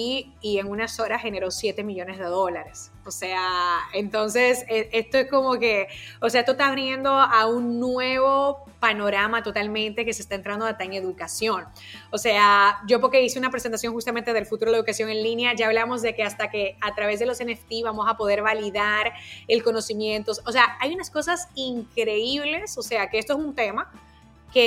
y 0.41 0.57
en 0.57 0.67
unas 0.67 1.01
horas 1.01 1.21
generó 1.21 1.51
7 1.51 1.83
millones 1.83 2.17
de 2.17 2.23
dólares. 2.23 2.93
O 3.07 3.11
sea, 3.11 3.79
entonces 3.93 4.65
e, 4.67 4.89
esto 4.91 5.17
es 5.17 5.29
como 5.29 5.57
que, 5.57 5.87
o 6.21 6.29
sea, 6.29 6.41
esto 6.41 6.51
está 6.51 6.67
abriendo 6.67 7.09
a 7.09 7.47
un 7.47 7.79
nuevo 7.79 8.65
panorama 8.79 9.41
totalmente 9.43 10.05
que 10.05 10.13
se 10.13 10.21
está 10.21 10.35
entrando 10.35 10.65
hasta 10.65 10.83
en 10.83 10.93
educación. 10.93 11.65
O 12.11 12.17
sea, 12.17 12.79
yo 12.87 12.99
porque 12.99 13.23
hice 13.23 13.39
una 13.39 13.49
presentación 13.49 13.93
justamente 13.93 14.33
del 14.33 14.45
futuro 14.45 14.71
de 14.71 14.73
la 14.73 14.79
educación 14.79 15.09
en 15.09 15.23
línea, 15.23 15.55
ya 15.55 15.67
hablamos 15.67 16.01
de 16.01 16.15
que 16.15 16.23
hasta 16.23 16.49
que 16.49 16.77
a 16.81 16.93
través 16.93 17.19
de 17.19 17.25
los 17.25 17.39
NFT 17.43 17.83
vamos 17.83 18.07
a 18.09 18.17
poder 18.17 18.41
validar 18.41 19.13
el 19.47 19.63
conocimiento. 19.63 20.33
O 20.45 20.51
sea, 20.51 20.77
hay 20.81 20.93
unas 20.93 21.09
cosas 21.09 21.47
increíbles, 21.55 22.77
o 22.77 22.81
sea, 22.81 23.09
que 23.09 23.19
esto 23.19 23.33
es 23.33 23.39
un 23.39 23.55
tema 23.55 23.89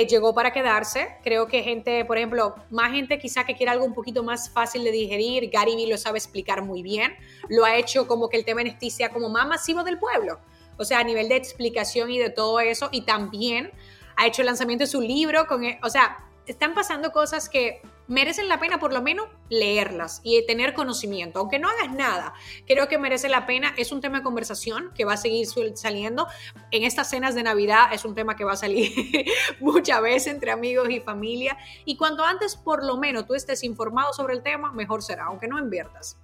llegó 0.07 0.33
para 0.33 0.51
quedarse. 0.51 1.07
Creo 1.23 1.47
que 1.47 1.63
gente, 1.63 2.03
por 2.05 2.17
ejemplo, 2.17 2.55
más 2.69 2.91
gente 2.91 3.19
quizá 3.19 3.45
que 3.45 3.55
quiera 3.55 3.73
algo 3.73 3.85
un 3.85 3.93
poquito 3.93 4.23
más 4.23 4.49
fácil 4.49 4.83
de 4.83 4.91
digerir, 4.91 5.49
Gary 5.49 5.75
Vee 5.75 5.87
lo 5.87 5.97
sabe 5.97 6.17
explicar 6.17 6.63
muy 6.63 6.81
bien, 6.81 7.13
lo 7.49 7.65
ha 7.65 7.75
hecho 7.75 8.07
como 8.07 8.29
que 8.29 8.37
el 8.37 8.45
tema 8.45 8.63
NFT 8.63 8.85
sea 8.89 9.09
como 9.09 9.29
más 9.29 9.47
masivo 9.47 9.83
del 9.83 9.99
pueblo, 9.99 10.39
o 10.77 10.85
sea, 10.85 10.99
a 10.99 11.03
nivel 11.03 11.29
de 11.29 11.35
explicación 11.35 12.09
y 12.09 12.17
de 12.17 12.29
todo 12.29 12.59
eso, 12.59 12.89
y 12.91 13.01
también 13.01 13.71
ha 14.15 14.27
hecho 14.27 14.41
el 14.41 14.47
lanzamiento 14.47 14.83
de 14.83 14.87
su 14.87 15.01
libro, 15.01 15.45
con, 15.47 15.63
e, 15.63 15.79
o 15.83 15.89
sea, 15.89 16.17
están 16.45 16.73
pasando 16.73 17.11
cosas 17.11 17.49
que 17.49 17.81
merecen 18.11 18.49
la 18.49 18.59
pena 18.59 18.77
por 18.77 18.91
lo 18.91 19.01
menos 19.01 19.27
leerlas 19.47 20.19
y 20.21 20.45
tener 20.45 20.73
conocimiento, 20.73 21.39
aunque 21.39 21.59
no 21.59 21.69
hagas 21.69 21.95
nada. 21.95 22.33
Creo 22.67 22.89
que 22.89 22.97
merece 22.97 23.29
la 23.29 23.45
pena, 23.45 23.73
es 23.77 23.93
un 23.93 24.01
tema 24.01 24.17
de 24.17 24.23
conversación 24.23 24.91
que 24.93 25.05
va 25.05 25.13
a 25.13 25.17
seguir 25.17 25.47
saliendo. 25.75 26.27
En 26.71 26.83
estas 26.83 27.09
cenas 27.09 27.35
de 27.35 27.43
Navidad 27.43 27.93
es 27.93 28.03
un 28.03 28.13
tema 28.13 28.35
que 28.35 28.43
va 28.43 28.51
a 28.51 28.57
salir 28.57 28.91
muchas 29.61 30.01
veces 30.01 30.33
entre 30.33 30.51
amigos 30.51 30.89
y 30.89 30.99
familia. 30.99 31.57
Y 31.85 31.95
cuanto 31.95 32.25
antes 32.25 32.57
por 32.57 32.85
lo 32.85 32.97
menos 32.97 33.25
tú 33.25 33.33
estés 33.33 33.63
informado 33.63 34.11
sobre 34.11 34.33
el 34.33 34.43
tema, 34.43 34.73
mejor 34.73 35.01
será, 35.01 35.25
aunque 35.25 35.47
no 35.47 35.57
inviertas. 35.57 36.17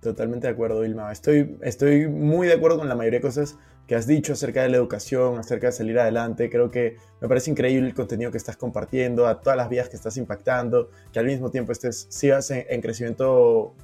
Totalmente 0.00 0.46
de 0.46 0.52
acuerdo, 0.52 0.84
Ilma. 0.84 1.10
Estoy, 1.10 1.58
estoy 1.62 2.06
muy 2.06 2.46
de 2.46 2.52
acuerdo 2.52 2.78
con 2.78 2.88
la 2.88 2.94
mayoría 2.94 3.18
de 3.18 3.22
cosas 3.22 3.56
que 3.86 3.94
has 3.94 4.06
dicho 4.06 4.32
acerca 4.32 4.62
de 4.62 4.70
la 4.70 4.76
educación, 4.76 5.38
acerca 5.38 5.66
de 5.68 5.72
salir 5.72 5.98
adelante. 5.98 6.48
Creo 6.48 6.70
que 6.70 6.96
me 7.20 7.28
parece 7.28 7.50
increíble 7.50 7.88
el 7.88 7.94
contenido 7.94 8.30
que 8.30 8.38
estás 8.38 8.56
compartiendo, 8.56 9.26
a 9.26 9.40
todas 9.40 9.56
las 9.56 9.68
vías 9.68 9.88
que 9.88 9.96
estás 9.96 10.16
impactando, 10.16 10.90
que 11.12 11.18
al 11.18 11.26
mismo 11.26 11.50
tiempo 11.50 11.72
estés, 11.72 12.06
sigas 12.08 12.50
en, 12.50 12.80
crecimiento 12.80 13.74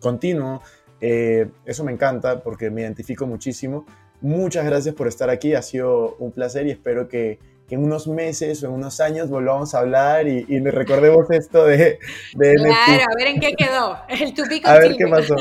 continuo. 0.00 0.62
Eh, 1.00 1.48
eso 1.64 1.84
me 1.84 1.92
encanta 1.92 2.42
porque 2.42 2.70
me 2.70 2.82
identifico 2.82 3.26
muchísimo. 3.26 3.86
Muchas 4.20 4.64
gracias 4.64 4.94
por 4.94 5.08
estar 5.08 5.28
aquí, 5.30 5.54
ha 5.54 5.62
sido 5.62 6.16
un 6.16 6.32
placer 6.32 6.66
y 6.66 6.70
espero 6.70 7.08
que 7.08 7.38
en 7.70 7.82
unos 7.82 8.06
meses 8.06 8.62
o 8.62 8.66
en 8.66 8.72
unos 8.72 9.00
años 9.00 9.28
volvamos 9.28 9.74
a 9.74 9.80
hablar 9.80 10.28
y, 10.28 10.44
y 10.48 10.60
recordemos 10.60 11.30
esto 11.30 11.64
de, 11.64 11.98
de 12.34 12.54
Claro, 12.54 13.04
a 13.10 13.16
ver 13.16 13.28
en 13.28 13.40
qué 13.40 13.54
quedó, 13.54 13.98
el 14.08 14.34
tupico 14.34 14.68
A 14.68 14.78
ver 14.78 14.96
qué 14.96 15.06
pasó. 15.06 15.36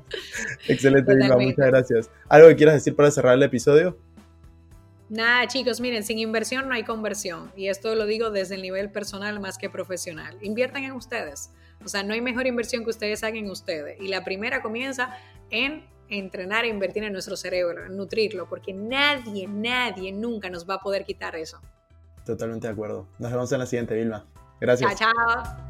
Excelente, 0.68 1.14
Vilma, 1.14 1.36
muchas 1.36 1.66
gracias. 1.66 2.10
¿Algo 2.28 2.48
que 2.48 2.56
quieras 2.56 2.76
decir 2.76 2.96
para 2.96 3.10
cerrar 3.10 3.34
el 3.34 3.42
episodio? 3.42 3.98
Nada, 5.10 5.48
chicos, 5.48 5.80
miren, 5.80 6.04
sin 6.04 6.18
inversión 6.18 6.68
no 6.68 6.74
hay 6.74 6.84
conversión. 6.84 7.50
Y 7.56 7.66
esto 7.66 7.94
lo 7.96 8.06
digo 8.06 8.30
desde 8.30 8.54
el 8.54 8.62
nivel 8.62 8.90
personal 8.90 9.40
más 9.40 9.58
que 9.58 9.68
profesional. 9.68 10.38
Inviertan 10.40 10.84
en 10.84 10.92
ustedes. 10.92 11.50
O 11.84 11.88
sea, 11.88 12.04
no 12.04 12.14
hay 12.14 12.20
mejor 12.20 12.46
inversión 12.46 12.84
que 12.84 12.90
ustedes 12.90 13.24
hagan 13.24 13.38
en 13.38 13.50
ustedes. 13.50 14.00
Y 14.00 14.06
la 14.06 14.22
primera 14.22 14.62
comienza 14.62 15.16
en 15.50 15.84
entrenar 16.10 16.64
e 16.64 16.68
invertir 16.68 17.04
en 17.04 17.12
nuestro 17.12 17.36
cerebro, 17.36 17.86
en 17.86 17.96
nutrirlo, 17.96 18.48
porque 18.48 18.72
nadie, 18.72 19.46
nadie 19.48 20.12
nunca 20.12 20.50
nos 20.50 20.68
va 20.68 20.74
a 20.74 20.80
poder 20.80 21.04
quitar 21.04 21.36
eso. 21.36 21.60
Totalmente 22.24 22.66
de 22.66 22.72
acuerdo. 22.72 23.06
Nos 23.18 23.30
vemos 23.30 23.50
en 23.52 23.58
la 23.58 23.66
siguiente, 23.66 23.94
Vilma. 23.94 24.26
Gracias. 24.60 24.98
Chao, 24.98 25.12
chao. 25.12 25.69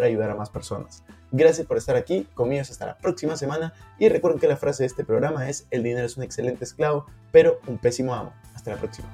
ayudar 0.03 0.29
a 0.29 0.35
más 0.35 0.49
personas. 0.49 1.03
Gracias 1.31 1.65
por 1.65 1.77
estar 1.77 1.95
aquí, 1.95 2.27
conmigo 2.33 2.61
hasta 2.61 2.85
la 2.85 2.97
próxima 2.97 3.37
semana 3.37 3.73
y 3.97 4.09
recuerden 4.09 4.39
que 4.39 4.47
la 4.47 4.57
frase 4.57 4.83
de 4.83 4.87
este 4.87 5.05
programa 5.05 5.49
es 5.49 5.67
el 5.71 5.83
dinero 5.83 6.05
es 6.05 6.17
un 6.17 6.23
excelente 6.23 6.63
esclavo, 6.63 7.05
pero 7.31 7.59
un 7.67 7.77
pésimo 7.77 8.13
amo. 8.13 8.33
Hasta 8.53 8.71
la 8.71 8.77
próxima. 8.77 9.07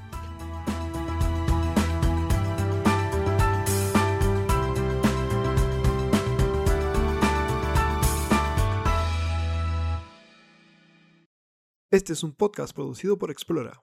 Este 11.90 12.12
es 12.12 12.22
un 12.22 12.34
podcast 12.34 12.76
producido 12.76 13.18
por 13.18 13.32
Explora. 13.32 13.82